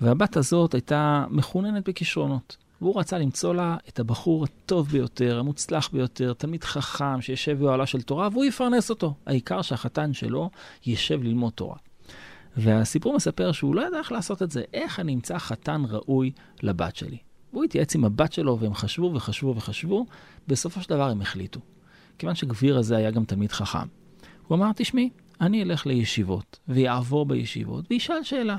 והבת 0.00 0.36
הזאת 0.36 0.74
הייתה 0.74 1.24
מחוננת 1.30 1.88
בכישרונות. 1.88 2.56
והוא 2.82 3.00
רצה 3.00 3.18
למצוא 3.18 3.54
לה 3.54 3.76
את 3.88 4.00
הבחור 4.00 4.44
הטוב 4.44 4.88
ביותר, 4.88 5.38
המוצלח 5.38 5.88
ביותר, 5.92 6.32
תלמיד 6.32 6.64
חכם 6.64 7.20
שישב 7.20 7.58
באוהלה 7.58 7.86
של 7.86 8.02
תורה, 8.02 8.28
והוא 8.32 8.44
יפרנס 8.44 8.90
אותו. 8.90 9.14
העיקר 9.26 9.62
שהחתן 9.62 10.12
שלו 10.12 10.50
ישב 10.86 11.22
ללמוד 11.22 11.52
תורה. 11.52 11.76
והסיפור 12.56 13.16
מספר 13.16 13.52
שהוא 13.52 13.74
לא 13.74 13.86
ידע 13.86 13.98
איך 13.98 14.12
לעשות 14.12 14.42
את 14.42 14.50
זה, 14.50 14.62
איך 14.74 15.00
אני 15.00 15.14
אמצא 15.14 15.38
חתן 15.38 15.82
ראוי 15.88 16.32
לבת 16.62 16.96
שלי. 16.96 17.18
והוא 17.52 17.64
התייעץ 17.64 17.94
עם 17.94 18.04
הבת 18.04 18.32
שלו, 18.32 18.58
והם 18.60 18.74
חשבו 18.74 19.12
וחשבו 19.14 19.54
וחשבו, 19.56 20.06
בסופו 20.48 20.82
של 20.82 20.90
דבר 20.90 21.08
הם 21.10 21.22
החליטו. 21.22 21.60
כיוון 22.18 22.34
שגביר 22.34 22.78
הזה 22.78 22.96
היה 22.96 23.10
גם 23.10 23.24
תלמיד 23.24 23.52
חכם. 23.52 23.86
הוא 24.48 24.56
אמר, 24.56 24.70
תשמעי, 24.76 25.10
אני 25.40 25.62
אלך 25.62 25.86
לישיבות, 25.86 26.58
ויעבור 26.68 27.26
בישיבות, 27.26 27.84
וישאל 27.90 28.22
שאלה. 28.22 28.56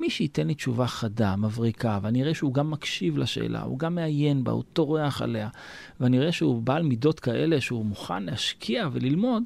מי 0.00 0.10
שייתן 0.10 0.46
לי 0.46 0.54
תשובה 0.54 0.86
חדה, 0.86 1.36
מבריקה, 1.36 1.98
ואני 2.02 2.22
אראה 2.22 2.34
שהוא 2.34 2.54
גם 2.54 2.70
מקשיב 2.70 3.18
לשאלה, 3.18 3.62
הוא 3.62 3.78
גם 3.78 3.94
מעיין 3.94 4.44
בה, 4.44 4.52
הוא 4.52 4.64
טורח 4.72 5.22
עליה, 5.22 5.48
ואני 6.00 6.18
אראה 6.18 6.32
שהוא 6.32 6.62
בעל 6.62 6.82
מידות 6.82 7.20
כאלה, 7.20 7.60
שהוא 7.60 7.84
מוכן 7.84 8.22
להשקיע 8.22 8.88
וללמוד, 8.92 9.42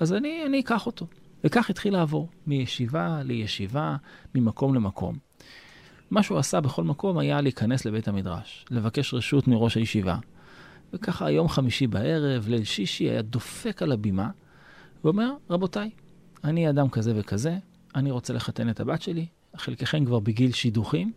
אז 0.00 0.12
אני, 0.12 0.42
אני 0.46 0.60
אקח 0.60 0.86
אותו. 0.86 1.06
וכך 1.44 1.70
התחיל 1.70 1.92
לעבור, 1.92 2.28
מישיבה 2.46 3.22
לישיבה, 3.24 3.96
ממקום 4.34 4.74
למקום. 4.74 5.18
מה 6.10 6.22
שהוא 6.22 6.38
עשה 6.38 6.60
בכל 6.60 6.84
מקום 6.84 7.18
היה 7.18 7.40
להיכנס 7.40 7.84
לבית 7.84 8.08
המדרש, 8.08 8.64
לבקש 8.70 9.14
רשות 9.14 9.48
מראש 9.48 9.76
הישיבה. 9.76 10.18
וככה 10.92 11.30
יום 11.30 11.48
חמישי 11.48 11.86
בערב, 11.86 12.48
ליל 12.48 12.64
שישי, 12.64 13.04
היה 13.04 13.22
דופק 13.22 13.82
על 13.82 13.92
הבימה, 13.92 14.28
ואומר, 15.04 15.32
רבותיי, 15.50 15.90
אני 16.44 16.70
אדם 16.70 16.88
כזה 16.88 17.12
וכזה, 17.16 17.56
אני 17.94 18.10
רוצה 18.10 18.32
לחתן 18.32 18.70
את 18.70 18.80
הבת 18.80 19.02
שלי, 19.02 19.26
חלקכם 19.58 20.04
כבר 20.04 20.18
בגיל 20.18 20.52
שידוכים, 20.52 21.12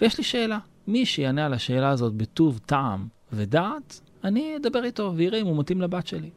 ויש 0.00 0.18
לי 0.18 0.24
שאלה. 0.24 0.58
מי 0.86 1.06
שיענה 1.06 1.46
על 1.46 1.54
השאלה 1.54 1.90
הזאת 1.90 2.14
בטוב 2.14 2.60
טעם 2.66 3.08
ודעת, 3.32 4.00
אני 4.24 4.56
אדבר 4.56 4.84
איתו 4.84 5.12
ויראה 5.16 5.40
אם 5.40 5.46
הוא 5.46 5.58
מתאים 5.58 5.80
לבת 5.80 6.06
שלי. 6.06 6.30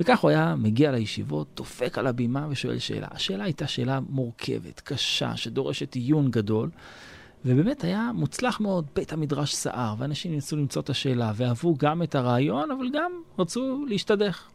וכך 0.00 0.20
הוא 0.20 0.30
היה 0.30 0.54
מגיע 0.56 0.92
לישיבות, 0.92 1.46
דופק 1.56 1.98
על 1.98 2.06
הבימה 2.06 2.46
ושואל 2.50 2.78
שאלה. 2.78 3.08
השאלה 3.10 3.44
הייתה 3.44 3.66
שאלה 3.66 4.00
מורכבת, 4.08 4.80
קשה, 4.80 5.36
שדורשת 5.36 5.94
עיון 5.94 6.30
גדול, 6.30 6.70
ובאמת 7.44 7.84
היה 7.84 8.10
מוצלח 8.14 8.60
מאוד, 8.60 8.86
בית 8.94 9.12
המדרש 9.12 9.54
סער, 9.54 9.94
ואנשים 9.98 10.32
ניסו 10.32 10.56
למצוא 10.56 10.82
את 10.82 10.90
השאלה, 10.90 11.32
ואהבו 11.34 11.74
גם 11.78 12.02
את 12.02 12.14
הרעיון, 12.14 12.70
אבל 12.70 12.86
גם 12.92 13.12
רצו 13.38 13.84
להשתדך. 13.88 14.48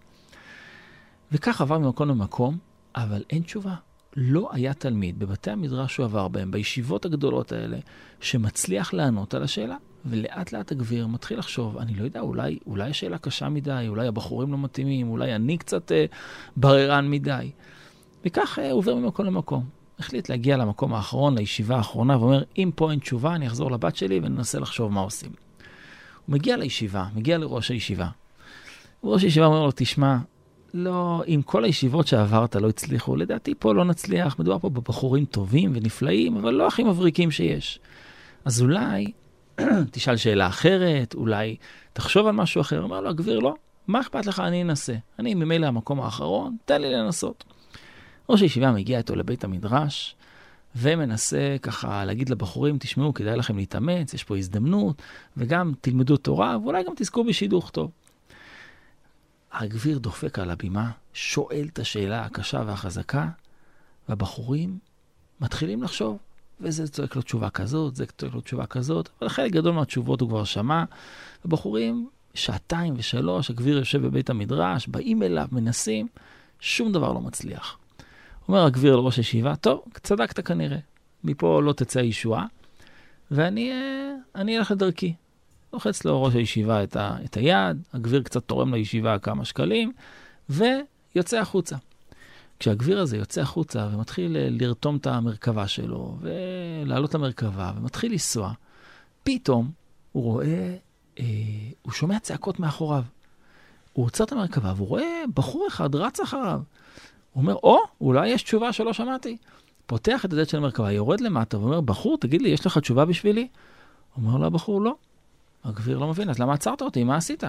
וכך 1.32 1.62
עבר 1.62 1.78
ממקום 1.78 2.10
למקום, 2.10 2.58
אבל 2.96 3.24
אין 3.30 3.42
תשובה. 3.42 3.76
לא 4.16 4.50
היה 4.52 4.74
תלמיד 4.74 5.20
בבתי 5.20 5.52
המדרש 5.52 5.94
שהוא 5.94 6.06
עבר 6.06 6.28
בהם, 6.28 6.52
בישיבות 6.52 7.06
הגדולות 7.06 7.52
האלה, 7.52 7.78
שמצליח 8.22 8.94
לענות 8.94 9.34
על 9.34 9.44
השאלה. 9.44 9.76
ולאט 10.06 10.52
לאט 10.52 10.72
הגביר 10.72 11.08
מתחיל 11.08 11.40
לחשוב, 11.40 11.78
אני 11.78 11.94
לא 11.94 12.04
יודע, 12.04 12.20
אולי, 12.20 12.60
אולי 12.66 12.90
השאלה 12.90 13.18
קשה 13.18 13.50
מדי, 13.50 13.86
אולי 13.88 14.08
הבחורים 14.08 14.52
לא 14.52 14.58
מתאימים, 14.58 15.10
אולי 15.10 15.36
אני 15.36 15.58
קצת 15.58 15.92
אה, 15.92 16.06
בררן 16.58 17.10
מדי. 17.10 17.52
וכך 18.26 18.60
אה, 18.60 18.72
עובר 18.72 18.96
ממקום 18.96 19.26
למקום. 19.26 19.64
החליט 20.00 20.30
להגיע 20.30 20.58
למקום 20.58 20.94
האחרון, 20.94 21.38
לישיבה 21.38 21.76
האחרונה, 21.76 22.18
ואומר, 22.18 22.44
אם 22.58 22.72
פה 22.76 22.92
אין 22.92 23.00
תשובה, 23.00 23.36
אני 23.36 23.48
אחזור 23.48 23.72
לבת 23.72 23.96
שלי 23.96 24.20
וננסה 24.24 24.60
לחשוב 24.60 24.92
מה 24.92 25.00
עושים. 25.00 25.32
הוא 26.26 26.34
מגיע 26.34 26.58
לישיבה, 26.58 27.06
מגיע 27.16 27.38
לראש 27.38 27.72
הישיבה. 27.72 28.08
ראש 29.04 29.24
הישיבה 29.24 29.46
אומר 29.46 29.64
לו, 29.66 29.72
תשמע, 29.76 30.18
לא, 30.78 31.24
אם 31.28 31.42
כל 31.46 31.64
הישיבות 31.64 32.08
שעברת 32.08 32.56
לא 32.56 32.70
הצליחו, 32.70 33.16
לדעתי 33.16 33.54
פה 33.60 33.74
לא 33.74 33.86
נצליח, 33.86 34.40
מדובר 34.40 34.60
פה 34.60 34.70
בבחורים 34.70 35.26
טובים 35.26 35.72
ונפלאים, 35.76 36.38
אבל 36.38 36.54
לא 36.54 36.68
הכי 36.68 36.84
מבריקים 36.84 37.32
שיש. 37.32 37.80
אז 38.46 38.62
אולי 38.62 39.12
תשאל 39.92 40.18
שאלה 40.18 40.48
אחרת, 40.48 41.14
אולי 41.14 41.56
תחשוב 41.94 42.28
על 42.28 42.36
משהו 42.36 42.62
אחר. 42.62 42.84
אמר 42.84 43.02
לו, 43.02 43.10
הגביר, 43.10 43.40
לא, 43.40 43.56
מה 43.88 44.02
אכפת 44.02 44.26
לך, 44.26 44.40
אני 44.40 44.62
אנסה. 44.62 44.94
אני 45.20 45.34
ממילא 45.34 45.66
המקום 45.66 46.02
האחרון, 46.02 46.56
תן 46.66 46.82
לי 46.82 46.92
לנסות. 46.92 47.44
ראש 48.30 48.42
הישיבה 48.42 48.72
מגיע 48.72 48.98
איתו 48.98 49.16
לבית 49.16 49.44
המדרש, 49.44 50.16
ומנסה 50.76 51.56
ככה 51.62 52.06
להגיד 52.06 52.30
לבחורים, 52.30 52.78
תשמעו, 52.78 53.14
כדאי 53.14 53.38
לכם 53.38 53.58
להתאמץ, 53.58 54.14
יש 54.14 54.24
פה 54.24 54.38
הזדמנות, 54.38 55.02
וגם 55.38 55.72
תלמדו 55.82 56.18
תורה, 56.18 56.58
ואולי 56.64 56.84
גם 56.84 56.94
תזכו 56.96 57.24
בשידוך 57.24 57.70
טוב. 57.70 57.92
הגביר 59.60 59.98
דופק 59.98 60.40
על 60.40 60.50
הבימה, 60.50 60.92
שואל 61.14 61.68
את 61.74 61.80
השאלה 61.80 62.26
הקשה 62.26 62.64
והחזקה, 62.66 63.28
והבחורים 64.10 64.78
מתחילים 65.42 65.84
לחשוב, 65.84 66.18
וזה 66.62 66.88
צועק 66.88 67.16
לו 67.16 67.22
תשובה 67.22 67.50
כזאת, 67.50 67.96
זה 67.96 68.06
צועק 68.18 68.34
לו 68.34 68.42
תשובה 68.42 68.66
כזאת, 68.66 69.10
אבל 69.20 69.30
חלק 69.30 69.52
גדול 69.52 69.74
מהתשובות 69.74 70.22
הוא 70.22 70.30
כבר 70.30 70.44
שמע. 70.44 70.84
הבחורים, 71.46 72.10
שעתיים 72.34 72.94
ושלוש, 72.98 73.50
הגביר 73.50 73.78
יושב 73.78 74.02
בבית 74.06 74.30
המדרש, 74.30 74.88
באים 74.88 75.24
אליו, 75.24 75.48
מנסים, 75.52 76.08
שום 76.60 76.92
דבר 76.92 77.14
לא 77.14 77.22
מצליח. 77.22 77.78
אומר 78.48 78.66
הגביר 78.66 78.96
לראש 78.96 79.18
הישיבה, 79.18 79.56
טוב, 79.56 79.84
צדקת 80.04 80.46
כנראה, 80.48 80.78
מפה 81.24 81.62
לא 81.62 81.74
תצא 81.74 82.00
ישועה, 82.00 82.46
ואני 83.32 83.72
אה, 83.72 84.58
אלך 84.58 84.72
לדרכי. 84.72 85.14
לוחץ 85.76 86.06
לו 86.06 86.24
ראש 86.24 86.34
הישיבה 86.36 86.84
את, 86.84 86.96
ה, 86.96 87.18
את 87.26 87.38
היד, 87.38 87.78
הגביר 87.94 88.24
קצת 88.24 88.44
תורם 88.44 88.74
לישיבה 88.74 89.20
כמה 89.20 89.46
שקלים, 89.46 89.92
ויוצא 90.50 91.40
החוצה. 91.40 91.76
כשהגביר 92.60 93.00
הזה 93.00 93.18
יוצא 93.18 93.42
החוצה 93.42 93.88
ומתחיל 93.94 94.38
אה, 94.38 94.48
לרתום 94.50 94.96
את 94.98 95.08
המרכבה 95.08 95.68
שלו, 95.68 96.18
ולעלות 96.22 97.14
למרכבה, 97.14 97.72
ומתחיל 97.78 98.12
לנסוע, 98.12 98.52
פתאום 99.24 99.72
הוא 100.12 100.24
רואה, 100.24 100.76
אה, 101.20 101.24
הוא 101.82 101.92
שומע 101.94 102.20
צעקות 102.20 102.60
מאחוריו. 102.60 103.04
הוא 103.94 104.06
עוצר 104.06 104.24
את 104.24 104.32
המרכבה 104.32 104.74
והוא 104.76 104.88
רואה 104.88 105.24
בחור 105.34 105.68
אחד 105.68 105.96
רץ 105.96 106.20
אחריו. 106.20 106.62
הוא 107.34 107.42
אומר, 107.42 107.54
או, 107.54 107.80
אולי 108.02 108.30
יש 108.30 108.44
תשובה 108.44 108.74
שלא 108.74 108.94
שמעתי. 108.94 109.38
פותח 109.86 110.26
את 110.26 110.34
הדלת 110.34 110.50
של 110.50 110.58
המרכבה, 110.58 110.92
יורד 110.92 111.22
למטה 111.22 111.60
ואומר, 111.60 111.82
בחור, 111.82 112.18
תגיד 112.18 112.42
לי, 112.42 112.50
יש 112.50 112.66
לך 112.66 112.78
תשובה 112.78 113.06
בשבילי? 113.06 113.48
אומר 114.18 114.38
לו 114.38 114.46
הבחור, 114.46 114.82
לא. 114.82 114.96
הגביר 115.66 115.98
לא 115.98 116.08
מבין, 116.08 116.30
אז 116.30 116.40
למה 116.40 116.54
עצרת 116.54 116.82
אותי? 116.82 117.04
מה 117.04 117.16
עשית? 117.16 117.44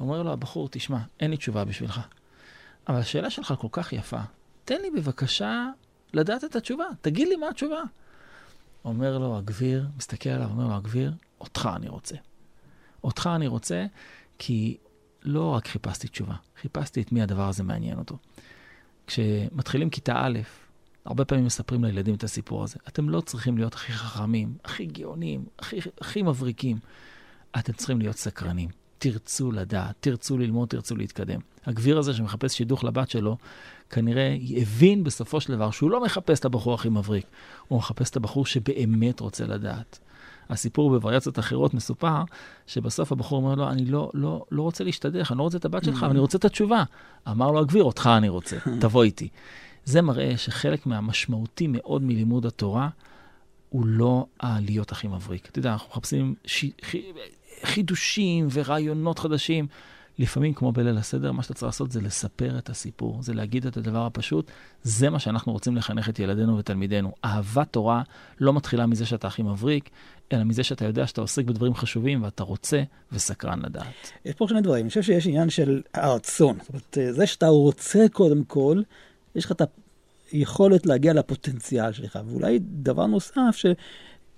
אומר 0.00 0.22
לו 0.22 0.32
הבחור, 0.32 0.68
תשמע, 0.68 0.98
אין 1.20 1.30
לי 1.30 1.36
תשובה 1.36 1.64
בשבילך. 1.64 2.00
אבל 2.88 2.98
השאלה 2.98 3.30
שלך 3.30 3.54
כל 3.58 3.68
כך 3.72 3.92
יפה, 3.92 4.20
תן 4.64 4.80
לי 4.82 4.90
בבקשה 4.90 5.68
לדעת 6.14 6.44
את 6.44 6.56
התשובה, 6.56 6.84
תגיד 7.00 7.28
לי 7.28 7.36
מה 7.36 7.48
התשובה. 7.48 7.82
אומר 8.84 9.18
לו 9.18 9.36
הגביר, 9.38 9.88
מסתכל 9.96 10.30
עליו, 10.30 10.48
אומר 10.50 10.66
לו 10.66 10.74
הגביר, 10.74 11.12
אותך 11.40 11.68
אני 11.76 11.88
רוצה. 11.88 12.16
אותך 13.04 13.30
אני 13.34 13.46
רוצה, 13.46 13.86
כי 14.38 14.76
לא 15.22 15.50
רק 15.50 15.68
חיפשתי 15.68 16.08
תשובה, 16.08 16.34
חיפשתי 16.60 17.02
את 17.02 17.12
מי 17.12 17.22
הדבר 17.22 17.48
הזה 17.48 17.62
מעניין 17.62 17.98
אותו. 17.98 18.18
כשמתחילים 19.06 19.90
כיתה 19.90 20.14
א', 20.16 20.38
הרבה 21.04 21.24
פעמים 21.24 21.44
מספרים 21.44 21.84
לילדים 21.84 22.14
את 22.14 22.24
הסיפור 22.24 22.64
הזה. 22.64 22.76
אתם 22.88 23.08
לא 23.08 23.20
צריכים 23.20 23.58
להיות 23.58 23.74
הכי 23.74 23.92
חכמים, 23.92 24.54
הכי 24.64 24.86
גאונים, 24.86 25.44
הכי, 25.58 25.78
הכי 26.00 26.22
מבריקים. 26.22 26.78
אתם 27.58 27.72
צריכים 27.72 27.98
להיות 27.98 28.16
סקרנים. 28.16 28.68
תרצו 28.98 29.52
לדעת, 29.52 29.94
תרצו 30.00 30.38
ללמוד, 30.38 30.68
תרצו 30.68 30.96
להתקדם. 30.96 31.40
הגביר 31.66 31.98
הזה 31.98 32.14
שמחפש 32.14 32.56
שידוך 32.56 32.84
לבת 32.84 33.10
שלו, 33.10 33.36
כנראה 33.90 34.36
הבין 34.56 35.04
בסופו 35.04 35.40
של 35.40 35.52
דבר 35.52 35.70
שהוא 35.70 35.90
לא 35.90 36.04
מחפש 36.04 36.40
את 36.40 36.44
הבחור 36.44 36.74
הכי 36.74 36.88
מבריק, 36.88 37.26
הוא 37.68 37.78
מחפש 37.78 38.10
את 38.10 38.16
הבחור 38.16 38.46
שבאמת 38.46 39.20
רוצה 39.20 39.46
לדעת. 39.46 39.98
הסיפור 40.50 40.90
בווריאציות 40.90 41.38
אחרות 41.38 41.74
מסופר, 41.74 42.22
שבסוף 42.66 43.12
הבחור 43.12 43.38
אומר 43.38 43.54
לו, 43.54 43.68
אני 43.68 43.84
לא, 43.84 44.10
לא, 44.14 44.44
לא 44.50 44.62
רוצה 44.62 44.84
להשתדך, 44.84 45.30
אני 45.30 45.38
לא 45.38 45.42
רוצה 45.42 45.58
את 45.58 45.64
הבת 45.64 45.84
שלך, 45.84 46.02
אבל 46.02 46.10
אני 46.10 46.18
רוצה 46.18 46.38
את 46.38 46.44
התשובה. 46.44 46.84
אמר 47.28 47.50
לו 47.50 47.60
הגביר, 47.60 47.84
אותך 47.84 48.10
אני 48.16 48.28
רוצה, 48.28 48.56
תבוא 48.80 49.04
איתי. 49.04 49.28
זה 49.84 50.02
מראה 50.02 50.36
שחלק 50.36 50.86
מהמשמעותי 50.86 51.66
מאוד 51.66 52.02
מלימוד 52.02 52.46
התורה, 52.46 52.88
הוא 53.68 53.86
לא 53.86 54.26
הלהיות 54.40 54.92
הכי 54.92 55.08
מבריק. 55.08 55.48
אתה 55.48 55.58
יודע, 55.58 55.72
אנחנו 55.72 55.88
מחפשים 55.90 56.34
ש... 56.44 56.64
חידושים 57.64 58.48
ורעיונות 58.50 59.18
חדשים. 59.18 59.66
לפעמים, 60.18 60.54
כמו 60.54 60.72
בליל 60.72 60.98
הסדר, 60.98 61.32
מה 61.32 61.42
שאתה 61.42 61.54
צריך 61.54 61.64
לעשות 61.64 61.92
זה 61.92 62.00
לספר 62.00 62.58
את 62.58 62.70
הסיפור, 62.70 63.22
זה 63.22 63.34
להגיד 63.34 63.66
את 63.66 63.76
הדבר 63.76 64.06
הפשוט. 64.06 64.50
זה 64.82 65.10
מה 65.10 65.18
שאנחנו 65.18 65.52
רוצים 65.52 65.76
לחנך 65.76 66.08
את 66.08 66.18
ילדינו 66.18 66.58
ותלמידינו. 66.58 67.12
אהבת 67.24 67.68
תורה 67.70 68.02
לא 68.40 68.52
מתחילה 68.52 68.86
מזה 68.86 69.06
שאתה 69.06 69.26
הכי 69.26 69.42
מבריק, 69.42 69.90
אלא 70.32 70.44
מזה 70.44 70.62
שאתה 70.62 70.84
יודע 70.84 71.06
שאתה 71.06 71.20
עוסק 71.20 71.44
בדברים 71.44 71.74
חשובים 71.74 72.22
ואתה 72.22 72.42
רוצה 72.42 72.82
וסקרן 73.12 73.62
לדעת. 73.62 74.12
יש 74.24 74.34
פה 74.34 74.46
שני 74.48 74.60
דברים. 74.60 74.82
אני 74.82 74.88
חושב 74.88 75.02
שיש 75.02 75.26
עניין 75.26 75.50
של 75.50 75.82
הרצון. 75.94 76.58
זאת 76.60 76.68
אומרת, 76.68 77.16
זה 77.16 77.26
שאתה 77.26 77.46
רוצה 77.46 78.06
קודם 78.12 78.44
כל, 78.44 78.82
יש 79.34 79.44
לך 79.44 79.52
את 79.52 79.62
היכולת 80.32 80.86
להגיע 80.86 81.12
לפוטנציאל 81.12 81.92
שלך. 81.92 82.18
ואולי 82.26 82.58
דבר 82.62 83.06
נוסף, 83.06 83.52
ש... 83.52 83.66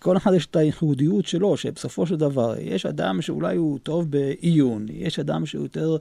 כל 0.04 0.16
אחד 0.16 0.34
יש 0.34 0.46
את 0.46 0.56
הייחודיות 0.56 1.26
שלו, 1.26 1.56
שבסופו 1.56 2.06
של 2.06 2.16
דבר, 2.16 2.54
יש 2.60 2.86
אדם 2.86 3.22
שאולי 3.22 3.56
הוא 3.56 3.78
טוב 3.78 4.10
בעיון, 4.10 4.86
יש 4.90 5.18
אדם 5.18 5.46
שהוא 5.46 5.62
יותר 5.62 5.96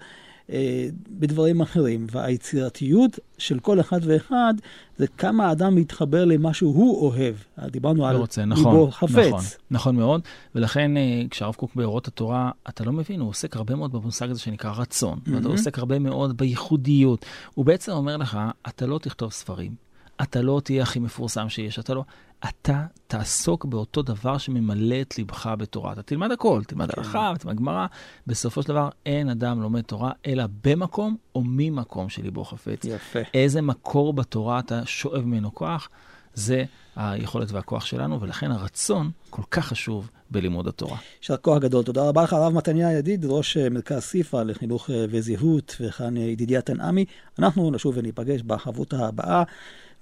אה, 0.50 0.88
בדברים 1.10 1.62
אחרים, 1.62 2.08
והיצירתיות 2.12 3.20
של 3.38 3.60
כל 3.60 3.80
אחד 3.80 4.00
ואחד, 4.04 4.54
זה 4.98 5.08
כמה 5.08 5.48
האדם 5.48 5.76
מתחבר 5.76 6.26
למה 6.26 6.54
שהוא 6.54 7.02
אוהב. 7.02 7.36
דיברנו 7.72 8.08
על 8.08 8.16
רוצה, 8.16 8.46
נכון, 8.46 8.74
ליבו 8.74 8.92
חפץ. 8.92 9.18
נכון, 9.18 9.42
נכון 9.72 9.96
מאוד, 9.96 10.22
ולכן 10.56 10.98
אה, 10.98 11.24
כשהרב 11.30 11.56
קוק 11.56 11.76
באורות 11.76 12.08
התורה, 12.08 12.52
אתה 12.70 12.84
לא 12.84 12.92
מבין, 12.92 13.20
הוא 13.20 13.30
עוסק 13.30 13.56
הרבה 13.56 13.76
מאוד 13.76 13.92
במושג 13.92 14.30
הזה 14.30 14.40
שנקרא 14.40 14.74
רצון, 14.78 15.20
mm-hmm. 15.26 15.32
ואתה 15.36 15.48
עוסק 15.48 15.80
הרבה 15.80 16.00
מאוד 16.00 16.38
בייחודיות. 16.38 17.26
הוא 17.54 17.66
בעצם 17.66 17.92
אומר 17.92 18.18
לך, 18.18 18.40
אתה 18.68 18.86
לא 18.86 19.00
תכתוב 19.00 19.32
ספרים. 19.32 19.94
אתה 20.22 20.42
לא 20.42 20.62
תהיה 20.64 20.84
הכי 20.84 21.00
מפורסם 21.00 21.50
שיש, 21.50 21.80
אתה 21.80 21.94
לא... 21.94 22.04
אתה 22.50 22.86
תעסוק 23.08 23.66
באותו 23.66 24.02
דבר 24.02 24.38
שממלא 24.38 25.02
את 25.02 25.18
ליבך 25.18 25.54
בתורה. 25.58 25.94
אתה 25.94 26.04
תלמד 26.04 26.32
הכל, 26.32 26.62
תלמד 26.68 26.92
כן. 26.92 27.02
הלכה, 27.02 27.34
תלמד 27.40 27.56
גמרא. 27.56 27.86
בסופו 28.28 28.62
של 28.62 28.68
דבר, 28.68 28.90
אין 29.06 29.30
אדם 29.30 29.62
לומד 29.62 29.82
תורה, 29.82 30.12
אלא 30.26 30.44
במקום 30.64 31.18
או 31.36 31.44
ממקום 31.46 32.10
שליבו 32.10 32.44
חפץ. 32.44 32.86
יפה. 32.86 33.20
איזה 33.34 33.62
מקור 33.62 34.14
בתורה 34.14 34.60
אתה 34.60 34.86
שואב 34.86 35.26
ממנו 35.26 35.56
כוח, 35.56 35.90
זה 36.34 36.64
היכולת 36.96 37.52
והכוח 37.52 37.86
שלנו, 37.86 38.22
ולכן 38.22 38.52
הרצון 38.52 39.12
כל 39.30 39.42
כך 39.52 39.66
חשוב 39.66 40.10
בלימוד 40.32 40.68
התורה. 40.68 40.98
יישר 41.22 41.38
כוח 41.38 41.58
גדול. 41.58 41.84
תודה 41.84 42.10
רבה 42.10 42.24
לך, 42.24 42.34
הרב 42.34 42.54
מתניה 42.54 42.92
ידיד, 42.92 43.26
ראש 43.26 43.58
אה, 43.58 43.70
מרכז 43.70 44.02
סיפא 44.02 44.38
לחינוך 44.38 44.90
אה, 44.90 45.06
וזהות, 45.10 45.76
וכאן 45.80 46.18
אה, 46.18 46.22
ידידיה 46.22 46.62
תנעמי. 46.62 47.06
אנחנו 47.40 47.72
נשוב 47.72 47.98
וניפגש 47.98 48.42
בחברותה 48.42 49.08
הבאה. 49.08 49.44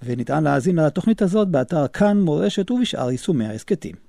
וניתן 0.04 0.44
להאזין 0.44 0.78
לתוכנית 0.78 1.22
הזאת 1.22 1.48
באתר 1.48 1.88
כאן 1.88 2.20
מורשת 2.20 2.70
ובשאר 2.70 3.10
יישומי 3.10 3.46
ההסכתים. 3.46 4.02